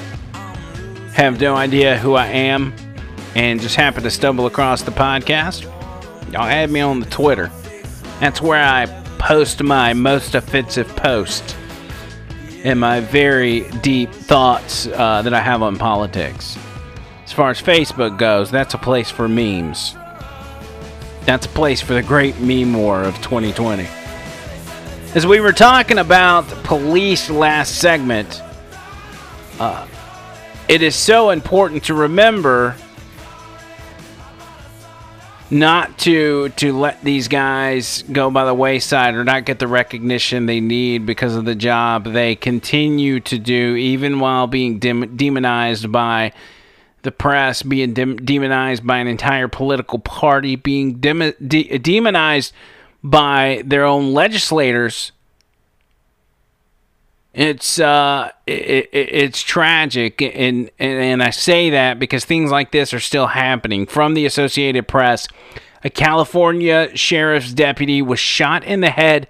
have 1.14 1.40
no 1.40 1.56
idea 1.56 1.98
who 1.98 2.14
I 2.14 2.26
am 2.26 2.72
and 3.34 3.60
just 3.60 3.74
happen 3.74 4.04
to 4.04 4.10
stumble 4.10 4.46
across 4.46 4.82
the 4.82 4.92
podcast. 4.92 5.64
Y'all 6.32 6.42
add 6.42 6.70
me 6.70 6.78
on 6.78 7.00
the 7.00 7.06
Twitter. 7.06 7.50
That's 8.20 8.40
where 8.40 8.62
I 8.62 8.86
post 9.18 9.62
my 9.62 9.92
most 9.92 10.34
offensive 10.34 10.88
post 10.96 11.56
and 12.64 12.80
my 12.80 13.00
very 13.00 13.68
deep 13.82 14.10
thoughts 14.10 14.86
uh, 14.86 15.22
that 15.22 15.34
I 15.34 15.40
have 15.40 15.62
on 15.62 15.76
politics. 15.76 16.56
As 17.24 17.32
far 17.32 17.50
as 17.50 17.60
Facebook 17.60 18.18
goes, 18.18 18.50
that's 18.50 18.74
a 18.74 18.78
place 18.78 19.10
for 19.10 19.28
memes. 19.28 19.94
That's 21.26 21.46
a 21.46 21.50
place 21.50 21.80
for 21.80 21.94
the 21.94 22.02
great 22.02 22.38
meme 22.40 22.74
war 22.74 23.02
of 23.02 23.14
2020. 23.16 23.86
As 25.14 25.26
we 25.26 25.40
were 25.40 25.52
talking 25.52 25.98
about 25.98 26.46
police 26.64 27.30
last 27.30 27.76
segment, 27.76 28.42
uh, 29.58 29.86
it 30.68 30.82
is 30.82 30.94
so 30.94 31.30
important 31.30 31.84
to 31.84 31.94
remember 31.94 32.76
not 35.50 35.98
to 35.98 36.48
to 36.50 36.72
let 36.72 37.02
these 37.04 37.28
guys 37.28 38.02
go 38.10 38.30
by 38.30 38.44
the 38.44 38.54
wayside 38.54 39.14
or 39.14 39.24
not 39.24 39.44
get 39.44 39.58
the 39.58 39.66
recognition 39.66 40.46
they 40.46 40.60
need 40.60 41.04
because 41.06 41.36
of 41.36 41.44
the 41.44 41.54
job 41.54 42.04
they 42.04 42.34
continue 42.34 43.20
to 43.20 43.38
do 43.38 43.76
even 43.76 44.20
while 44.20 44.46
being 44.46 44.78
dem- 44.78 45.16
demonized 45.16 45.92
by 45.92 46.32
the 47.02 47.12
press 47.12 47.62
being 47.62 47.92
dem- 47.92 48.16
demonized 48.16 48.86
by 48.86 48.98
an 48.98 49.06
entire 49.06 49.46
political 49.46 49.98
party 49.98 50.56
being 50.56 50.94
dem- 50.94 51.34
de- 51.46 51.78
demonized 51.78 52.52
by 53.02 53.62
their 53.66 53.84
own 53.84 54.14
legislators 54.14 55.12
it's 57.34 57.80
uh 57.80 58.30
it, 58.46 58.88
it, 58.92 59.08
it's 59.12 59.42
tragic 59.42 60.22
and, 60.22 60.70
and 60.78 60.98
and 60.98 61.22
I 61.22 61.30
say 61.30 61.70
that 61.70 61.98
because 61.98 62.24
things 62.24 62.50
like 62.50 62.70
this 62.70 62.94
are 62.94 63.00
still 63.00 63.26
happening. 63.26 63.86
From 63.86 64.14
the 64.14 64.24
Associated 64.24 64.86
Press 64.88 65.26
a 65.82 65.90
California 65.90 66.96
sheriff's 66.96 67.52
deputy 67.52 68.00
was 68.00 68.18
shot 68.18 68.64
in 68.64 68.80
the 68.80 68.90
head 68.90 69.28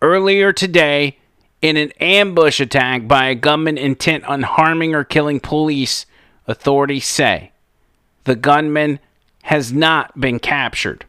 earlier 0.00 0.52
today 0.52 1.18
in 1.60 1.76
an 1.76 1.90
ambush 1.98 2.60
attack 2.60 3.08
by 3.08 3.26
a 3.26 3.34
gunman 3.34 3.76
intent 3.76 4.24
on 4.24 4.42
harming 4.42 4.94
or 4.94 5.02
killing 5.02 5.40
police 5.40 6.06
authorities 6.46 7.06
say. 7.06 7.50
The 8.24 8.36
gunman 8.36 9.00
has 9.44 9.72
not 9.72 10.20
been 10.20 10.38
captured. 10.38 11.04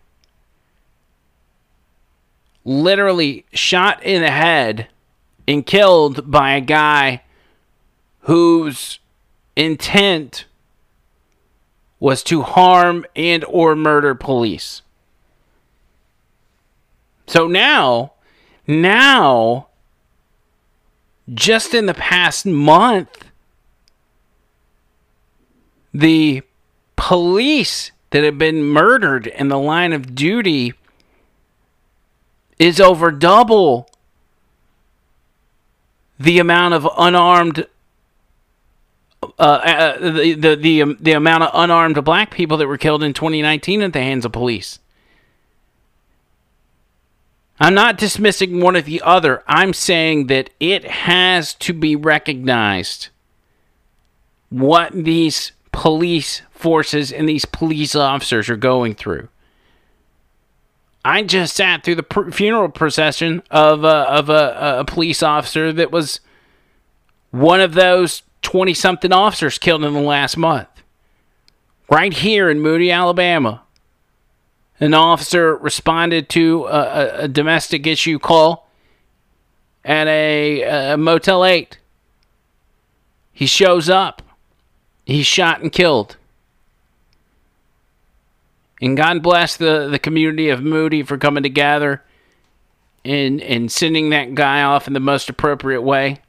Literally 2.65 3.45
shot 3.53 4.01
in 4.01 4.21
the 4.21 4.31
head 4.31 4.87
and 5.49 5.65
killed 5.65 6.29
by 6.29 6.51
a 6.51 6.61
guy 6.61 7.23
whose 8.21 8.99
intent 9.55 10.45
was 11.99 12.21
to 12.21 12.43
harm 12.43 13.03
and 13.15 13.43
or 13.45 13.75
murder 13.75 14.13
police. 14.13 14.83
So 17.25 17.47
now, 17.47 18.13
now 18.67 19.69
just 21.33 21.73
in 21.73 21.87
the 21.87 21.95
past 21.95 22.45
month 22.45 23.25
the 25.91 26.43
police 26.95 27.91
that 28.11 28.23
have 28.23 28.37
been 28.37 28.63
murdered 28.63 29.25
in 29.25 29.47
the 29.47 29.57
line 29.57 29.93
of 29.93 30.13
duty 30.13 30.75
is 32.59 32.79
over 32.79 33.09
double 33.09 33.88
the 36.19 36.39
amount 36.39 36.73
of 36.73 36.87
unarmed 36.97 37.65
uh, 39.21 39.41
uh, 39.41 39.97
the 39.99 40.33
the 40.33 40.55
the, 40.55 40.81
um, 40.81 40.97
the 40.99 41.13
amount 41.13 41.43
of 41.43 41.51
unarmed 41.53 42.03
black 42.03 42.31
people 42.31 42.57
that 42.57 42.67
were 42.67 42.77
killed 42.77 43.03
in 43.03 43.13
2019 43.13 43.81
at 43.81 43.93
the 43.93 44.01
hands 44.01 44.25
of 44.25 44.31
police. 44.31 44.79
I'm 47.59 47.73
not 47.73 47.97
dismissing 47.97 48.61
one 48.61 48.77
or 48.77 48.81
the 48.81 49.01
other. 49.01 49.43
I'm 49.45 49.73
saying 49.73 50.27
that 50.27 50.49
it 50.59 50.85
has 50.85 51.53
to 51.55 51.73
be 51.73 51.95
recognized 51.95 53.09
what 54.49 54.91
these 54.93 55.51
police 55.73 56.41
forces 56.51 57.11
and 57.11 57.27
these 57.27 57.45
police 57.45 57.95
officers 57.95 58.49
are 58.49 58.57
going 58.57 58.95
through. 58.95 59.27
I 61.03 61.23
just 61.23 61.55
sat 61.55 61.83
through 61.83 61.95
the 61.95 62.03
pr- 62.03 62.31
funeral 62.31 62.69
procession 62.69 63.41
of 63.49 63.83
a, 63.83 63.87
of 63.87 64.29
a, 64.29 64.79
a 64.79 64.85
police 64.85 65.23
officer 65.23 65.71
that 65.73 65.91
was 65.91 66.19
one 67.31 67.61
of 67.61 67.73
those 67.73 68.23
20 68.41 68.73
something 68.73 69.11
officers 69.11 69.57
killed 69.57 69.83
in 69.83 69.93
the 69.93 70.01
last 70.01 70.37
month. 70.37 70.67
Right 71.89 72.13
here 72.13 72.49
in 72.49 72.59
Moody, 72.59 72.91
Alabama. 72.91 73.63
An 74.79 74.93
officer 74.93 75.55
responded 75.57 76.29
to 76.29 76.65
a, 76.65 77.23
a, 77.23 77.27
domestic 77.27 77.85
issue 77.85 78.17
call 78.17 78.69
at 79.83 80.07
a, 80.07 80.93
a 80.93 80.97
Motel 80.97 81.43
8. 81.43 81.77
He 83.33 83.45
shows 83.45 83.89
up. 83.89 84.21
He's 85.05 85.25
shot 85.25 85.61
and 85.61 85.71
killed. 85.71 86.17
And 88.81 88.95
God 88.95 89.21
bless 89.21 89.57
the, 89.57 89.87
the 89.89 89.99
community 89.99 90.49
of 90.49 90.63
Moody 90.63 91.03
for 91.03 91.17
coming 91.17 91.43
together 91.43 92.03
and, 93.03 93.41
and 93.41 93.71
sending 93.71 94.09
that 94.09 94.35
guy 94.35 94.61
off 94.63 94.87
in 94.87 94.93
the 94.93 94.99
most 94.99 95.29
appropriate 95.29 95.81
way. 95.81 96.19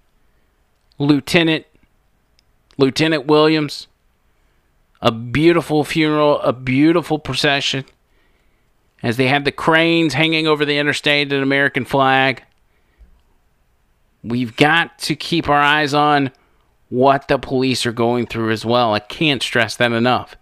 Lieutenant 0.98 1.66
Lieutenant 2.76 3.26
Williams. 3.26 3.86
A 5.02 5.12
beautiful 5.12 5.84
funeral, 5.84 6.40
a 6.40 6.52
beautiful 6.52 7.18
procession. 7.18 7.84
As 9.02 9.16
they 9.16 9.28
have 9.28 9.44
the 9.44 9.52
cranes 9.52 10.14
hanging 10.14 10.46
over 10.46 10.64
the 10.64 10.78
interstate, 10.78 11.32
an 11.32 11.42
American 11.42 11.84
flag. 11.84 12.42
We've 14.22 14.54
got 14.56 14.98
to 15.00 15.16
keep 15.16 15.48
our 15.48 15.60
eyes 15.60 15.94
on 15.94 16.32
what 16.90 17.28
the 17.28 17.38
police 17.38 17.86
are 17.86 17.92
going 17.92 18.26
through 18.26 18.50
as 18.50 18.64
well. 18.64 18.92
I 18.92 18.98
can't 18.98 19.42
stress 19.42 19.76
that 19.76 19.92
enough. 19.92 20.36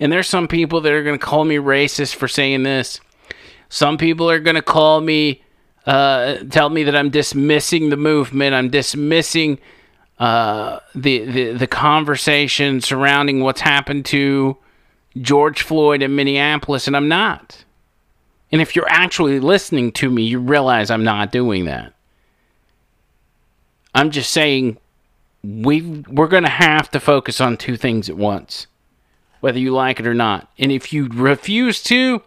And 0.00 0.12
there's 0.12 0.28
some 0.28 0.48
people 0.48 0.80
that 0.80 0.92
are 0.92 1.02
going 1.02 1.18
to 1.18 1.24
call 1.24 1.44
me 1.44 1.56
racist 1.56 2.14
for 2.14 2.28
saying 2.28 2.62
this. 2.62 3.00
Some 3.68 3.96
people 3.96 4.30
are 4.30 4.40
going 4.40 4.56
to 4.56 4.62
call 4.62 5.00
me, 5.00 5.42
uh, 5.86 6.36
tell 6.50 6.68
me 6.68 6.84
that 6.84 6.96
I'm 6.96 7.10
dismissing 7.10 7.90
the 7.90 7.96
movement. 7.96 8.54
I'm 8.54 8.70
dismissing 8.70 9.58
uh, 10.18 10.78
the, 10.94 11.24
the 11.24 11.52
the 11.52 11.66
conversation 11.66 12.80
surrounding 12.80 13.40
what's 13.40 13.60
happened 13.60 14.04
to 14.06 14.56
George 15.20 15.62
Floyd 15.62 16.02
in 16.02 16.14
Minneapolis, 16.14 16.86
and 16.86 16.96
I'm 16.96 17.08
not. 17.08 17.64
And 18.52 18.62
if 18.62 18.76
you're 18.76 18.88
actually 18.88 19.40
listening 19.40 19.90
to 19.92 20.10
me, 20.10 20.22
you 20.22 20.38
realize 20.38 20.90
I'm 20.90 21.02
not 21.02 21.32
doing 21.32 21.64
that. 21.64 21.92
I'm 23.94 24.10
just 24.10 24.30
saying 24.30 24.78
we 25.42 25.82
we're 26.08 26.28
going 26.28 26.44
to 26.44 26.48
have 26.48 26.90
to 26.92 27.00
focus 27.00 27.40
on 27.40 27.56
two 27.56 27.76
things 27.76 28.08
at 28.08 28.16
once, 28.16 28.68
whether 29.44 29.58
you 29.58 29.72
like 29.72 30.00
it 30.00 30.06
or 30.06 30.14
not. 30.14 30.50
And 30.58 30.72
if 30.72 30.90
you 30.90 31.06
refuse 31.06 31.82
to, 31.82 32.22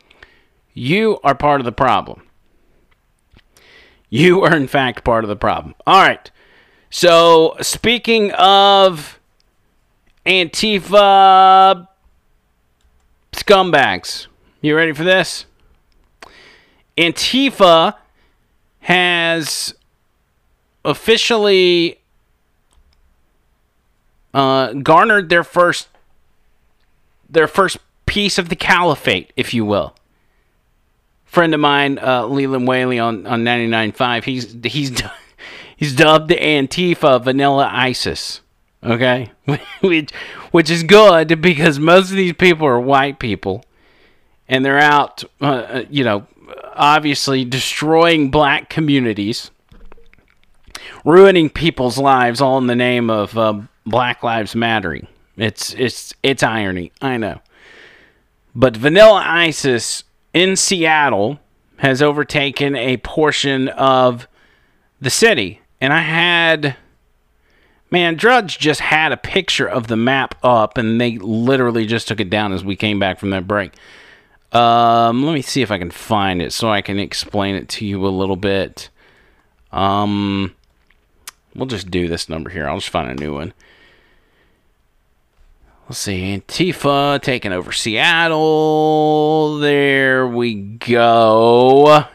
you 0.75 1.19
are 1.23 1.33
part 1.33 1.59
of 1.59 1.65
the 1.65 1.71
problem. 1.71 2.21
You 4.11 4.43
are 4.43 4.55
in 4.55 4.67
fact 4.67 5.03
part 5.03 5.23
of 5.23 5.27
the 5.27 5.35
problem. 5.35 5.73
All 5.87 5.99
right. 5.99 6.29
So, 6.91 7.57
speaking 7.59 8.31
of 8.33 9.19
Antifa 10.27 11.87
scumbags, 13.31 14.27
you 14.61 14.75
ready 14.75 14.93
for 14.93 15.03
this? 15.03 15.47
Antifa 16.99 17.95
has 18.81 19.73
officially 20.85 21.99
uh, 24.35 24.73
garnered 24.73 25.29
their 25.29 25.43
first 25.43 25.87
their 27.29 27.47
first 27.47 27.77
piece 28.05 28.37
of 28.37 28.49
the 28.49 28.55
caliphate, 28.55 29.31
if 29.35 29.53
you 29.53 29.65
will. 29.65 29.93
Friend 31.25 31.53
of 31.53 31.59
mine, 31.59 31.99
uh, 31.99 32.25
Leland 32.25 32.67
Whaley 32.67 32.99
on 32.99 33.27
on 33.27 33.43
99.5, 33.43 34.23
he's 34.23 34.55
he's 34.63 35.01
he's 35.77 35.95
dubbed 35.95 36.29
the 36.29 36.35
Antifa 36.35 37.21
Vanilla 37.23 37.69
ISIS. 37.71 38.41
Okay, 38.83 39.31
which 39.81 40.11
which 40.51 40.69
is 40.69 40.83
good 40.83 41.41
because 41.41 41.79
most 41.79 42.09
of 42.09 42.15
these 42.17 42.33
people 42.33 42.67
are 42.67 42.79
white 42.79 43.19
people, 43.19 43.63
and 44.47 44.63
they're 44.63 44.79
out, 44.79 45.23
uh, 45.41 45.45
uh, 45.45 45.83
you 45.89 46.03
know, 46.03 46.27
obviously 46.73 47.43
destroying 47.43 48.31
black 48.31 48.69
communities, 48.69 49.51
ruining 51.03 51.49
people's 51.49 51.97
lives, 51.97 52.39
all 52.39 52.57
in 52.57 52.67
the 52.67 52.75
name 52.75 53.09
of 53.09 53.37
uh, 53.37 53.59
Black 53.85 54.23
Lives 54.23 54.55
Mattering. 54.55 55.07
It's 55.37 55.73
it's 55.75 56.13
it's 56.23 56.43
irony, 56.43 56.91
I 57.01 57.17
know. 57.17 57.41
But 58.55 58.75
Vanilla 58.75 59.23
ISIS 59.25 60.03
in 60.33 60.55
Seattle 60.55 61.39
has 61.77 62.01
overtaken 62.01 62.75
a 62.75 62.97
portion 62.97 63.69
of 63.69 64.27
the 64.99 65.11
city 65.11 65.61
and 65.79 65.93
I 65.93 66.01
had 66.01 66.75
man 67.91 68.15
Drudge 68.15 68.57
just 68.59 68.81
had 68.81 69.11
a 69.11 69.17
picture 69.17 69.67
of 69.67 69.87
the 69.87 69.95
map 69.95 70.35
up, 70.43 70.77
and 70.77 70.99
they 70.99 71.17
literally 71.17 71.85
just 71.85 72.07
took 72.07 72.19
it 72.19 72.29
down 72.29 72.53
as 72.53 72.63
we 72.63 72.75
came 72.75 72.99
back 72.99 73.19
from 73.19 73.29
that 73.31 73.47
break. 73.47 73.73
Um, 74.51 75.23
let 75.23 75.33
me 75.33 75.41
see 75.41 75.61
if 75.61 75.71
I 75.71 75.77
can 75.77 75.91
find 75.91 76.41
it 76.41 76.53
so 76.53 76.69
I 76.69 76.81
can 76.81 76.99
explain 76.99 77.55
it 77.55 77.69
to 77.69 77.85
you 77.85 78.05
a 78.05 78.09
little 78.09 78.35
bit. 78.35 78.89
Um, 79.71 80.55
we'll 81.53 81.67
just 81.67 81.91
do 81.91 82.07
this 82.07 82.29
number 82.29 82.49
here. 82.49 82.67
I'll 82.67 82.77
just 82.77 82.89
find 82.89 83.09
a 83.09 83.21
new 83.21 83.33
one. 83.33 83.53
Let's 85.87 85.99
see, 85.99 86.37
Antifa 86.37 87.21
taking 87.21 87.53
over 87.53 87.71
Seattle. 87.71 89.59
There 89.59 90.27
we 90.27 90.55
go 90.55 92.07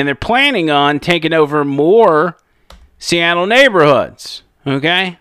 and 0.00 0.06
they're 0.06 0.14
planning 0.14 0.70
on 0.70 1.00
taking 1.00 1.32
over 1.32 1.64
more 1.64 2.38
Seattle 2.98 3.46
neighborhoods. 3.46 4.42
Okay? 4.66 5.18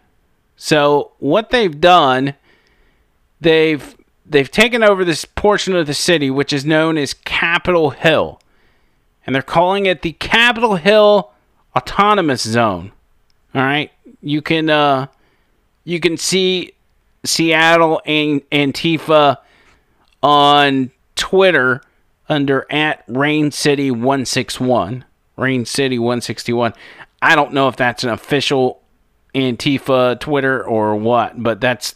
So 0.55 1.11
what 1.19 1.49
they've 1.49 1.79
done, 1.79 2.35
they've 3.41 3.95
they've 4.25 4.49
taken 4.49 4.83
over 4.83 5.03
this 5.03 5.25
portion 5.25 5.75
of 5.75 5.87
the 5.87 5.93
city 5.93 6.29
which 6.29 6.53
is 6.53 6.65
known 6.65 6.97
as 6.97 7.13
Capitol 7.13 7.89
Hill. 7.89 8.39
And 9.25 9.35
they're 9.35 9.41
calling 9.41 9.85
it 9.85 10.01
the 10.01 10.13
Capitol 10.13 10.75
Hill 10.75 11.31
Autonomous 11.75 12.43
Zone. 12.43 12.91
All 13.53 13.61
right? 13.61 13.91
You 14.21 14.41
can 14.41 14.69
uh 14.69 15.07
you 15.83 15.99
can 15.99 16.17
see 16.17 16.73
Seattle 17.25 18.01
and 18.05 18.47
Antifa 18.49 19.37
on 20.21 20.91
Twitter 21.15 21.81
under 22.27 22.65
at 22.71 23.03
Rain 23.07 23.51
City 23.51 23.91
161. 23.91 25.05
Rain 25.35 25.65
City 25.65 25.97
161. 25.97 26.73
I 27.21 27.35
don't 27.35 27.53
know 27.53 27.67
if 27.67 27.75
that's 27.75 28.03
an 28.03 28.09
official 28.09 28.81
Antifa 29.35 30.19
Twitter 30.19 30.63
or 30.65 30.95
what, 30.95 31.41
but 31.41 31.61
that's 31.61 31.95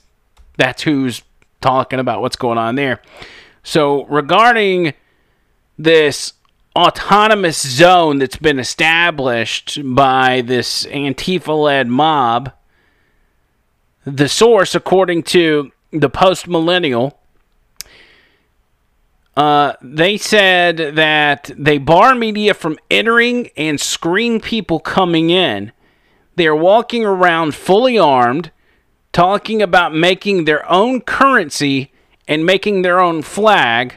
that's 0.57 0.83
who's 0.83 1.23
talking 1.61 1.99
about 1.99 2.21
what's 2.21 2.35
going 2.35 2.57
on 2.57 2.75
there. 2.75 3.01
So 3.63 4.05
regarding 4.05 4.93
this 5.77 6.33
autonomous 6.75 7.61
zone 7.65 8.19
that's 8.19 8.37
been 8.37 8.59
established 8.59 9.79
by 9.83 10.41
this 10.41 10.85
Antifa-led 10.85 11.87
mob, 11.87 12.51
the 14.05 14.27
source, 14.27 14.75
according 14.75 15.23
to 15.23 15.71
the 15.91 16.09
Post 16.09 16.47
Millennial, 16.47 17.19
uh, 19.35 19.73
they 19.81 20.17
said 20.17 20.95
that 20.95 21.51
they 21.57 21.77
bar 21.77 22.13
media 22.13 22.53
from 22.53 22.77
entering 22.91 23.49
and 23.57 23.79
screen 23.79 24.39
people 24.39 24.79
coming 24.79 25.29
in. 25.29 25.71
They 26.35 26.47
are 26.47 26.55
walking 26.55 27.05
around 27.05 27.55
fully 27.55 27.97
armed, 27.97 28.51
talking 29.11 29.61
about 29.61 29.93
making 29.93 30.45
their 30.45 30.69
own 30.69 31.01
currency 31.01 31.91
and 32.27 32.45
making 32.45 32.81
their 32.81 32.99
own 32.99 33.21
flag. 33.21 33.95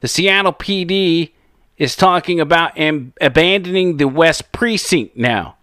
The 0.00 0.08
Seattle 0.08 0.52
PD 0.52 1.32
is 1.76 1.96
talking 1.96 2.40
about 2.40 2.76
am- 2.78 3.12
abandoning 3.20 3.98
the 3.98 4.08
West 4.08 4.52
Precinct 4.52 5.16
now. 5.16 5.56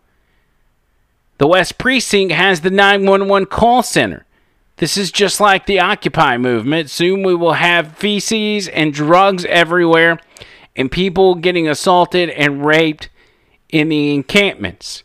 The 1.38 1.48
West 1.48 1.78
Precinct 1.78 2.34
has 2.34 2.62
the 2.62 2.72
911 2.72 3.48
call 3.48 3.84
center. 3.84 4.26
This 4.78 4.98
is 4.98 5.12
just 5.12 5.40
like 5.40 5.66
the 5.66 5.80
Occupy 5.80 6.38
movement. 6.38 6.90
Soon 6.90 7.24
we 7.24 7.36
will 7.36 7.54
have 7.54 7.98
feces 7.98 8.68
and 8.68 8.94
drugs 8.94 9.46
everywhere 9.46 10.20
and 10.76 10.92
people 10.92 11.36
getting 11.36 11.68
assaulted 11.68 12.30
and 12.30 12.66
raped 12.66 13.10
in 13.70 13.90
the 13.90 14.14
encampments. 14.14 15.04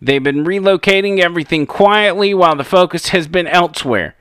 They've 0.00 0.22
been 0.22 0.44
relocating 0.44 1.18
everything 1.18 1.66
quietly 1.66 2.34
while 2.34 2.56
the 2.56 2.64
focus 2.64 3.08
has 3.08 3.26
been 3.26 3.46
elsewhere. 3.46 4.14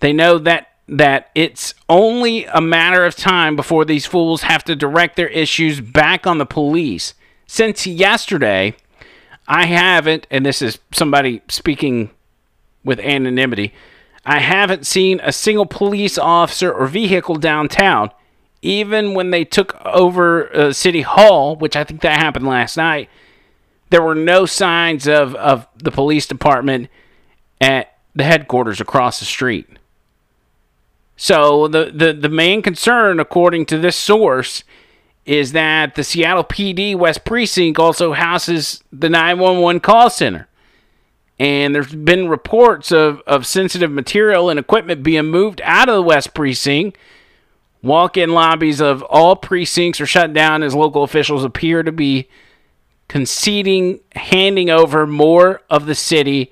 They 0.00 0.12
know 0.12 0.38
that 0.38 0.66
that 0.90 1.30
it's 1.34 1.74
only 1.90 2.46
a 2.46 2.62
matter 2.62 3.04
of 3.04 3.14
time 3.14 3.56
before 3.56 3.84
these 3.84 4.06
fools 4.06 4.40
have 4.42 4.64
to 4.64 4.74
direct 4.74 5.16
their 5.16 5.28
issues 5.28 5.82
back 5.82 6.26
on 6.26 6.38
the 6.38 6.46
police. 6.46 7.12
Since 7.46 7.86
yesterday, 7.86 8.74
I 9.48 9.64
haven't, 9.64 10.26
and 10.30 10.44
this 10.44 10.60
is 10.60 10.78
somebody 10.92 11.40
speaking 11.48 12.10
with 12.84 13.00
anonymity. 13.00 13.72
I 14.26 14.40
haven't 14.40 14.86
seen 14.86 15.20
a 15.22 15.32
single 15.32 15.64
police 15.64 16.18
officer 16.18 16.70
or 16.70 16.86
vehicle 16.86 17.36
downtown. 17.36 18.10
Even 18.60 19.14
when 19.14 19.30
they 19.30 19.44
took 19.44 19.74
over 19.86 20.54
uh, 20.54 20.72
City 20.72 21.00
Hall, 21.00 21.56
which 21.56 21.76
I 21.76 21.84
think 21.84 22.02
that 22.02 22.18
happened 22.18 22.46
last 22.46 22.76
night, 22.76 23.08
there 23.90 24.02
were 24.02 24.14
no 24.14 24.44
signs 24.44 25.08
of, 25.08 25.34
of 25.36 25.66
the 25.76 25.90
police 25.90 26.26
department 26.26 26.88
at 27.60 27.96
the 28.14 28.24
headquarters 28.24 28.80
across 28.80 29.18
the 29.18 29.24
street. 29.24 29.66
So 31.16 31.68
the, 31.68 31.90
the, 31.94 32.12
the 32.12 32.28
main 32.28 32.60
concern, 32.62 33.18
according 33.18 33.66
to 33.66 33.78
this 33.78 33.96
source, 33.96 34.62
is 35.28 35.52
that 35.52 35.94
the 35.94 36.02
Seattle 36.02 36.42
PD 36.42 36.96
West 36.96 37.26
Precinct 37.26 37.78
also 37.78 38.14
houses 38.14 38.82
the 38.90 39.10
911 39.10 39.80
call 39.80 40.08
center. 40.08 40.48
And 41.38 41.74
there's 41.74 41.94
been 41.94 42.30
reports 42.30 42.90
of, 42.90 43.20
of 43.26 43.46
sensitive 43.46 43.92
material 43.92 44.48
and 44.48 44.58
equipment 44.58 45.02
being 45.02 45.26
moved 45.26 45.60
out 45.64 45.90
of 45.90 45.96
the 45.96 46.02
West 46.02 46.32
Precinct. 46.32 46.96
Walk 47.82 48.16
in 48.16 48.30
lobbies 48.30 48.80
of 48.80 49.02
all 49.02 49.36
precincts 49.36 50.00
are 50.00 50.06
shut 50.06 50.32
down 50.32 50.62
as 50.62 50.74
local 50.74 51.02
officials 51.02 51.44
appear 51.44 51.82
to 51.82 51.92
be 51.92 52.26
conceding 53.06 54.00
handing 54.16 54.70
over 54.70 55.06
more 55.06 55.60
of 55.68 55.84
the 55.84 55.94
city 55.94 56.50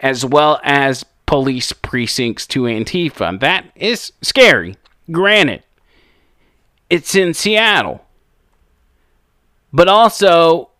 as 0.00 0.22
well 0.26 0.60
as 0.62 1.02
police 1.24 1.72
precincts 1.72 2.46
to 2.48 2.64
Antifa. 2.64 3.40
That 3.40 3.70
is 3.74 4.12
scary. 4.20 4.76
Granted, 5.10 5.62
it's 6.90 7.14
in 7.14 7.32
Seattle. 7.32 8.04
But 9.72 9.88
also, 9.88 10.70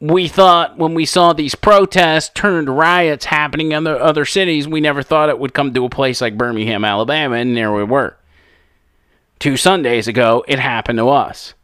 we 0.00 0.26
thought 0.26 0.78
when 0.78 0.94
we 0.94 1.06
saw 1.06 1.32
these 1.32 1.54
protests 1.54 2.30
turned 2.34 2.68
riots 2.68 3.26
happening 3.26 3.70
in 3.72 3.86
other, 3.86 4.00
other 4.00 4.24
cities, 4.24 4.66
we 4.66 4.80
never 4.80 5.02
thought 5.02 5.28
it 5.28 5.38
would 5.38 5.54
come 5.54 5.72
to 5.72 5.84
a 5.84 5.88
place 5.88 6.20
like 6.20 6.36
Birmingham, 6.36 6.84
Alabama, 6.84 7.36
and 7.36 7.56
there 7.56 7.72
we 7.72 7.84
were. 7.84 8.16
Two 9.38 9.56
Sundays 9.56 10.08
ago, 10.08 10.44
it 10.48 10.58
happened 10.58 10.98
to 10.98 11.08
us. 11.08 11.54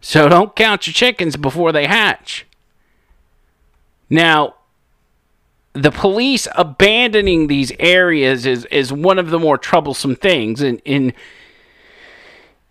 So 0.00 0.28
don't 0.28 0.56
count 0.56 0.86
your 0.86 0.94
chickens 0.94 1.36
before 1.36 1.72
they 1.72 1.86
hatch. 1.86 2.46
Now, 4.08 4.54
the 5.72 5.90
police 5.90 6.48
abandoning 6.54 7.48
these 7.48 7.72
areas 7.78 8.46
is, 8.46 8.64
is 8.66 8.92
one 8.92 9.18
of 9.18 9.28
the 9.30 9.38
more 9.38 9.58
troublesome 9.58 10.16
things. 10.16 10.62
And, 10.62 10.80
and 10.86 11.12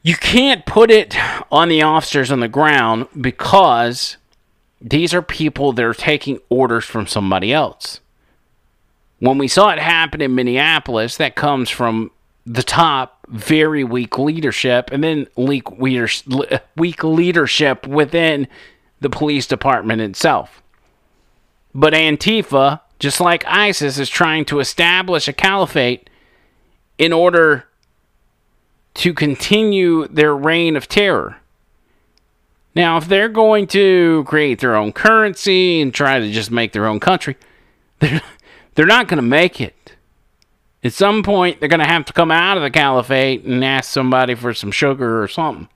you 0.05 0.15
can't 0.15 0.67
put 0.67 0.91
it 0.91 1.17
on 1.51 1.67
the 1.67 1.81
officers 1.81 2.31
on 2.31 2.39
the 2.39 2.47
ground 2.47 3.07
because 3.19 4.17
these 4.79 5.15
are 5.15 5.21
people 5.23 5.73
that 5.73 5.83
are 5.83 5.95
taking 5.95 6.39
orders 6.47 6.85
from 6.85 7.07
somebody 7.07 7.51
else. 7.51 8.01
When 9.17 9.39
we 9.39 9.47
saw 9.47 9.71
it 9.71 9.79
happen 9.79 10.21
in 10.21 10.35
Minneapolis, 10.35 11.17
that 11.17 11.33
comes 11.35 11.71
from 11.71 12.11
the 12.45 12.61
top, 12.61 13.25
very 13.29 13.83
weak 13.83 14.19
leadership, 14.19 14.91
and 14.91 15.03
then 15.03 15.25
weak, 15.35 15.71
leadership 17.03 17.87
within 17.87 18.47
the 19.01 19.09
police 19.09 19.47
department 19.47 20.01
itself. 20.01 20.61
But 21.73 21.93
Antifa, 21.93 22.79
just 22.99 23.19
like 23.19 23.43
ISIS, 23.47 23.97
is 23.97 24.09
trying 24.09 24.45
to 24.45 24.59
establish 24.59 25.27
a 25.27 25.33
caliphate 25.33 26.11
in 26.99 27.11
order 27.11 27.65
to 28.95 29.13
continue 29.13 30.07
their 30.07 30.35
reign 30.35 30.75
of 30.75 30.87
terror. 30.87 31.37
Now, 32.75 32.97
if 32.97 33.07
they're 33.07 33.29
going 33.29 33.67
to 33.67 34.25
create 34.27 34.59
their 34.59 34.75
own 34.75 34.91
currency 34.91 35.79
and 35.79 35.93
try 35.93 36.19
to 36.19 36.31
just 36.31 36.51
make 36.51 36.73
their 36.73 36.85
own 36.85 36.99
country, 36.99 37.37
they're, 37.99 38.21
they're 38.73 38.85
not 38.85 39.07
going 39.07 39.17
to 39.17 39.23
make 39.23 39.61
it. 39.61 39.93
At 40.83 40.93
some 40.93 41.23
point, 41.23 41.59
they're 41.59 41.69
going 41.69 41.79
to 41.79 41.85
have 41.85 42.05
to 42.05 42.13
come 42.13 42.31
out 42.31 42.57
of 42.57 42.63
the 42.63 42.69
caliphate 42.69 43.43
and 43.43 43.63
ask 43.63 43.89
somebody 43.89 44.35
for 44.35 44.53
some 44.53 44.71
sugar 44.71 45.21
or 45.21 45.27
something. 45.27 45.69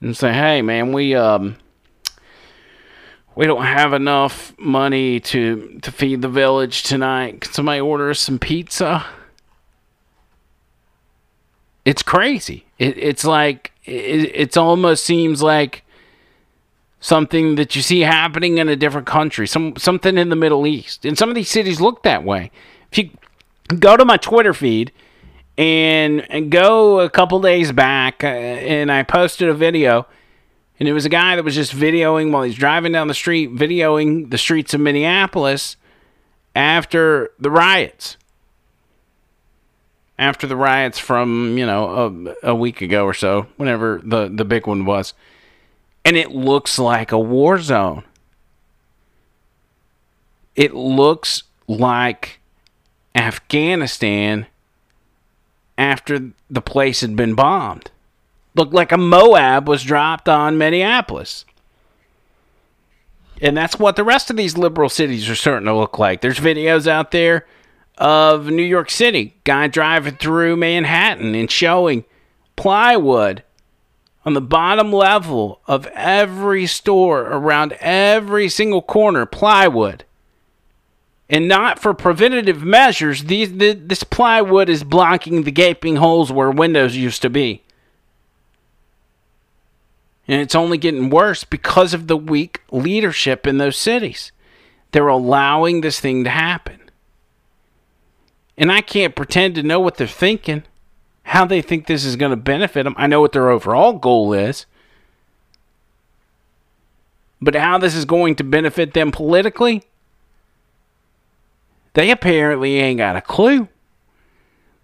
And 0.00 0.16
say, 0.16 0.32
hey, 0.32 0.62
man, 0.62 0.92
we, 0.92 1.14
um, 1.14 1.56
we 3.38 3.46
don't 3.46 3.64
have 3.64 3.92
enough 3.92 4.52
money 4.58 5.20
to 5.20 5.78
to 5.82 5.92
feed 5.92 6.22
the 6.22 6.28
village 6.28 6.82
tonight. 6.82 7.42
Can 7.42 7.52
somebody 7.52 7.80
order 7.80 8.10
us 8.10 8.18
some 8.18 8.40
pizza? 8.40 9.06
It's 11.88 12.02
crazy. 12.02 12.66
It, 12.78 12.98
it's 12.98 13.24
like 13.24 13.72
it, 13.86 14.30
it's 14.34 14.58
almost 14.58 15.04
seems 15.04 15.40
like 15.40 15.84
something 17.00 17.54
that 17.54 17.74
you 17.74 17.80
see 17.80 18.00
happening 18.00 18.58
in 18.58 18.68
a 18.68 18.76
different 18.76 19.06
country, 19.06 19.48
some 19.48 19.74
something 19.76 20.18
in 20.18 20.28
the 20.28 20.36
Middle 20.36 20.66
East. 20.66 21.06
And 21.06 21.16
some 21.16 21.30
of 21.30 21.34
these 21.34 21.48
cities 21.48 21.80
look 21.80 22.02
that 22.02 22.24
way. 22.24 22.50
If 22.92 22.98
you 22.98 23.10
go 23.78 23.96
to 23.96 24.04
my 24.04 24.18
Twitter 24.18 24.52
feed 24.52 24.92
and 25.56 26.30
and 26.30 26.50
go 26.50 27.00
a 27.00 27.08
couple 27.08 27.40
days 27.40 27.72
back, 27.72 28.22
uh, 28.22 28.26
and 28.26 28.92
I 28.92 29.02
posted 29.02 29.48
a 29.48 29.54
video 29.54 30.06
and 30.78 30.90
it 30.90 30.92
was 30.92 31.06
a 31.06 31.08
guy 31.08 31.36
that 31.36 31.42
was 31.42 31.54
just 31.54 31.72
videoing 31.72 32.32
while 32.32 32.42
he's 32.42 32.54
driving 32.54 32.92
down 32.92 33.08
the 33.08 33.14
street, 33.14 33.54
videoing 33.54 34.30
the 34.30 34.36
streets 34.36 34.74
of 34.74 34.80
Minneapolis 34.82 35.78
after 36.54 37.30
the 37.38 37.50
riots. 37.50 38.18
After 40.18 40.46
the 40.46 40.56
riots 40.56 40.98
from, 40.98 41.56
you 41.56 41.64
know, 41.64 42.34
a, 42.42 42.50
a 42.50 42.54
week 42.54 42.82
ago 42.82 43.04
or 43.04 43.14
so, 43.14 43.46
whenever 43.56 44.00
the, 44.02 44.28
the 44.28 44.44
big 44.44 44.66
one 44.66 44.84
was. 44.84 45.14
And 46.04 46.16
it 46.16 46.32
looks 46.32 46.78
like 46.78 47.12
a 47.12 47.18
war 47.18 47.60
zone. 47.60 48.02
It 50.56 50.74
looks 50.74 51.44
like 51.68 52.40
Afghanistan 53.14 54.46
after 55.76 56.32
the 56.50 56.62
place 56.62 57.00
had 57.00 57.14
been 57.14 57.34
bombed 57.34 57.92
looked 58.58 58.74
like 58.74 58.92
a 58.92 58.98
Moab 58.98 59.68
was 59.68 59.82
dropped 59.82 60.28
on 60.28 60.58
Minneapolis. 60.58 61.44
And 63.40 63.56
that's 63.56 63.78
what 63.78 63.96
the 63.96 64.04
rest 64.04 64.30
of 64.30 64.36
these 64.36 64.58
liberal 64.58 64.88
cities 64.88 65.30
are 65.30 65.36
starting 65.36 65.66
to 65.66 65.74
look 65.74 65.98
like. 65.98 66.20
There's 66.20 66.40
videos 66.40 66.86
out 66.88 67.12
there 67.12 67.46
of 67.98 68.46
New 68.46 68.62
York 68.62 68.90
City, 68.90 69.34
guy 69.44 69.66
driving 69.66 70.16
through 70.16 70.56
Manhattan 70.56 71.34
and 71.34 71.50
showing 71.50 72.04
plywood 72.56 73.42
on 74.24 74.34
the 74.34 74.40
bottom 74.40 74.92
level 74.92 75.60
of 75.66 75.86
every 75.88 76.66
store 76.66 77.22
around 77.22 77.72
every 77.80 78.48
single 78.48 78.82
corner, 78.82 79.26
plywood. 79.26 80.04
And 81.28 81.46
not 81.46 81.78
for 81.78 81.92
preventative 81.92 82.62
measures, 82.62 83.24
these, 83.24 83.52
this 83.54 84.02
plywood 84.02 84.68
is 84.68 84.82
blocking 84.84 85.42
the 85.42 85.50
gaping 85.50 85.96
holes 85.96 86.32
where 86.32 86.50
windows 86.50 86.96
used 86.96 87.20
to 87.22 87.30
be. 87.30 87.62
And 90.26 90.40
it's 90.40 90.54
only 90.54 90.78
getting 90.78 91.10
worse 91.10 91.44
because 91.44 91.94
of 91.94 92.06
the 92.06 92.16
weak 92.16 92.60
leadership 92.70 93.46
in 93.46 93.58
those 93.58 93.76
cities. 93.76 94.30
They're 94.92 95.08
allowing 95.08 95.80
this 95.80 96.00
thing 96.00 96.24
to 96.24 96.30
happen. 96.30 96.77
And 98.58 98.70
I 98.70 98.82
can't 98.82 99.14
pretend 99.14 99.54
to 99.54 99.62
know 99.62 99.80
what 99.80 99.96
they're 99.96 100.06
thinking, 100.06 100.64
how 101.22 101.46
they 101.46 101.62
think 101.62 101.86
this 101.86 102.04
is 102.04 102.16
going 102.16 102.30
to 102.30 102.36
benefit 102.36 102.82
them. 102.82 102.94
I 102.98 103.06
know 103.06 103.22
what 103.22 103.32
their 103.32 103.48
overall 103.48 103.94
goal 103.94 104.34
is. 104.34 104.66
But 107.40 107.54
how 107.54 107.78
this 107.78 107.94
is 107.94 108.04
going 108.04 108.34
to 108.36 108.44
benefit 108.44 108.92
them 108.92 109.12
politically, 109.12 109.84
they 111.94 112.10
apparently 112.10 112.76
ain't 112.76 112.98
got 112.98 113.16
a 113.16 113.22
clue. 113.22 113.68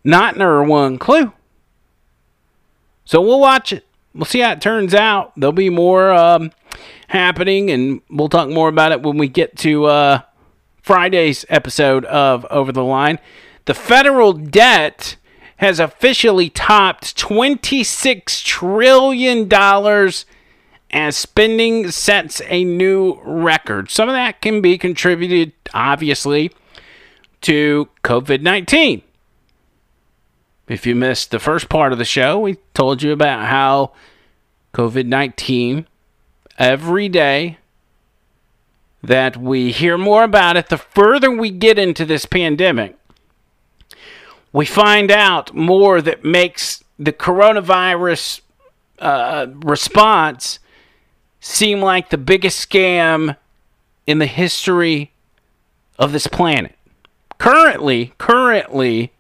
Not 0.05 0.37
nor 0.37 0.63
one 0.65 0.97
clue. 0.97 1.33
So 3.05 3.21
we'll 3.21 3.41
watch 3.41 3.73
it 3.73 3.85
we'll 4.15 4.25
see 4.25 4.41
how 4.41 4.53
it 4.53 4.61
turns 4.61 4.95
out. 4.95 5.33
There'll 5.37 5.53
be 5.53 5.71
more 5.71 6.13
um, 6.13 6.53
happening, 7.09 7.71
and 7.71 8.01
we'll 8.09 8.29
talk 8.29 8.49
more 8.49 8.69
about 8.69 8.93
it 8.93 9.03
when 9.03 9.19
we 9.19 9.29
get 9.29 9.57
to 9.59 9.87
uh, 9.87 10.21
Friday's 10.83 11.45
episode 11.49 12.05
of 12.07 12.47
Over 12.51 12.73
the 12.73 12.85
Line. 12.85 13.19
The 13.67 13.75
federal 13.75 14.33
debt 14.33 15.17
has 15.57 15.81
officially 15.81 16.51
topped 16.51 17.17
$26 17.17 18.45
trillion 18.45 19.49
as 20.91 21.17
spending 21.17 21.91
sets 21.91 22.43
a 22.47 22.65
new 22.65 23.21
record. 23.25 23.91
Some 23.91 24.09
of 24.09 24.15
that 24.15 24.43
can 24.43 24.61
be 24.61 24.77
contributed, 24.77 25.53
obviously, 25.73 26.53
to 27.43 27.89
COVID 28.03 28.43
19. 28.43 29.03
If 30.69 30.87
you 30.87 30.95
missed 30.95 31.31
the 31.31 31.39
first 31.39 31.69
part 31.69 31.93
of 31.93 31.99
the 31.99 32.05
show, 32.05 32.39
we 32.39 32.57
told 32.73 33.03
you 33.03 33.13
about 33.13 33.47
how 33.47 33.93
COVID 34.73 35.07
19 35.07 35.87
every 36.59 37.09
day 37.09 37.59
that 39.03 39.37
we 39.37 39.71
hear 39.73 39.99
more 39.99 40.25
about 40.25 40.57
it, 40.57 40.69
the 40.69 40.79
further 40.79 41.31
we 41.31 41.51
get 41.51 41.79
into 41.79 42.07
this 42.07 42.25
pandemic, 42.25 42.97
we 44.55 44.65
find 44.65 45.11
out 45.11 45.53
more 45.53 46.01
that 46.01 46.25
makes 46.25 46.85
the 46.97 47.13
coronavirus 47.13 48.41
uh, 49.01 49.49
response 49.65 50.61
seem 51.41 51.81
like 51.81 52.11
the 52.11 52.17
biggest 52.17 52.71
scam 52.71 53.37
in 54.07 54.21
the 54.21 54.27
history 54.27 55.11
of 55.99 56.13
this 56.13 56.29
planet. 56.29 56.77
Currently, 57.39 58.15
currently, 58.17 59.13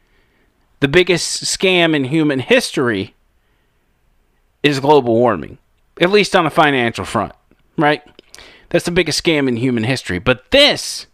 the 0.78 0.86
biggest 0.86 1.42
scam 1.44 1.96
in 1.96 2.04
human 2.04 2.38
history 2.38 3.14
is 4.62 4.78
global 4.78 5.16
warming. 5.16 5.58
at 6.00 6.10
least 6.10 6.36
on 6.36 6.46
a 6.46 6.50
financial 6.50 7.04
front, 7.04 7.32
right? 7.76 8.02
That's 8.68 8.84
the 8.84 8.92
biggest 8.92 9.22
scam 9.22 9.48
in 9.48 9.56
human 9.56 9.82
history. 9.82 10.20
But 10.20 10.52
this 10.52 11.08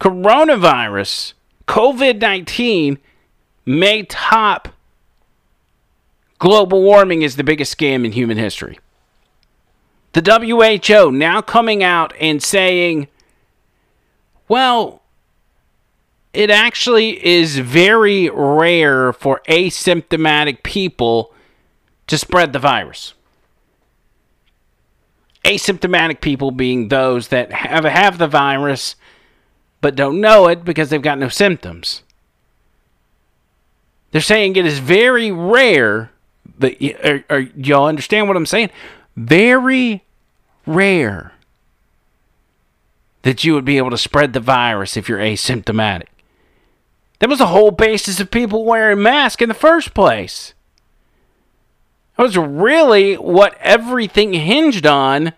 coronavirus, 0.00 1.34
COVID 1.68 2.20
19, 2.20 2.98
may 3.64 4.02
top 4.04 4.68
global 6.38 6.82
warming 6.82 7.22
is 7.22 7.36
the 7.36 7.44
biggest 7.44 7.76
scam 7.76 8.04
in 8.04 8.12
human 8.12 8.36
history. 8.36 8.78
The 10.12 10.20
WHO 10.20 11.10
now 11.10 11.40
coming 11.40 11.82
out 11.82 12.12
and 12.20 12.42
saying, 12.42 13.08
well, 14.48 15.02
it 16.32 16.50
actually 16.50 17.24
is 17.24 17.58
very 17.58 18.28
rare 18.30 19.12
for 19.12 19.40
asymptomatic 19.48 20.62
people 20.62 21.32
to 22.06 22.18
spread 22.18 22.52
the 22.52 22.58
virus. 22.58 23.14
Asymptomatic 25.44 26.20
people 26.20 26.50
being 26.50 26.88
those 26.88 27.28
that 27.28 27.52
have, 27.52 27.84
have 27.84 28.18
the 28.18 28.28
virus 28.28 28.96
but 29.82 29.96
don't 29.96 30.20
know 30.20 30.46
it 30.46 30.64
because 30.64 30.88
they've 30.88 31.02
got 31.02 31.18
no 31.18 31.28
symptoms. 31.28 32.02
They're 34.12 34.20
saying 34.20 34.56
it 34.56 34.66
is 34.66 34.78
very 34.78 35.32
rare, 35.32 36.10
but 36.58 36.76
are, 37.02 37.24
are, 37.28 37.40
y'all 37.40 37.88
understand 37.88 38.28
what 38.28 38.36
I'm 38.36 38.46
saying? 38.46 38.70
Very 39.16 40.04
rare 40.66 41.32
that 43.22 43.42
you 43.42 43.54
would 43.54 43.64
be 43.64 43.78
able 43.78 43.90
to 43.90 43.98
spread 43.98 44.32
the 44.32 44.40
virus 44.40 44.96
if 44.96 45.08
you're 45.08 45.18
asymptomatic. 45.18 46.08
That 47.18 47.30
was 47.30 47.38
the 47.38 47.46
whole 47.46 47.70
basis 47.70 48.20
of 48.20 48.30
people 48.30 48.64
wearing 48.64 49.02
masks 49.02 49.42
in 49.42 49.48
the 49.48 49.54
first 49.54 49.94
place. 49.94 50.54
That 52.16 52.24
was 52.24 52.36
really 52.36 53.14
what 53.14 53.56
everything 53.60 54.34
hinged 54.34 54.86
on 54.86 55.32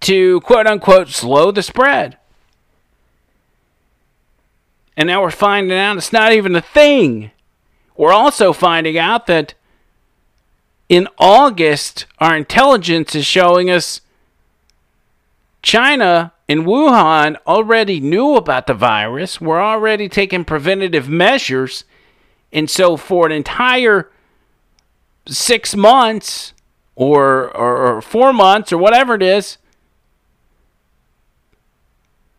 to 0.00 0.40
quote 0.42 0.66
unquote 0.66 1.08
slow 1.08 1.50
the 1.50 1.62
spread. 1.62 2.16
And 4.96 5.08
now 5.08 5.22
we're 5.22 5.30
finding 5.30 5.76
out 5.76 5.96
it's 5.96 6.12
not 6.12 6.32
even 6.32 6.54
a 6.54 6.60
thing. 6.60 7.32
We're 7.96 8.12
also 8.12 8.52
finding 8.52 8.98
out 8.98 9.26
that 9.26 9.54
in 10.88 11.08
August, 11.18 12.06
our 12.18 12.36
intelligence 12.36 13.14
is 13.14 13.24
showing 13.24 13.70
us 13.70 14.00
China 15.62 16.32
and 16.48 16.66
Wuhan 16.66 17.36
already 17.46 18.00
knew 18.00 18.34
about 18.34 18.66
the 18.66 18.74
virus, 18.74 19.40
were 19.40 19.62
already 19.62 20.08
taking 20.08 20.44
preventative 20.44 21.08
measures. 21.08 21.84
And 22.52 22.68
so, 22.68 22.96
for 22.96 23.24
an 23.24 23.32
entire 23.32 24.10
six 25.26 25.74
months 25.74 26.52
or, 26.94 27.56
or, 27.56 27.96
or 27.96 28.02
four 28.02 28.32
months 28.32 28.72
or 28.72 28.78
whatever 28.78 29.14
it 29.14 29.22
is, 29.22 29.56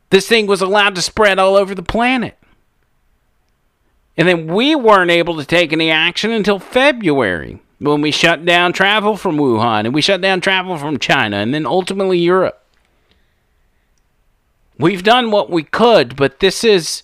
this 0.10 0.28
thing 0.28 0.46
was 0.46 0.62
allowed 0.62 0.94
to 0.94 1.02
spread 1.02 1.40
all 1.40 1.56
over 1.56 1.74
the 1.74 1.82
planet. 1.82 2.38
And 4.16 4.28
then 4.28 4.48
we 4.48 4.76
weren't 4.76 5.12
able 5.12 5.38
to 5.38 5.46
take 5.46 5.74
any 5.74 5.90
action 5.90 6.32
until 6.32 6.60
February 6.60 7.60
when 7.80 8.02
we 8.02 8.12
shut 8.12 8.46
down 8.46 8.72
travel 8.74 9.18
from 9.18 9.38
Wuhan 9.38 9.86
and 9.86 9.94
we 9.94 10.02
shut 10.02 10.22
down 10.22 10.40
travel 10.40 10.78
from 10.78 11.00
China 11.00 11.38
and 11.38 11.54
then 11.54 11.66
ultimately 11.66 12.20
Europe. 12.20 12.64
We've 14.78 15.04
done 15.04 15.32
what 15.32 15.50
we 15.50 15.64
could, 15.64 16.16
but 16.16 16.40
this 16.40 16.64
is 16.64 17.04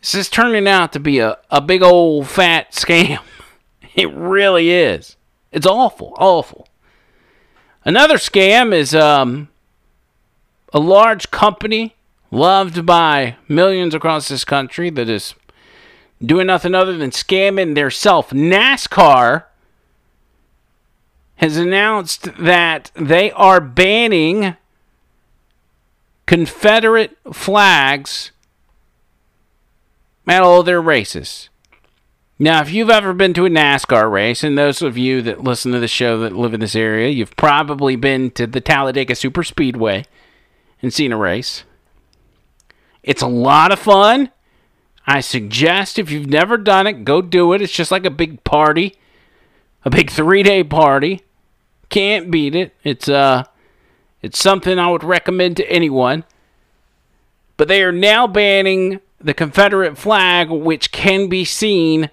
this 0.00 0.14
is 0.14 0.28
turning 0.28 0.68
out 0.68 0.92
to 0.92 1.00
be 1.00 1.18
a, 1.18 1.38
a 1.50 1.60
big 1.60 1.82
old 1.82 2.28
fat 2.28 2.72
scam. 2.72 3.20
It 3.96 4.12
really 4.12 4.70
is. 4.70 5.14
It's 5.52 5.68
awful, 5.68 6.14
awful. 6.18 6.66
Another 7.84 8.16
scam 8.16 8.74
is 8.74 8.92
um, 8.92 9.50
a 10.72 10.80
large 10.80 11.30
company 11.30 11.94
loved 12.32 12.84
by 12.84 13.36
millions 13.46 13.94
across 13.94 14.26
this 14.26 14.44
country 14.44 14.90
that 14.90 15.08
is 15.08 15.36
doing 16.22 16.46
nothing 16.46 16.74
other 16.74 16.96
than 16.96 17.10
scamming 17.10 17.74
their 17.74 17.90
self. 17.90 18.30
NASCAR 18.30 19.44
has 21.36 21.56
announced 21.56 22.28
that 22.38 22.90
they 22.94 23.30
are 23.32 23.60
banning 23.60 24.56
Confederate 26.26 27.16
flags 27.32 28.30
at 30.26 30.42
all 30.42 30.62
their 30.62 30.80
races. 30.80 31.50
Now, 32.38 32.62
if 32.62 32.72
you've 32.72 32.90
ever 32.90 33.12
been 33.12 33.34
to 33.34 33.46
a 33.46 33.50
NASCAR 33.50 34.10
race, 34.10 34.42
and 34.42 34.58
those 34.58 34.82
of 34.82 34.98
you 34.98 35.22
that 35.22 35.44
listen 35.44 35.70
to 35.72 35.78
the 35.78 35.86
show 35.86 36.18
that 36.20 36.32
live 36.32 36.54
in 36.54 36.60
this 36.60 36.74
area, 36.74 37.08
you've 37.08 37.36
probably 37.36 37.94
been 37.94 38.30
to 38.32 38.46
the 38.46 38.60
Talladega 38.60 39.14
Super 39.14 39.44
Speedway 39.44 40.04
and 40.82 40.92
seen 40.92 41.12
a 41.12 41.16
race. 41.16 41.64
It's 43.02 43.22
a 43.22 43.28
lot 43.28 43.70
of 43.70 43.78
fun. 43.78 44.30
I 45.06 45.20
suggest 45.20 45.98
if 45.98 46.10
you've 46.10 46.26
never 46.26 46.56
done 46.56 46.86
it, 46.86 47.04
go 47.04 47.20
do 47.20 47.52
it. 47.52 47.60
It's 47.60 47.72
just 47.72 47.90
like 47.90 48.06
a 48.06 48.10
big 48.10 48.42
party, 48.44 48.96
a 49.84 49.90
big 49.90 50.10
three 50.10 50.42
day 50.42 50.64
party. 50.64 51.22
Can't 51.90 52.30
beat 52.30 52.54
it. 52.54 52.74
It's 52.82 53.08
uh, 53.08 53.44
it's 54.22 54.38
something 54.38 54.78
I 54.78 54.90
would 54.90 55.04
recommend 55.04 55.56
to 55.58 55.70
anyone. 55.70 56.24
But 57.56 57.68
they 57.68 57.82
are 57.82 57.92
now 57.92 58.26
banning 58.26 59.00
the 59.20 59.34
Confederate 59.34 59.96
flag, 59.96 60.50
which 60.50 60.90
can 60.90 61.28
be 61.28 61.44
seen 61.44 62.10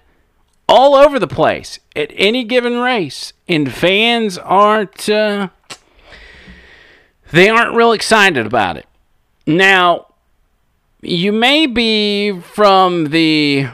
all 0.68 0.94
over 0.94 1.18
the 1.18 1.26
place 1.26 1.78
at 1.96 2.10
any 2.14 2.44
given 2.44 2.78
race, 2.78 3.32
and 3.48 3.72
fans 3.72 4.38
aren't 4.38 5.08
uh, 5.08 5.48
they 7.30 7.48
aren't 7.48 7.74
real 7.74 7.92
excited 7.92 8.46
about 8.46 8.76
it. 8.76 8.86
Now, 9.46 10.11
you 11.02 11.32
may 11.32 11.66
be 11.66 12.40
from 12.40 13.06
the 13.06 13.66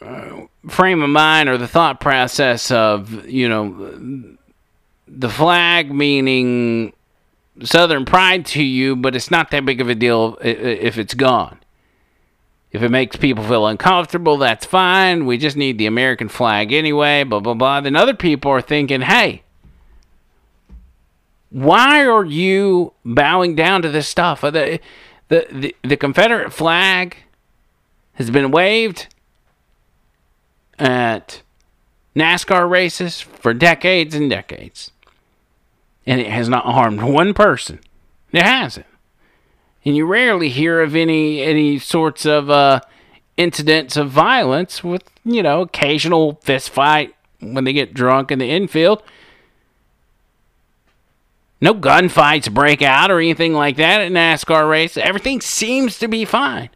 uh, 0.00 0.40
frame 0.68 1.02
of 1.02 1.10
mind 1.10 1.48
or 1.48 1.56
the 1.56 1.68
thought 1.68 2.00
process 2.00 2.70
of 2.70 3.26
you 3.28 3.48
know 3.48 4.36
the 5.08 5.30
flag 5.30 5.92
meaning 5.92 6.92
Southern 7.62 8.04
pride 8.04 8.44
to 8.46 8.62
you, 8.62 8.96
but 8.96 9.16
it's 9.16 9.30
not 9.30 9.50
that 9.50 9.64
big 9.64 9.80
of 9.80 9.88
a 9.88 9.94
deal 9.94 10.36
if 10.42 10.98
it's 10.98 11.14
gone. 11.14 11.58
If 12.70 12.82
it 12.82 12.90
makes 12.90 13.16
people 13.16 13.44
feel 13.44 13.66
uncomfortable, 13.66 14.36
that's 14.36 14.66
fine. 14.66 15.24
We 15.24 15.38
just 15.38 15.56
need 15.56 15.78
the 15.78 15.86
American 15.86 16.28
flag 16.28 16.72
anyway, 16.72 17.24
blah, 17.24 17.40
blah, 17.40 17.54
blah. 17.54 17.80
Then 17.80 17.96
other 17.96 18.12
people 18.12 18.50
are 18.50 18.60
thinking, 18.60 19.00
hey, 19.00 19.42
why 21.48 22.04
are 22.04 22.24
you 22.24 22.92
bowing 23.04 23.54
down 23.54 23.80
to 23.82 23.88
this 23.88 24.08
stuff? 24.08 24.44
The, 25.28 25.46
the, 25.50 25.76
the, 25.82 25.96
Confederate 25.96 26.52
flag 26.52 27.16
has 28.14 28.30
been 28.30 28.50
waved 28.50 29.08
at 30.78 31.42
NASCAR 32.14 32.68
races 32.68 33.20
for 33.20 33.52
decades 33.52 34.14
and 34.14 34.30
decades. 34.30 34.92
And 36.06 36.20
it 36.20 36.28
has 36.28 36.48
not 36.48 36.64
harmed 36.64 37.02
one 37.02 37.34
person. 37.34 37.80
It 38.32 38.42
hasn't. 38.42 38.86
And 39.84 39.96
you 39.96 40.06
rarely 40.06 40.48
hear 40.48 40.80
of 40.80 40.94
any 40.94 41.42
any 41.42 41.78
sorts 41.78 42.26
of 42.26 42.50
uh, 42.50 42.80
incidents 43.36 43.96
of 43.96 44.10
violence 44.10 44.82
with, 44.82 45.04
you 45.24 45.42
know, 45.42 45.62
occasional 45.62 46.40
fist 46.42 46.70
fight 46.70 47.14
when 47.40 47.64
they 47.64 47.72
get 47.72 47.94
drunk 47.94 48.30
in 48.30 48.38
the 48.38 48.50
infield. 48.50 49.02
No 51.60 51.74
gunfights 51.74 52.52
break 52.52 52.82
out 52.82 53.10
or 53.10 53.18
anything 53.18 53.54
like 53.54 53.76
that 53.76 54.00
at 54.02 54.12
NASCAR 54.12 54.68
race. 54.68 54.96
Everything 54.96 55.40
seems 55.40 55.98
to 55.98 56.08
be 56.08 56.24
fine. 56.24 56.70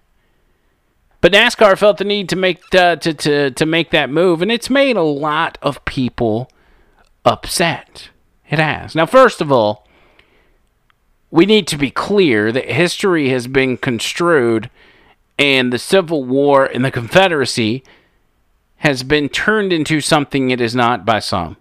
But 1.21 1.33
NASCAR 1.33 1.77
felt 1.77 1.99
the 1.99 2.05
need 2.05 2.31
to 2.31 2.37
make 2.37 2.75
uh, 2.75 2.97
to, 2.97 3.13
to 3.13 3.51
to 3.51 3.67
make 3.67 3.91
that 3.91 4.09
move, 4.09 4.41
and 4.41 4.51
it's 4.51 4.71
made 4.71 4.97
a 4.97 5.03
lot 5.03 5.59
of 5.61 5.85
people 5.85 6.51
upset. 7.25 8.09
It 8.49 8.59
has. 8.59 8.95
Now, 8.95 9.07
first 9.07 9.41
of 9.41 9.53
all, 9.53 9.87
we 11.31 11.47
need 11.47 11.69
to 11.69 11.77
be 11.77 11.91
clear 11.91 12.51
that 12.51 12.71
history 12.71 13.29
has 13.29 13.47
been 13.47 13.77
construed, 13.77 14.71
and 15.39 15.73
the 15.73 15.79
Civil 15.79 16.25
War 16.25 16.65
and 16.65 16.85
the 16.85 16.91
Confederacy 16.91 17.85
has 18.79 19.03
been 19.03 19.29
turned 19.29 19.73
into 19.75 20.01
something 20.01 20.51
it 20.51 20.61
is 20.61 20.75
not 20.75 21.05
by 21.05 21.19
some. 21.19 21.59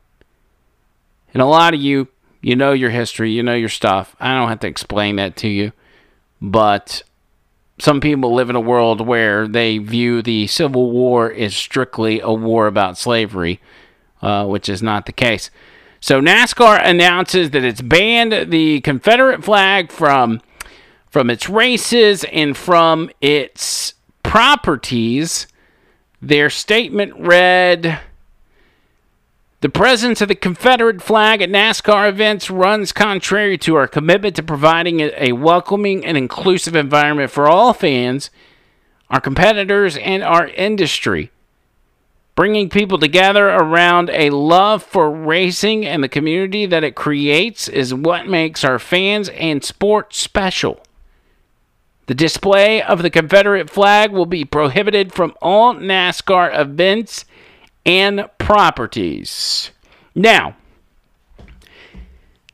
And 1.33 1.41
a 1.41 1.45
lot 1.45 1.73
of 1.73 1.81
you, 1.81 2.07
you 2.41 2.55
know 2.55 2.71
your 2.71 2.89
history, 2.89 3.31
you 3.31 3.43
know 3.43 3.55
your 3.55 3.69
stuff. 3.69 4.15
I 4.19 4.33
don't 4.33 4.49
have 4.49 4.59
to 4.61 4.67
explain 4.67 5.17
that 5.17 5.35
to 5.37 5.47
you. 5.47 5.71
But 6.41 7.03
some 7.79 7.99
people 8.01 8.33
live 8.33 8.49
in 8.49 8.55
a 8.55 8.61
world 8.61 9.05
where 9.05 9.47
they 9.47 9.77
view 9.77 10.21
the 10.21 10.47
Civil 10.47 10.91
War 10.91 11.31
as 11.31 11.55
strictly 11.55 12.19
a 12.19 12.31
war 12.31 12.67
about 12.67 12.97
slavery, 12.97 13.59
uh, 14.21 14.45
which 14.45 14.69
is 14.69 14.81
not 14.81 15.05
the 15.05 15.11
case. 15.11 15.49
So 16.01 16.21
NASCAR 16.21 16.79
announces 16.83 17.51
that 17.51 17.63
it's 17.63 17.81
banned 17.81 18.51
the 18.51 18.81
Confederate 18.81 19.43
flag 19.43 19.91
from 19.91 20.41
from 21.09 21.29
its 21.29 21.49
races 21.49 22.23
and 22.25 22.55
from 22.55 23.09
its 23.19 23.95
properties. 24.23 25.47
Their 26.21 26.49
statement 26.49 27.13
read 27.17 27.99
The 29.61 29.69
presence 29.69 30.21
of 30.21 30.29
the 30.29 30.35
Confederate 30.35 31.01
flag 31.01 31.41
at 31.41 31.49
NASCAR 31.49 32.07
events 32.07 32.49
runs 32.49 32.93
contrary 32.93 33.57
to 33.57 33.75
our 33.75 33.89
commitment 33.89 34.37
to 34.37 34.43
providing 34.43 35.01
a- 35.01 35.33
welcoming 35.33 36.05
and 36.05 36.17
inclusive 36.17 36.77
environment 36.77 37.29
for 37.29 37.45
all 37.49 37.73
fans, 37.73 38.29
our 39.09 39.19
competitors, 39.19 39.97
and 39.97 40.23
our 40.23 40.47
industry. 40.47 41.31
Bringing 42.35 42.69
people 42.69 42.97
together 42.97 43.49
around 43.49 44.09
a 44.11 44.29
love 44.29 44.81
for 44.81 45.11
racing 45.11 45.85
and 45.85 46.01
the 46.01 46.07
community 46.07 46.65
that 46.65 46.85
it 46.85 46.95
creates 46.95 47.67
is 47.67 47.93
what 47.93 48.29
makes 48.29 48.63
our 48.63 48.79
fans 48.79 49.27
and 49.27 49.61
sport 49.61 50.13
special. 50.13 50.81
The 52.05 52.15
display 52.15 52.81
of 52.81 53.01
the 53.01 53.09
Confederate 53.09 53.69
flag 53.69 54.13
will 54.13 54.25
be 54.25 54.45
prohibited 54.45 55.11
from 55.11 55.33
all 55.41 55.75
NASCAR 55.75 56.57
events 56.57 57.25
and 57.85 58.29
properties. 58.37 59.71
Now, 60.15 60.55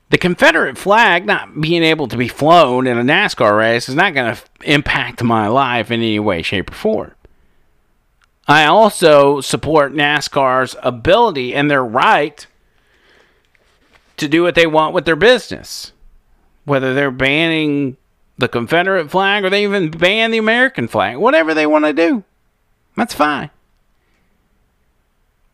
the 0.09 0.17
Confederate 0.17 0.77
flag 0.77 1.25
not 1.25 1.59
being 1.59 1.83
able 1.83 2.07
to 2.07 2.17
be 2.17 2.27
flown 2.27 2.87
in 2.87 2.97
a 2.97 3.03
NASCAR 3.03 3.57
race 3.57 3.89
is 3.89 3.95
not 3.95 4.13
going 4.13 4.35
to 4.35 4.41
impact 4.63 5.23
my 5.23 5.47
life 5.47 5.91
in 5.91 5.99
any 5.99 6.19
way, 6.19 6.41
shape, 6.41 6.71
or 6.71 6.75
form. 6.75 7.11
I 8.47 8.65
also 8.65 9.41
support 9.41 9.93
NASCAR's 9.93 10.75
ability 10.83 11.55
and 11.55 11.69
their 11.69 11.83
right 11.83 12.45
to 14.17 14.27
do 14.27 14.43
what 14.43 14.55
they 14.55 14.67
want 14.67 14.93
with 14.93 15.05
their 15.05 15.15
business. 15.15 15.91
Whether 16.63 16.93
they're 16.93 17.11
banning 17.11 17.97
the 18.37 18.47
Confederate 18.47 19.09
flag 19.09 19.43
or 19.43 19.49
they 19.49 19.63
even 19.63 19.89
ban 19.91 20.31
the 20.31 20.37
American 20.37 20.87
flag, 20.87 21.17
whatever 21.17 21.53
they 21.53 21.65
want 21.65 21.85
to 21.85 21.93
do, 21.93 22.23
that's 22.95 23.13
fine. 23.13 23.49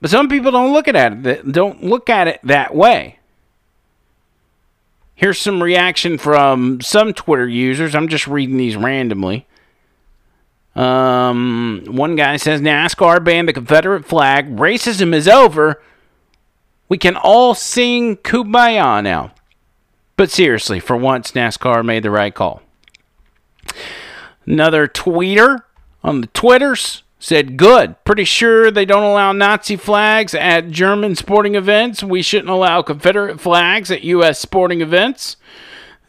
But 0.01 0.09
some 0.09 0.27
people 0.27 0.51
don't 0.51 0.73
look 0.73 0.87
at 0.87 0.95
it 0.95 1.51
don't 1.51 1.83
look 1.83 2.09
at 2.09 2.27
it 2.27 2.39
that 2.43 2.75
way. 2.75 3.19
Here's 5.15 5.39
some 5.39 5.61
reaction 5.61 6.17
from 6.17 6.81
some 6.81 7.13
Twitter 7.13 7.47
users. 7.47 7.93
I'm 7.93 8.07
just 8.07 8.27
reading 8.27 8.57
these 8.57 8.75
randomly. 8.75 9.45
Um, 10.75 11.83
one 11.87 12.15
guy 12.15 12.37
says 12.37 12.59
NASCAR 12.61 13.23
banned 13.23 13.47
the 13.47 13.53
Confederate 13.53 14.05
flag. 14.05 14.55
Racism 14.55 15.13
is 15.13 15.27
over. 15.27 15.81
We 16.89 16.97
can 16.97 17.15
all 17.15 17.53
sing 17.53 18.17
Kumbaya 18.17 19.03
now. 19.03 19.31
But 20.17 20.31
seriously, 20.31 20.79
for 20.79 20.97
once, 20.97 21.33
NASCAR 21.33 21.85
made 21.85 22.03
the 22.03 22.11
right 22.11 22.33
call. 22.33 22.61
Another 24.45 24.87
tweeter 24.87 25.59
on 26.03 26.21
the 26.21 26.27
Twitters 26.27 27.03
said, 27.21 27.55
Good. 27.55 28.03
Pretty 28.03 28.25
sure 28.25 28.71
they 28.71 28.83
don't 28.83 29.03
allow 29.03 29.31
Nazi 29.31 29.77
flags 29.77 30.33
at 30.33 30.71
German 30.71 31.15
sporting 31.15 31.55
events. 31.55 32.03
We 32.03 32.21
shouldn't 32.21 32.49
allow 32.49 32.81
Confederate 32.81 33.39
flags 33.39 33.91
at 33.91 34.03
U.S. 34.03 34.39
sporting 34.39 34.81
events. 34.81 35.37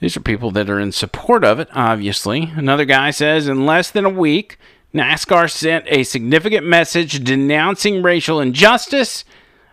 These 0.00 0.16
are 0.16 0.20
people 0.20 0.50
that 0.52 0.68
are 0.68 0.80
in 0.80 0.90
support 0.90 1.44
of 1.44 1.60
it, 1.60 1.68
obviously. 1.72 2.50
Another 2.56 2.86
guy 2.86 3.10
says, 3.10 3.46
In 3.46 3.66
less 3.66 3.90
than 3.90 4.04
a 4.06 4.10
week, 4.10 4.58
NASCAR 4.94 5.50
sent 5.50 5.84
a 5.88 6.02
significant 6.02 6.66
message 6.66 7.22
denouncing 7.22 8.02
racial 8.02 8.40
injustice, 8.40 9.24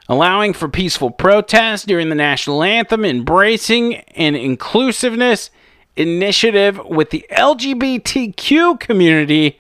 allowing 0.09 0.53
for 0.53 0.67
peaceful 0.67 1.09
protest 1.09 1.87
during 1.87 2.09
the 2.09 2.15
national 2.15 2.63
anthem, 2.63 3.05
embracing 3.05 3.95
an 3.95 4.35
inclusiveness 4.35 5.51
initiative 5.95 6.79
with 6.85 7.09
the 7.09 7.25
LGBTQ 7.31 8.79
community 8.79 9.59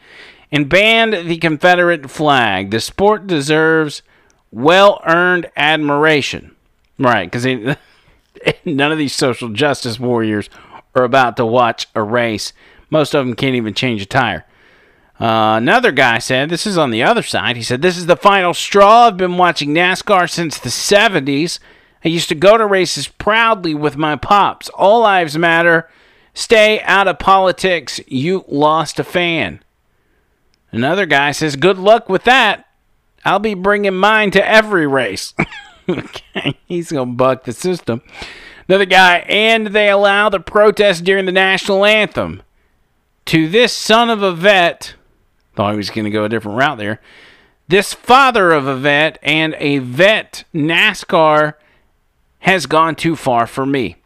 and 0.51 0.69
banned 0.69 1.13
the 1.29 1.37
Confederate 1.37 2.09
flag. 2.09 2.71
The 2.71 2.79
sport 2.79 3.27
deserves 3.27 4.01
well 4.51 5.01
earned 5.05 5.49
admiration. 5.55 6.55
Right, 6.97 7.31
because 7.31 7.45
none 8.65 8.91
of 8.91 8.97
these 8.97 9.15
social 9.15 9.49
justice 9.49 9.99
warriors 9.99 10.49
are 10.95 11.03
about 11.03 11.37
to 11.37 11.45
watch 11.45 11.87
a 11.95 12.03
race. 12.03 12.53
Most 12.89 13.13
of 13.13 13.25
them 13.25 13.35
can't 13.35 13.55
even 13.55 13.73
change 13.73 14.01
a 14.01 14.05
tire. 14.05 14.45
Uh, 15.19 15.55
another 15.57 15.91
guy 15.91 16.17
said, 16.17 16.49
This 16.49 16.65
is 16.65 16.77
on 16.77 16.91
the 16.91 17.03
other 17.03 17.21
side. 17.21 17.57
He 17.57 17.63
said, 17.63 17.81
This 17.81 17.97
is 17.97 18.05
the 18.05 18.15
final 18.15 18.53
straw. 18.53 19.07
I've 19.07 19.17
been 19.17 19.37
watching 19.37 19.69
NASCAR 19.69 20.29
since 20.29 20.57
the 20.57 20.69
70s. 20.69 21.59
I 22.03 22.07
used 22.07 22.29
to 22.29 22.35
go 22.35 22.57
to 22.57 22.65
races 22.65 23.07
proudly 23.07 23.73
with 23.73 23.97
my 23.97 24.15
pops. 24.15 24.69
All 24.69 25.01
lives 25.01 25.37
matter. 25.37 25.89
Stay 26.33 26.81
out 26.81 27.09
of 27.09 27.19
politics. 27.19 27.99
You 28.07 28.45
lost 28.47 28.99
a 28.99 29.03
fan. 29.03 29.61
Another 30.71 31.05
guy 31.05 31.31
says, 31.31 31.55
Good 31.55 31.77
luck 31.77 32.09
with 32.09 32.23
that. 32.23 32.65
I'll 33.25 33.39
be 33.39 33.53
bringing 33.53 33.95
mine 33.95 34.31
to 34.31 34.47
every 34.47 34.87
race. 34.87 35.33
okay, 35.89 36.57
he's 36.65 36.91
going 36.91 37.09
to 37.09 37.15
buck 37.15 37.43
the 37.43 37.51
system. 37.51 38.01
Another 38.67 38.85
guy, 38.85 39.19
and 39.27 39.67
they 39.67 39.89
allow 39.89 40.29
the 40.29 40.39
protest 40.39 41.03
during 41.03 41.25
the 41.25 41.31
national 41.31 41.85
anthem. 41.85 42.43
To 43.25 43.49
this 43.49 43.75
son 43.75 44.09
of 44.09 44.21
a 44.21 44.31
vet, 44.31 44.95
thought 45.55 45.71
he 45.71 45.77
was 45.77 45.89
going 45.89 46.05
to 46.05 46.11
go 46.11 46.23
a 46.23 46.29
different 46.29 46.57
route 46.57 46.77
there. 46.77 47.01
This 47.67 47.93
father 47.93 48.51
of 48.51 48.65
a 48.65 48.75
vet 48.75 49.19
and 49.21 49.55
a 49.59 49.79
vet 49.79 50.43
NASCAR 50.53 51.53
has 52.39 52.65
gone 52.65 52.95
too 52.95 53.15
far 53.15 53.45
for 53.45 53.65
me. 53.65 53.97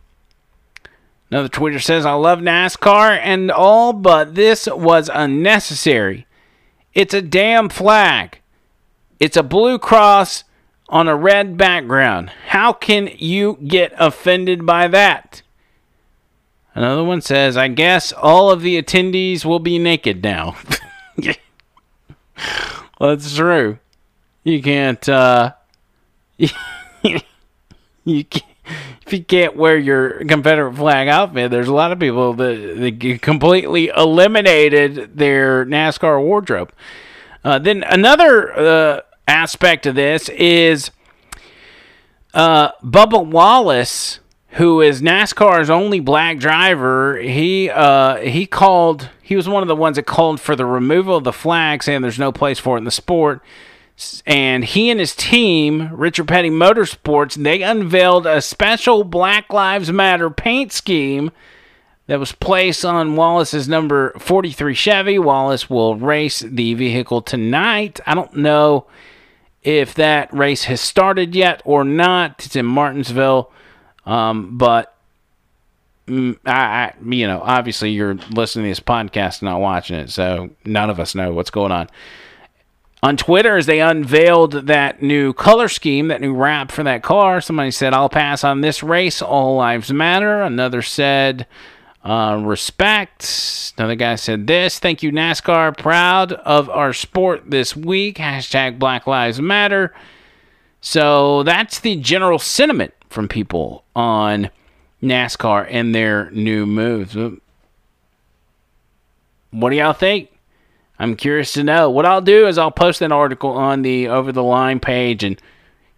Another 1.30 1.50
Twitter 1.50 1.80
says, 1.80 2.06
I 2.06 2.14
love 2.14 2.40
NASCAR 2.40 3.18
and 3.22 3.52
all, 3.52 3.94
but 3.94 4.36
this 4.36 4.68
was 4.68 5.10
unnecessary. 5.14 6.28
It's 6.94 7.14
a 7.14 7.22
damn 7.22 7.70
flag. 7.70 8.40
It's 9.20 9.38
a 9.38 9.44
blue 9.44 9.80
cross 9.80 10.44
on 10.90 11.08
a 11.08 11.16
red 11.16 11.58
background. 11.58 12.30
How 12.48 12.74
can 12.74 13.10
you 13.18 13.58
get 13.66 13.94
offended 13.98 14.66
by 14.66 14.88
that? 14.90 15.42
Another 16.76 17.04
one 17.04 17.22
says, 17.22 17.56
I 17.56 17.68
guess 17.68 18.12
all 18.12 18.52
of 18.52 18.62
the 18.62 18.82
attendees 18.82 19.46
will 19.46 19.60
be 19.60 19.78
naked 19.78 20.24
now. 20.24 20.56
well, 23.00 23.16
that's 23.16 23.36
true. 23.36 23.80
You 24.44 24.62
can't, 24.62 25.08
uh, 25.08 25.54
you 26.38 26.50
can't, 28.26 28.44
if 29.06 29.14
you 29.14 29.24
can't 29.24 29.56
wear 29.56 29.78
your 29.78 30.24
Confederate 30.26 30.76
flag 30.76 31.08
outfit, 31.08 31.52
there's 31.52 31.68
a 31.68 31.74
lot 31.74 31.92
of 31.92 32.00
people 32.00 32.34
that, 32.34 33.00
that 33.00 33.22
completely 33.22 33.90
eliminated 33.96 35.18
their 35.18 35.66
NASCAR 35.66 36.22
wardrobe. 36.22 36.72
Uh, 37.44 37.60
then 37.60 37.84
another 37.84 38.58
uh, 38.58 39.02
aspect 39.28 39.86
of 39.86 39.96
this 39.96 40.30
is 40.30 40.92
uh, 42.34 42.72
Bubba 42.84 43.26
Wallace, 43.26 44.20
who 44.52 44.82
is 44.82 45.02
NASCAR's 45.02 45.70
only 45.70 46.00
black 46.00 46.38
driver. 46.38 47.18
He 47.18 47.70
uh, 47.70 48.18
he 48.18 48.46
called. 48.46 49.10
He 49.22 49.36
was 49.36 49.48
one 49.48 49.64
of 49.64 49.68
the 49.68 49.76
ones 49.76 49.96
that 49.96 50.06
called 50.06 50.40
for 50.40 50.56
the 50.56 50.66
removal 50.66 51.18
of 51.18 51.24
the 51.24 51.34
flag, 51.34 51.82
saying 51.82 52.02
there's 52.02 52.20
no 52.20 52.32
place 52.32 52.60
for 52.60 52.76
it 52.76 52.80
in 52.80 52.84
the 52.84 52.92
sport. 52.92 53.42
And 54.26 54.66
he 54.66 54.90
and 54.90 55.00
his 55.00 55.16
team, 55.16 55.90
Richard 55.94 56.28
Petty 56.28 56.50
Motorsports, 56.50 57.36
they 57.36 57.62
unveiled 57.62 58.26
a 58.26 58.42
special 58.42 59.04
Black 59.04 59.54
Lives 59.54 59.92
Matter 59.92 60.30
paint 60.30 60.72
scheme 60.72 61.32
that 62.08 62.20
was 62.20 62.32
placed 62.32 62.84
on 62.84 63.16
Wallace's 63.16 63.70
number 63.70 64.14
43 64.20 64.74
Chevy. 64.74 65.20
Wallace 65.20 65.70
will 65.70 65.96
race 65.96 66.40
the 66.40 66.74
vehicle 66.74 67.22
tonight. 67.22 68.00
I 68.06 68.16
don't 68.16 68.36
know 68.36 68.88
if 69.62 69.94
that 69.96 70.34
race 70.34 70.66
has 70.66 70.82
started 70.82 71.36
yet 71.36 71.62
or 71.64 71.84
not. 71.84 72.46
It's 72.46 72.56
in 72.56 72.66
Martinsville, 72.66 73.52
um, 74.06 74.58
but 74.58 74.96
mm, 76.08 76.38
I, 76.46 76.52
I, 76.52 76.94
you 77.06 77.28
know, 77.28 77.42
obviously 77.42 77.92
you're 77.92 78.16
listening 78.32 78.66
to 78.66 78.72
this 78.72 78.80
podcast, 78.82 79.42
and 79.42 79.50
not 79.50 79.62
watching 79.62 79.98
it, 79.98 80.10
so 80.10 80.50
none 80.66 80.90
of 80.90 81.00
us 81.00 81.16
know 81.16 81.34
what's 81.34 81.52
going 81.52 81.72
on. 81.72 81.90
On 83.04 83.18
Twitter, 83.18 83.58
as 83.58 83.66
they 83.66 83.82
unveiled 83.82 84.54
that 84.68 85.02
new 85.02 85.34
color 85.34 85.68
scheme, 85.68 86.08
that 86.08 86.22
new 86.22 86.34
wrap 86.34 86.72
for 86.72 86.84
that 86.84 87.04
car, 87.04 87.42
somebody 87.42 87.70
said, 87.70 87.94
I'll 87.94 88.08
pass 88.08 88.46
on 88.46 88.62
this 88.62 88.82
race. 88.82 89.22
All 89.22 89.58
lives 89.58 89.92
matter. 89.92 90.42
Another 90.42 90.82
said, 90.82 91.46
uh, 92.06 92.42
respect. 92.42 93.74
Another 93.78 93.96
guy 93.96 94.16
said 94.16 94.48
this. 94.48 94.80
Thank 94.80 95.04
you, 95.04 95.12
NASCAR. 95.12 95.78
Proud 95.78 96.32
of 96.32 96.70
our 96.70 96.94
sport 96.94 97.52
this 97.52 97.76
week. 97.76 98.20
Hashtag 98.20 98.80
Black 98.80 99.06
Lives 99.06 99.42
Matter. 99.42 99.94
So 100.80 101.44
that's 101.44 101.82
the 101.82 101.98
general 101.98 102.40
sentiment 102.40 102.94
from 103.10 103.28
people 103.28 103.84
on 103.98 104.50
NASCAR 105.02 105.68
and 105.70 105.94
their 105.94 106.32
new 106.32 106.66
moves. 106.66 107.18
What 109.52 109.72
do 109.72 109.76
y'all 109.76 109.92
think? 109.92 110.30
I'm 111.00 111.16
curious 111.16 111.54
to 111.54 111.64
know. 111.64 111.90
What 111.90 112.06
I'll 112.06 112.22
do 112.22 112.48
is 112.48 112.58
I'll 112.58 112.72
post 112.72 113.00
that 113.00 113.12
article 113.12 113.52
on 113.52 113.82
the 113.82 114.08
Over 114.08 114.32
the 114.32 114.44
Line 114.44 114.80
page 114.80 115.24
and 115.24 115.42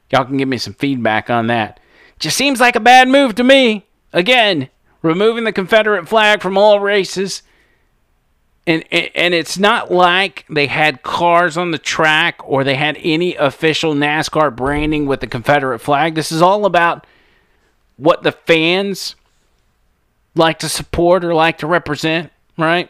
y'all 0.10 0.26
can 0.26 0.38
give 0.38 0.48
me 0.48 0.58
some 0.58 0.74
feedback 0.74 1.30
on 1.30 1.48
that. 1.48 1.80
Just 2.20 2.38
seems 2.38 2.60
like 2.60 2.76
a 2.76 2.80
bad 2.80 3.10
move 3.10 3.36
to 3.36 3.43
me. 3.43 3.86
Again, 4.14 4.70
removing 5.02 5.43
the 5.43 5.52
Confederate 5.52 6.08
flag 6.08 6.41
from 6.41 6.58
all 6.58 6.80
races. 6.80 7.43
And, 8.68 8.84
and 8.91 9.34
it's 9.34 9.60
not 9.60 9.91
like 9.91 10.46
they 10.50 10.66
had 10.66 11.04
cars 11.04 11.56
on 11.56 11.70
the 11.70 11.78
track 11.78 12.39
or 12.43 12.64
they 12.64 12.76
had 12.76 12.98
any 13.00 13.36
official 13.36 13.93
NASCAR 13.93 14.56
branding 14.56 15.06
with 15.06 15.20
the 15.20 15.28
Confederate 15.28 15.80
flag. 15.80 16.16
This 16.16 16.32
is 16.32 16.41
all 16.41 16.66
about 16.66 17.06
what 17.98 18.24
the 18.24 18.32
fans 18.32 19.16
like 20.34 20.60
to 20.60 20.70
support 20.70 21.24
or 21.24 21.36
like 21.36 21.60
to 21.60 21.68
represent, 21.68 22.32
right? 22.58 22.89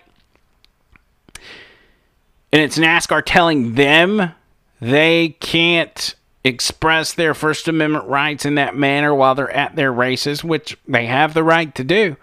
And 2.56 2.64
it's 2.64 2.78
NASCAR 2.78 3.22
telling 3.26 3.74
them 3.74 4.32
they 4.80 5.36
can't 5.42 6.16
express 6.42 7.12
their 7.12 7.34
First 7.34 7.68
Amendment 7.68 8.06
rights 8.06 8.46
in 8.46 8.56
that 8.56 8.78
manner 8.78 9.14
while 9.14 9.36
they're 9.36 9.52
at 9.52 9.76
their 9.76 9.92
races, 9.92 10.42
which 10.42 10.78
they 10.88 11.06
have 11.06 11.34
the 11.34 11.44
right 11.44 11.76
to 11.76 11.84
do. 11.84 12.16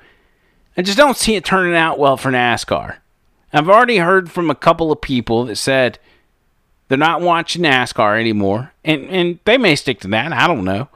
I 0.74 0.80
just 0.80 0.96
don't 0.96 1.18
see 1.18 1.34
it 1.34 1.44
turning 1.44 1.76
out 1.76 1.98
well 1.98 2.16
for 2.16 2.30
NASCAR. 2.30 2.96
I've 3.52 3.68
already 3.68 3.98
heard 3.98 4.30
from 4.30 4.48
a 4.48 4.54
couple 4.54 4.90
of 4.90 5.02
people 5.02 5.44
that 5.44 5.56
said 5.56 5.98
they're 6.88 6.96
not 6.96 7.20
watching 7.20 7.64
NASCAR 7.64 8.18
anymore, 8.18 8.72
and 8.86 9.04
and 9.10 9.38
they 9.44 9.58
may 9.58 9.76
stick 9.76 10.00
to 10.00 10.08
that. 10.08 10.32
I 10.32 10.46
don't 10.46 10.64
know. 10.64 10.88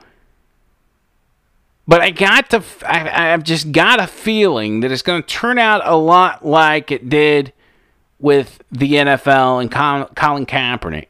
But 1.87 2.01
I 2.01 2.09
got 2.09 2.49
to, 2.49 2.63
I, 2.87 3.35
I've 3.35 3.45
just 3.45 3.71
got 3.71 4.01
a 4.01 4.07
feeling 4.07 4.81
that 4.81 4.91
it's 4.91 5.03
going 5.03 5.23
to 5.23 5.29
turn 5.29 5.59
out 5.59 5.83
a 5.85 5.95
lot 5.95 6.43
like 6.43 6.91
it 6.91 7.11
did 7.11 7.53
with 8.19 8.63
the 8.71 8.95
NFL 8.95 9.61
and 9.61 9.71
Colin 10.17 10.47
Kaepernick. 10.47 11.09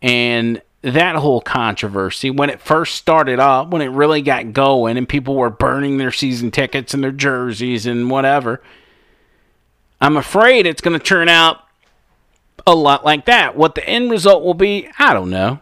And 0.00 0.62
that 0.82 1.16
whole 1.16 1.40
controversy, 1.40 2.30
when 2.30 2.50
it 2.50 2.60
first 2.60 2.96
started 2.96 3.38
up, 3.38 3.70
when 3.70 3.82
it 3.82 3.88
really 3.88 4.22
got 4.22 4.52
going 4.52 4.96
and 4.96 5.08
people 5.08 5.36
were 5.36 5.50
burning 5.50 5.98
their 5.98 6.10
season 6.10 6.50
tickets 6.50 6.92
and 6.92 7.02
their 7.04 7.12
jerseys 7.12 7.86
and 7.86 8.10
whatever 8.10 8.62
I'm 10.02 10.16
afraid 10.16 10.66
it's 10.66 10.80
going 10.80 10.98
to 10.98 11.04
turn 11.04 11.28
out 11.28 11.60
a 12.66 12.74
lot 12.74 13.04
like 13.04 13.26
that. 13.26 13.56
What 13.56 13.76
the 13.76 13.88
end 13.88 14.10
result 14.10 14.42
will 14.42 14.52
be, 14.52 14.88
I 14.98 15.14
don't 15.14 15.30
know. 15.30 15.60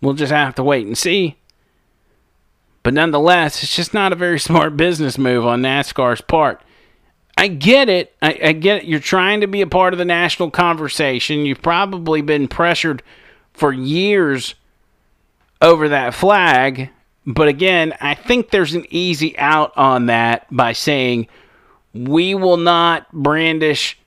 We'll 0.00 0.14
just 0.14 0.32
have 0.32 0.54
to 0.54 0.62
wait 0.62 0.86
and 0.86 0.96
see. 0.96 1.36
But 2.84 2.94
nonetheless, 2.94 3.64
it's 3.64 3.74
just 3.74 3.92
not 3.92 4.12
a 4.12 4.16
very 4.16 4.38
smart 4.38 4.76
business 4.76 5.18
move 5.18 5.44
on 5.44 5.60
NASCAR's 5.60 6.20
part. 6.20 6.62
I 7.42 7.48
get 7.48 7.88
it. 7.88 8.14
I, 8.22 8.38
I, 8.40 8.52
get 8.52 8.76
it. 8.76 8.84
You're 8.84 9.00
trying 9.00 9.40
to 9.40 9.48
be 9.48 9.62
a 9.62 9.66
part 9.66 9.94
of 9.94 9.98
the 9.98 10.04
national 10.04 10.52
conversation. 10.52 11.44
You've 11.44 11.60
probably 11.60 12.22
been 12.22 12.46
pressured 12.46 13.02
for 13.52 13.72
years 13.72 14.54
over 15.60 15.88
that 15.88 16.14
flag. 16.14 16.90
But 17.26 17.48
again, 17.48 17.94
I 18.00 18.14
think 18.14 18.50
there's 18.50 18.74
an 18.74 18.86
easy 18.90 19.36
out 19.38 19.76
on 19.76 20.06
that 20.06 20.46
by 20.52 20.72
saying, 20.72 21.26
we 21.92 22.36
will 22.36 22.58
not 22.58 23.10
brandish 23.10 23.98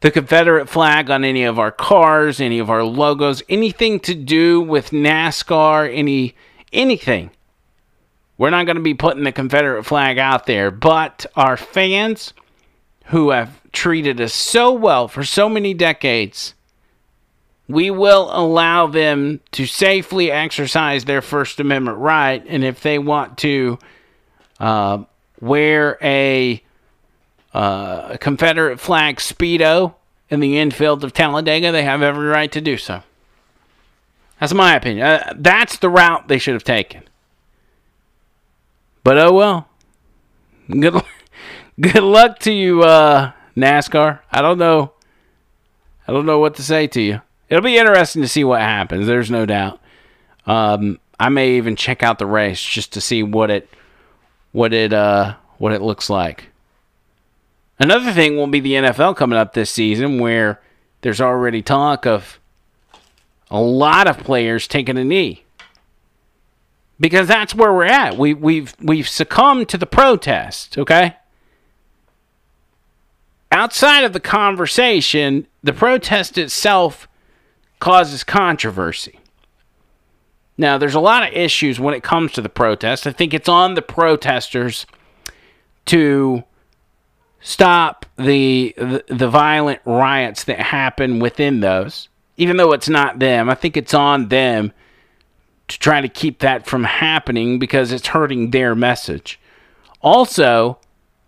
the 0.00 0.10
Confederate 0.10 0.68
flag 0.68 1.08
on 1.08 1.22
any 1.22 1.44
of 1.44 1.60
our 1.60 1.70
cars, 1.70 2.40
any 2.40 2.58
of 2.58 2.68
our 2.68 2.82
logos, 2.82 3.44
anything 3.48 4.00
to 4.00 4.16
do 4.16 4.60
with 4.60 4.90
NASCAR, 4.90 5.88
any 5.96 6.34
anything. 6.72 7.30
We're 8.42 8.50
not 8.50 8.66
going 8.66 8.74
to 8.74 8.82
be 8.82 8.94
putting 8.94 9.22
the 9.22 9.30
Confederate 9.30 9.84
flag 9.84 10.18
out 10.18 10.46
there, 10.46 10.72
but 10.72 11.26
our 11.36 11.56
fans 11.56 12.32
who 13.04 13.30
have 13.30 13.60
treated 13.70 14.20
us 14.20 14.34
so 14.34 14.72
well 14.72 15.06
for 15.06 15.22
so 15.22 15.48
many 15.48 15.74
decades, 15.74 16.54
we 17.68 17.92
will 17.92 18.28
allow 18.32 18.88
them 18.88 19.38
to 19.52 19.64
safely 19.64 20.32
exercise 20.32 21.04
their 21.04 21.22
First 21.22 21.60
Amendment 21.60 21.98
right. 21.98 22.44
And 22.48 22.64
if 22.64 22.80
they 22.80 22.98
want 22.98 23.38
to 23.38 23.78
uh, 24.58 25.04
wear 25.40 25.96
a 26.02 26.60
uh, 27.54 28.16
Confederate 28.16 28.80
flag 28.80 29.18
Speedo 29.18 29.94
in 30.30 30.40
the 30.40 30.58
infield 30.58 31.04
of 31.04 31.12
Talladega, 31.12 31.70
they 31.70 31.84
have 31.84 32.02
every 32.02 32.26
right 32.26 32.50
to 32.50 32.60
do 32.60 32.76
so. 32.76 33.04
That's 34.40 34.52
my 34.52 34.74
opinion. 34.74 35.06
Uh, 35.06 35.32
that's 35.36 35.78
the 35.78 35.88
route 35.88 36.26
they 36.26 36.38
should 36.38 36.54
have 36.54 36.64
taken. 36.64 37.04
But 39.04 39.18
oh 39.18 39.32
well. 39.32 39.68
Good, 40.70 41.02
good 41.80 42.02
luck 42.02 42.38
to 42.40 42.52
you, 42.52 42.82
uh, 42.82 43.32
NASCAR. 43.56 44.20
I 44.30 44.42
don't 44.42 44.58
know. 44.58 44.92
I 46.06 46.12
don't 46.12 46.26
know 46.26 46.38
what 46.38 46.56
to 46.56 46.62
say 46.62 46.86
to 46.88 47.00
you. 47.00 47.20
It'll 47.48 47.62
be 47.62 47.76
interesting 47.76 48.22
to 48.22 48.28
see 48.28 48.44
what 48.44 48.60
happens. 48.60 49.06
There's 49.06 49.30
no 49.30 49.46
doubt. 49.46 49.80
Um, 50.46 50.98
I 51.20 51.28
may 51.28 51.56
even 51.56 51.76
check 51.76 52.02
out 52.02 52.18
the 52.18 52.26
race 52.26 52.62
just 52.62 52.92
to 52.94 53.00
see 53.00 53.22
what 53.22 53.50
it 53.50 53.68
what 54.52 54.72
it 54.72 54.92
uh 54.92 55.36
what 55.58 55.72
it 55.72 55.82
looks 55.82 56.10
like. 56.10 56.50
Another 57.78 58.12
thing 58.12 58.36
will 58.36 58.46
be 58.46 58.60
the 58.60 58.74
NFL 58.74 59.16
coming 59.16 59.38
up 59.38 59.54
this 59.54 59.70
season 59.70 60.18
where 60.18 60.60
there's 61.02 61.20
already 61.20 61.62
talk 61.62 62.06
of 62.06 62.38
a 63.50 63.60
lot 63.60 64.08
of 64.08 64.18
players 64.18 64.66
taking 64.66 64.98
a 64.98 65.04
knee. 65.04 65.41
Because 67.02 67.26
that's 67.26 67.52
where 67.52 67.72
we're 67.72 67.84
at. 67.84 68.16
We 68.16 68.32
we've 68.32 68.76
we've 68.80 69.08
succumbed 69.08 69.68
to 69.70 69.76
the 69.76 69.86
protest, 69.86 70.78
okay? 70.78 71.16
Outside 73.50 74.04
of 74.04 74.12
the 74.12 74.20
conversation, 74.20 75.48
the 75.64 75.72
protest 75.72 76.38
itself 76.38 77.08
causes 77.80 78.22
controversy. 78.22 79.18
Now, 80.56 80.78
there's 80.78 80.94
a 80.94 81.00
lot 81.00 81.26
of 81.26 81.34
issues 81.34 81.80
when 81.80 81.92
it 81.92 82.04
comes 82.04 82.30
to 82.32 82.40
the 82.40 82.48
protest. 82.48 83.04
I 83.04 83.10
think 83.10 83.34
it's 83.34 83.48
on 83.48 83.74
the 83.74 83.82
protesters 83.82 84.86
to 85.86 86.44
stop 87.40 88.06
the, 88.16 88.74
the, 88.76 89.04
the 89.08 89.28
violent 89.28 89.80
riots 89.84 90.44
that 90.44 90.60
happen 90.60 91.18
within 91.18 91.58
those. 91.58 92.08
Even 92.36 92.58
though 92.58 92.72
it's 92.72 92.88
not 92.88 93.18
them, 93.18 93.50
I 93.50 93.56
think 93.56 93.76
it's 93.76 93.92
on 93.92 94.28
them 94.28 94.72
to 95.72 95.78
try 95.78 96.00
to 96.00 96.08
keep 96.08 96.38
that 96.40 96.66
from 96.66 96.84
happening 96.84 97.58
because 97.58 97.92
it's 97.92 98.08
hurting 98.08 98.50
their 98.50 98.74
message. 98.74 99.40
Also, 100.00 100.78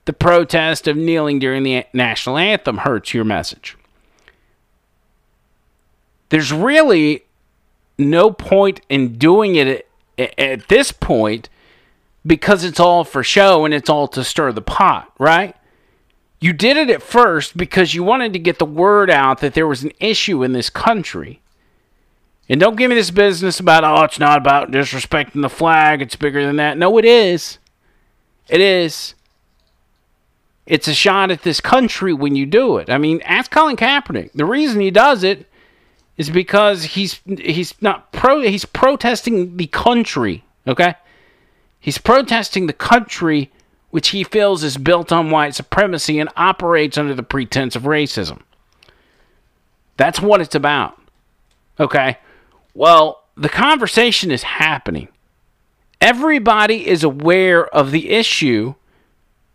the 0.05 0.13
protest 0.13 0.87
of 0.87 0.97
kneeling 0.97 1.39
during 1.39 1.63
the 1.63 1.85
national 1.93 2.37
anthem 2.37 2.79
hurts 2.79 3.15
your 3.15 3.25
message. 3.25 3.77
There's 6.29 6.53
really 6.53 7.25
no 7.99 8.31
point 8.31 8.81
in 8.89 9.17
doing 9.19 9.57
it 9.57 9.89
at, 10.19 10.39
at 10.39 10.69
this 10.69 10.93
point 10.93 11.49
because 12.27 12.65
it's 12.65 12.81
all 12.81 13.05
for 13.05 13.23
show 13.23 13.65
and 13.65 13.73
it's 13.73 13.91
all 13.91 14.09
to 14.09 14.25
stir 14.25 14.53
the 14.53 14.63
pot, 14.63 15.13
right? 15.19 15.55
You 16.41 16.53
did 16.53 16.77
it 16.77 16.91
at 16.91 17.03
first 17.03 17.57
because 17.57 17.95
you 17.95 18.03
wanted 18.03 18.33
to 18.33 18.39
get 18.39 18.59
the 18.59 18.67
word 18.67 19.11
out 19.11 19.41
that 19.41 19.55
there 19.55 19.67
was 19.67 19.85
an 19.85 19.93
issue 20.01 20.43
in 20.43 20.53
this 20.53 20.71
country. 20.71 21.41
And 22.49 22.61
don't 22.61 22.77
give 22.77 22.91
me 22.91 22.97
this 22.97 23.11
business 23.11 23.59
about, 23.59 23.85
oh, 23.85 24.05
it's 24.05 24.19
not 24.19 24.39
about 24.39 24.71
disrespecting 24.71 25.41
the 25.41 25.49
flag, 25.49 26.03
it's 26.03 26.17
bigger 26.17 26.45
than 26.45 26.57
that. 26.57 26.77
No, 26.77 26.99
it 26.99 27.05
is. 27.05 27.59
It 28.49 28.61
is. 28.61 29.15
It's 30.67 30.89
a 30.89 30.95
shot 30.95 31.31
at 31.31 31.43
this 31.43 31.61
country 31.61 32.13
when 32.13 32.37
you 32.37 32.47
do 32.47 32.79
it. 32.79 32.91
I 32.91 32.99
mean, 32.99 33.21
ask 33.23 33.51
Colin 33.51 33.77
Kaepernick. 33.77 34.33
The 34.33 34.45
reason 34.45 34.81
he 34.81 34.91
does 34.91 35.23
it 35.25 35.47
is 36.17 36.31
because 36.31 36.85
he's 36.85 37.21
he's 37.27 37.75
not 37.83 38.13
pro 38.13 38.41
he's 38.41 38.65
protesting 38.65 39.57
the 39.57 39.67
country, 39.67 40.45
okay? 40.67 40.95
He's 41.81 41.99
protesting 41.99 42.67
the 42.67 42.73
country 42.73 43.51
which 43.91 44.09
he 44.09 44.25
feels 44.25 44.65
is 44.65 44.77
built 44.77 45.13
on 45.13 45.31
white 45.31 45.55
supremacy 45.55 46.19
and 46.19 46.29
operates 46.37 46.99
under 46.99 47.15
the 47.15 47.23
pretense 47.23 47.77
of 47.77 47.83
racism. 47.83 48.41
That's 49.97 50.21
what 50.21 50.41
it's 50.41 50.57
about. 50.57 50.99
Okay? 51.79 52.19
Well, 52.75 53.23
the 53.37 53.49
conversation 53.49 54.31
is 54.31 54.43
happening. 54.43 55.09
Everybody 56.01 56.87
is 56.87 57.03
aware 57.03 57.67
of 57.67 57.91
the 57.91 58.11
issue 58.11 58.75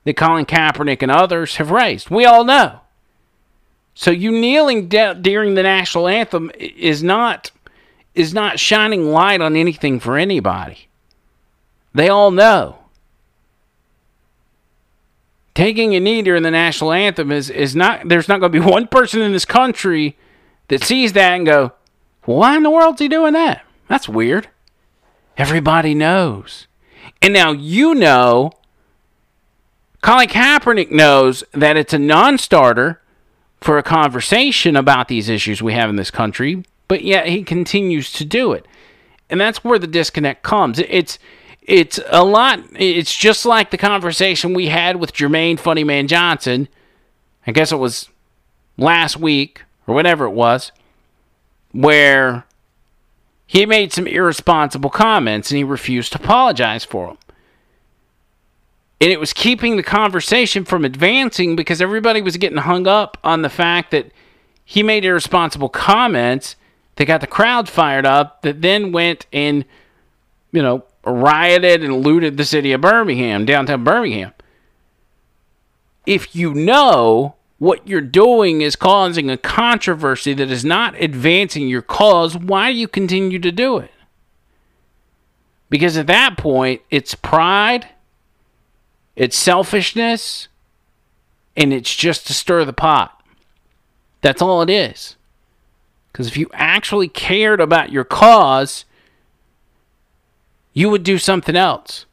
that 0.06 0.16
Colin 0.16 0.46
Kaepernick 0.46 1.04
and 1.04 1.12
others 1.12 1.58
have 1.58 1.70
raised. 1.70 2.10
We 2.10 2.26
all 2.26 2.44
know. 2.44 2.80
So 3.94 4.12
you 4.12 4.32
kneeling 4.32 4.88
de- 4.88 5.16
during 5.16 5.56
the 5.56 5.64
national 5.64 6.08
anthem 6.08 6.52
is 6.58 7.04
not 7.04 7.52
is 8.16 8.34
not 8.34 8.60
shining 8.60 9.12
light 9.12 9.42
on 9.42 9.56
anything 9.56 10.00
for 10.00 10.18
anybody. 10.18 10.88
They 11.94 12.10
all 12.10 12.32
know. 12.32 12.80
Taking 15.54 15.96
a 15.96 16.00
knee 16.00 16.22
during 16.22 16.44
the 16.44 16.52
national 16.52 16.94
anthem 16.94 17.32
is, 17.32 17.50
is 17.50 17.76
not 17.76 18.08
there's 18.08 18.28
not 18.28 18.40
going 18.40 18.52
to 18.52 18.60
be 18.60 18.66
one 18.72 18.88
person 18.88 19.22
in 19.22 19.34
this 19.34 19.46
country 19.46 20.18
that 20.70 20.84
sees 20.84 21.14
that 21.14 21.34
and 21.34 21.46
go, 21.46 21.74
"Why 22.26 22.58
in 22.58 22.64
the 22.64 22.70
world's 22.70 23.02
he 23.02 23.08
doing 23.08 23.34
that? 23.34 23.64
That's 23.88 24.10
weird." 24.10 24.48
Everybody 25.38 25.94
knows. 25.94 26.68
And 27.22 27.34
now 27.34 27.52
you 27.52 27.96
know 27.96 28.52
Colin 30.02 30.28
Kaepernick 30.28 30.92
knows 30.92 31.44
that 31.54 31.78
it's 31.78 31.94
a 31.94 32.00
non-starter 32.00 33.02
for 33.62 33.78
a 33.78 33.84
conversation 33.84 34.76
about 34.76 35.08
these 35.08 35.28
issues 35.28 35.62
we 35.62 35.74
have 35.74 35.90
in 35.90 35.98
this 35.98 36.12
country, 36.12 36.64
but 36.88 37.04
yet 37.04 37.28
he 37.28 37.44
continues 37.44 38.12
to 38.14 38.24
do 38.24 38.54
it. 38.54 38.66
And 39.30 39.40
that's 39.40 39.64
where 39.64 39.80
the 39.80 39.88
disconnect 39.88 40.44
comes. 40.44 40.80
It's 40.80 41.20
it's 41.62 42.00
a 42.10 42.24
lot 42.24 42.62
it's 42.74 43.16
just 43.16 43.46
like 43.46 43.72
the 43.72 43.78
conversation 43.78 44.54
we 44.54 44.68
had 44.68 44.96
with 44.96 45.14
Jermaine 45.14 45.60
Funny 45.60 45.84
Maine 45.84 46.08
Johnson 46.08 46.68
I 47.46 47.52
guess 47.52 47.72
it 47.72 47.78
was 47.78 48.10
last 48.78 49.18
week 49.18 49.64
or 49.88 49.96
whatever 49.96 50.26
it 50.26 50.32
was, 50.32 50.72
where 51.72 52.46
he 53.46 53.66
made 53.66 53.92
some 53.92 54.08
irresponsible 54.08 54.90
comments 54.90 55.50
and 55.50 55.58
he 55.58 55.64
refused 55.64 56.12
to 56.14 56.20
apologize 56.20 56.84
for 56.84 57.08
them. 57.08 57.18
And 59.02 59.12
it 59.12 59.20
was 59.20 59.34
keeping 59.34 59.78
the 59.78 59.84
conversation 59.84 60.66
from 60.66 60.84
advancing 60.84 61.56
because 61.56 61.82
everybody 61.82 62.22
was 62.22 62.38
getting 62.38 62.58
hung 62.58 62.86
up 62.86 63.18
on 63.24 63.42
the 63.42 63.50
fact 63.50 63.92
that 63.92 64.12
he 64.66 64.84
made 64.84 65.06
irresponsible 65.06 65.70
comments 65.70 66.58
that 66.98 67.06
got 67.06 67.22
the 67.22 67.28
crowd 67.28 67.70
fired 67.70 68.06
up 68.06 68.42
that 68.42 68.62
then 68.62 68.92
went 68.92 69.26
and, 69.32 69.64
you 70.52 70.62
know, 70.62 70.84
rioted 71.06 71.84
and 71.84 72.04
looted 72.04 72.38
the 72.38 72.46
city 72.46 72.74
of 72.74 72.82
Birmingham, 72.82 73.46
downtown 73.46 73.84
Birmingham. 73.84 74.34
If 76.06 76.36
you 76.36 76.54
know 76.54 77.36
what 77.60 77.88
you're 77.88 78.02
doing 78.02 78.62
is 78.62 78.76
causing 78.76 79.30
a 79.30 79.38
controversy 79.38 80.34
that 80.34 80.50
is 80.50 80.66
not 80.66 81.00
advancing 81.02 81.68
your 81.68 81.82
cause, 81.82 82.36
why 82.36 82.72
do 82.72 82.78
you 82.78 82.88
continue 82.88 83.40
to 83.40 83.52
do 83.52 83.78
it? 83.78 83.92
Because 85.70 85.98
at 85.98 86.08
that 86.08 86.38
point, 86.38 86.82
it's 86.90 87.14
pride 87.14 87.90
it's 89.20 89.38
selfishness, 89.38 90.48
and 91.58 91.74
it's 91.74 91.94
just 91.94 92.26
to 92.28 92.34
stir 92.34 92.64
the 92.64 92.72
pot. 92.72 93.22
That's 94.22 94.42
all 94.42 94.62
it 94.62 94.70
is. 94.70 95.18
Because 96.10 96.28
if 96.30 96.38
you 96.38 96.50
actually 96.54 97.10
cared 97.10 97.60
about 97.60 97.92
your 97.92 98.06
cause, 98.06 98.86
you 100.72 100.90
would 100.90 101.04
do 101.04 101.18
something 101.18 101.58
else. 101.58 102.06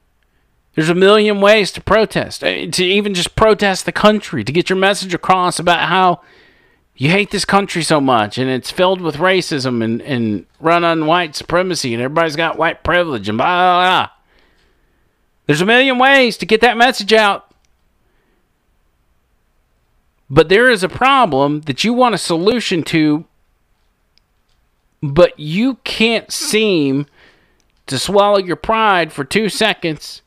There's 0.77 0.91
a 0.91 0.95
million 0.95 1.41
ways 1.41 1.73
to 1.73 1.81
protest, 1.81 2.43
to 2.43 2.85
even 2.85 3.15
just 3.15 3.35
protest 3.35 3.87
the 3.87 3.93
country, 3.93 4.45
to 4.45 4.53
get 4.53 4.69
your 4.69 4.77
message 4.77 5.15
across 5.15 5.59
about 5.59 5.89
how 5.89 6.21
you 6.95 7.11
hate 7.11 7.31
this 7.31 7.47
country 7.47 7.83
so 7.83 7.99
much 7.99 8.37
and 8.37 8.51
it's 8.51 8.71
filled 8.71 9.01
with 9.01 9.17
racism 9.17 9.83
and, 9.83 10.03
and 10.03 10.45
run 10.61 10.85
on 10.85 11.07
white 11.07 11.35
supremacy 11.35 11.95
and 11.95 12.03
everybody's 12.03 12.37
got 12.37 12.59
white 12.59 12.85
privilege 12.85 13.27
and 13.27 13.39
blah, 13.39 13.47
blah, 13.47 13.83
blah. 13.83 14.11
There's 15.47 15.63
a 15.63 15.67
million 15.67 15.99
ways 15.99 16.37
to 16.39 16.47
get 16.47 16.61
that 16.61 16.77
message 16.77 17.13
out. 17.13 17.55
But 20.29 20.51
there 20.51 20.69
is 20.71 20.83
a 20.83 20.89
problem 20.91 21.63
that 21.63 21.85
you 21.85 21.95
want 21.95 22.15
a 22.15 22.19
solution 22.19 22.83
to, 22.85 23.25
but 25.03 25.39
you 25.41 25.77
can't 25.85 26.31
seem 26.31 27.07
to 27.87 27.99
swallow 27.99 28.39
your 28.39 28.57
pride 28.57 29.11
for 29.11 29.25
two 29.25 29.49
seconds 29.49 30.21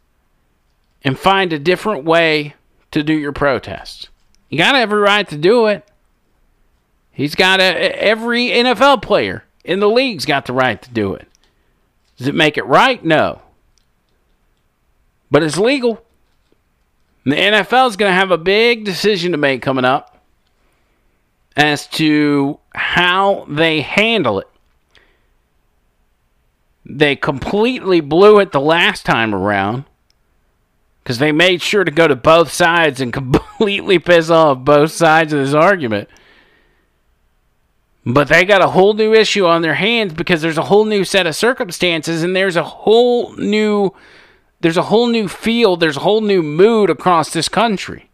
and 1.03 1.17
find 1.17 1.53
a 1.53 1.59
different 1.59 2.03
way 2.03 2.55
to 2.91 3.03
do 3.03 3.13
your 3.13 3.31
protest. 3.31 4.09
You 4.49 4.57
got 4.57 4.75
every 4.75 4.99
right 4.99 5.27
to 5.29 5.37
do 5.37 5.67
it. 5.67 5.87
He's 7.11 7.35
got 7.35 7.59
a, 7.59 7.63
every 7.63 8.47
NFL 8.47 9.01
player 9.01 9.43
in 9.63 9.79
the 9.79 9.89
league's 9.89 10.25
got 10.25 10.45
the 10.45 10.53
right 10.53 10.81
to 10.81 10.89
do 10.89 11.13
it. 11.13 11.27
Does 12.17 12.27
it 12.27 12.35
make 12.35 12.57
it 12.57 12.65
right? 12.65 13.03
No 13.03 13.41
but 15.31 15.43
it's 15.43 15.57
legal. 15.57 16.03
And 17.23 17.33
the 17.33 17.37
NFL 17.37 17.89
is 17.89 17.95
going 17.95 18.09
to 18.09 18.15
have 18.15 18.31
a 18.31 18.37
big 18.37 18.85
decision 18.85 19.31
to 19.33 19.37
make 19.37 19.61
coming 19.61 19.85
up 19.85 20.17
as 21.55 21.87
to 21.87 22.59
how 22.73 23.45
they 23.49 23.81
handle 23.81 24.39
it. 24.39 24.47
They 26.85 27.15
completely 27.15 28.01
blew 28.01 28.39
it 28.39 28.51
the 28.51 28.61
last 28.61 29.05
time 29.05 29.35
around 29.35 29.85
because 31.09 31.17
they 31.17 31.31
made 31.31 31.59
sure 31.59 31.83
to 31.83 31.89
go 31.89 32.07
to 32.07 32.15
both 32.15 32.53
sides 32.53 33.01
and 33.01 33.11
completely 33.13 33.97
piss 33.97 34.29
off 34.29 34.59
both 34.59 34.91
sides 34.91 35.33
of 35.33 35.39
this 35.39 35.55
argument. 35.55 36.07
But 38.05 38.27
they 38.27 38.45
got 38.45 38.61
a 38.61 38.67
whole 38.67 38.93
new 38.93 39.15
issue 39.15 39.47
on 39.47 39.63
their 39.63 39.73
hands 39.73 40.13
because 40.13 40.43
there's 40.43 40.59
a 40.59 40.65
whole 40.65 40.85
new 40.85 41.03
set 41.03 41.25
of 41.25 41.35
circumstances 41.35 42.21
and 42.21 42.35
there's 42.35 42.55
a 42.55 42.63
whole 42.63 43.35
new 43.37 43.91
there's 44.59 44.77
a 44.77 44.83
whole 44.83 45.07
new 45.07 45.27
feel, 45.27 45.77
there's 45.77 45.97
a 45.97 46.01
whole 46.01 46.21
new 46.21 46.43
mood 46.43 46.91
across 46.91 47.33
this 47.33 47.49
country. 47.49 48.11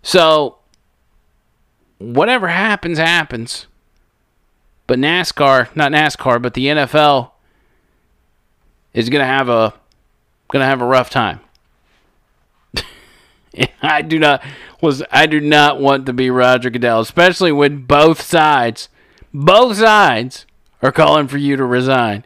So, 0.00 0.58
whatever 1.98 2.46
happens, 2.46 2.98
happens. 2.98 3.66
But 4.86 5.00
NASCAR, 5.00 5.74
not 5.74 5.90
NASCAR, 5.90 6.40
but 6.40 6.54
the 6.54 6.66
NFL 6.66 7.32
is 8.94 9.08
going 9.08 9.22
to 9.22 9.26
have 9.26 9.48
a 9.48 9.74
going 10.52 10.62
to 10.62 10.66
have 10.66 10.82
a 10.82 10.86
rough 10.86 11.10
time. 11.10 11.40
I 13.82 14.02
do 14.02 14.18
not 14.18 14.42
was 14.80 15.02
I 15.10 15.26
do 15.26 15.40
not 15.40 15.80
want 15.80 16.06
to 16.06 16.12
be 16.12 16.30
Roger 16.30 16.70
Goodell, 16.70 17.00
especially 17.00 17.52
when 17.52 17.82
both 17.82 18.20
sides, 18.20 18.88
both 19.32 19.78
sides 19.78 20.46
are 20.82 20.92
calling 20.92 21.28
for 21.28 21.38
you 21.38 21.56
to 21.56 21.64
resign. 21.64 22.24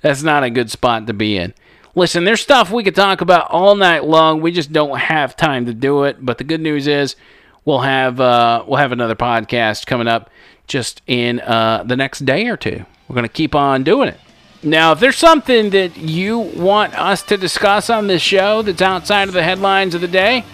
That's 0.00 0.22
not 0.22 0.44
a 0.44 0.50
good 0.50 0.70
spot 0.70 1.06
to 1.06 1.12
be 1.12 1.36
in. 1.36 1.54
Listen, 1.94 2.24
there's 2.24 2.40
stuff 2.40 2.70
we 2.70 2.84
could 2.84 2.94
talk 2.94 3.20
about 3.20 3.50
all 3.50 3.74
night 3.74 4.04
long. 4.04 4.40
We 4.40 4.52
just 4.52 4.72
don't 4.72 4.98
have 4.98 5.36
time 5.36 5.66
to 5.66 5.74
do 5.74 6.04
it. 6.04 6.24
But 6.24 6.38
the 6.38 6.44
good 6.44 6.60
news 6.60 6.86
is 6.86 7.16
we'll 7.64 7.80
have 7.80 8.20
uh, 8.20 8.64
we'll 8.66 8.78
have 8.78 8.92
another 8.92 9.16
podcast 9.16 9.86
coming 9.86 10.08
up 10.08 10.30
just 10.66 11.02
in 11.06 11.40
uh, 11.40 11.84
the 11.84 11.96
next 11.96 12.24
day 12.24 12.46
or 12.46 12.56
two. 12.56 12.84
We're 13.08 13.14
going 13.14 13.24
to 13.24 13.32
keep 13.32 13.54
on 13.54 13.84
doing 13.84 14.08
it. 14.08 14.20
Now, 14.66 14.90
if 14.90 14.98
there's 14.98 15.16
something 15.16 15.70
that 15.70 15.96
you 15.96 16.40
want 16.40 16.98
us 16.98 17.22
to 17.22 17.36
discuss 17.36 17.88
on 17.88 18.08
this 18.08 18.20
show 18.20 18.62
that's 18.62 18.82
outside 18.82 19.28
of 19.28 19.34
the 19.34 19.44
headlines 19.44 19.94
of 19.94 20.00
the 20.00 20.08
day, 20.08 20.44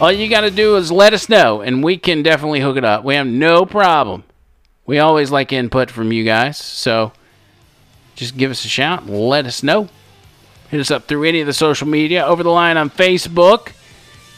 all 0.00 0.10
you 0.10 0.30
got 0.30 0.40
to 0.40 0.50
do 0.50 0.76
is 0.76 0.90
let 0.90 1.12
us 1.12 1.28
know, 1.28 1.60
and 1.60 1.84
we 1.84 1.98
can 1.98 2.22
definitely 2.22 2.60
hook 2.60 2.78
it 2.78 2.86
up. 2.86 3.04
We 3.04 3.16
have 3.16 3.26
no 3.26 3.66
problem. 3.66 4.24
We 4.86 4.98
always 4.98 5.30
like 5.30 5.52
input 5.52 5.90
from 5.90 6.10
you 6.10 6.24
guys, 6.24 6.56
so 6.56 7.12
just 8.14 8.38
give 8.38 8.50
us 8.50 8.64
a 8.64 8.68
shout 8.68 9.06
let 9.06 9.44
us 9.44 9.62
know. 9.62 9.90
Hit 10.70 10.80
us 10.80 10.90
up 10.90 11.06
through 11.06 11.24
any 11.24 11.42
of 11.42 11.46
the 11.46 11.52
social 11.52 11.86
media. 11.86 12.24
Over 12.24 12.42
the 12.42 12.50
line 12.50 12.78
on 12.78 12.88
Facebook. 12.88 13.72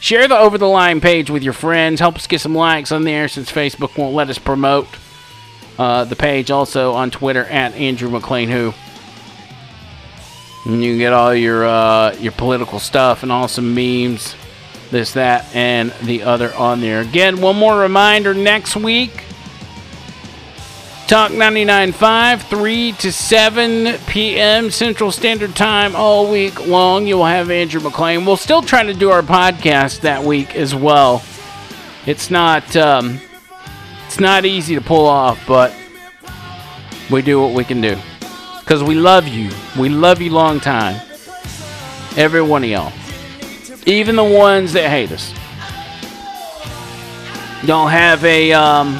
Share 0.01 0.27
the 0.27 0.37
Over 0.37 0.59
the 0.59 0.69
Line 0.69 1.01
page 1.01 1.31
with 1.31 1.45
your 1.45 1.53
friends. 1.53 2.01
Help 2.01 2.17
us 2.17 2.27
get 2.27 2.41
some 2.41 2.57
likes 2.57 2.91
on 2.91 3.05
there 3.05 3.29
since 3.29 3.53
Facebook 3.53 3.97
won't 3.97 4.17
let 4.17 4.29
us 4.29 4.39
promote 4.39 4.89
uh, 5.79 6.05
the 6.05 6.17
page. 6.17 6.51
Also 6.51 6.93
on 6.93 7.11
Twitter 7.11 7.45
at 7.45 7.75
Andrew 7.75 8.11
McLean 8.11 8.49
Who. 8.49 8.75
And 10.67 10.83
you 10.83 10.93
can 10.93 10.99
get 10.99 11.13
all 11.13 11.35
your 11.35 11.65
uh, 11.65 12.15
your 12.17 12.33
political 12.33 12.79
stuff 12.79 13.23
and 13.23 13.33
awesome 13.33 13.75
memes, 13.75 14.35
this, 14.91 15.13
that, 15.13 15.47
and 15.55 15.93
the 16.03 16.25
other 16.25 16.55
on 16.55 16.81
there. 16.81 17.01
Again, 17.01 17.41
one 17.41 17.57
more 17.57 17.79
reminder 17.81 18.35
next 18.35 18.77
week 18.77 19.25
Talk 21.09 21.33
99.5, 21.33 22.43
3 22.51 22.93
to 22.93 23.11
7 23.11 23.99
p.m. 24.09 24.71
Central 24.71 25.11
Standard 25.11 25.57
Time 25.57 25.97
all 25.97 26.31
week 26.31 26.67
long. 26.67 27.07
You'll 27.07 27.25
have 27.25 27.51
Andrew 27.51 27.81
McLean. 27.81 28.27
We'll 28.27 28.37
still 28.37 28.61
try 28.61 28.83
to 28.83 28.93
do 28.93 29.09
our 29.09 29.23
podcast 29.23 30.03
that 30.03 30.23
week 30.23 30.55
as 30.55 30.75
well. 30.75 31.25
It's 32.05 32.31
not 32.31 32.77
um, 32.77 33.23
it's 34.09 34.19
not 34.19 34.47
easy 34.47 34.75
to 34.75 34.81
pull 34.81 35.05
off, 35.05 35.39
but 35.47 35.71
we 37.11 37.21
do 37.21 37.43
what 37.43 37.53
we 37.53 37.63
can 37.63 37.83
do. 37.83 37.95
Because 38.59 38.83
we 38.83 38.95
love 38.95 39.29
you. 39.29 39.51
We 39.79 39.91
love 39.91 40.23
you 40.23 40.31
long 40.31 40.61
time. 40.61 40.99
Every 42.17 42.41
one 42.41 42.65
of 42.65 42.71
y'all. 42.71 42.91
Even 43.85 44.17
the 44.17 44.25
ones 44.25 44.73
that 44.73 44.89
hate 44.89 45.13
us. 45.13 45.31
Y'all 47.63 47.87
have 47.87 48.25
a 48.25 48.51
um, 48.55 48.99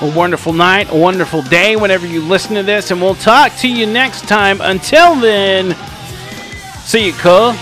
a 0.00 0.16
wonderful 0.16 0.52
night, 0.52 0.92
a 0.92 0.96
wonderful 0.96 1.42
day 1.42 1.74
whenever 1.74 2.06
you 2.06 2.20
listen 2.20 2.54
to 2.54 2.62
this, 2.62 2.92
and 2.92 3.02
we'll 3.02 3.16
talk 3.16 3.52
to 3.56 3.68
you 3.68 3.84
next 3.84 4.28
time. 4.28 4.60
Until 4.60 5.16
then, 5.16 5.74
see 6.84 7.06
you, 7.06 7.12
cool. 7.14 7.52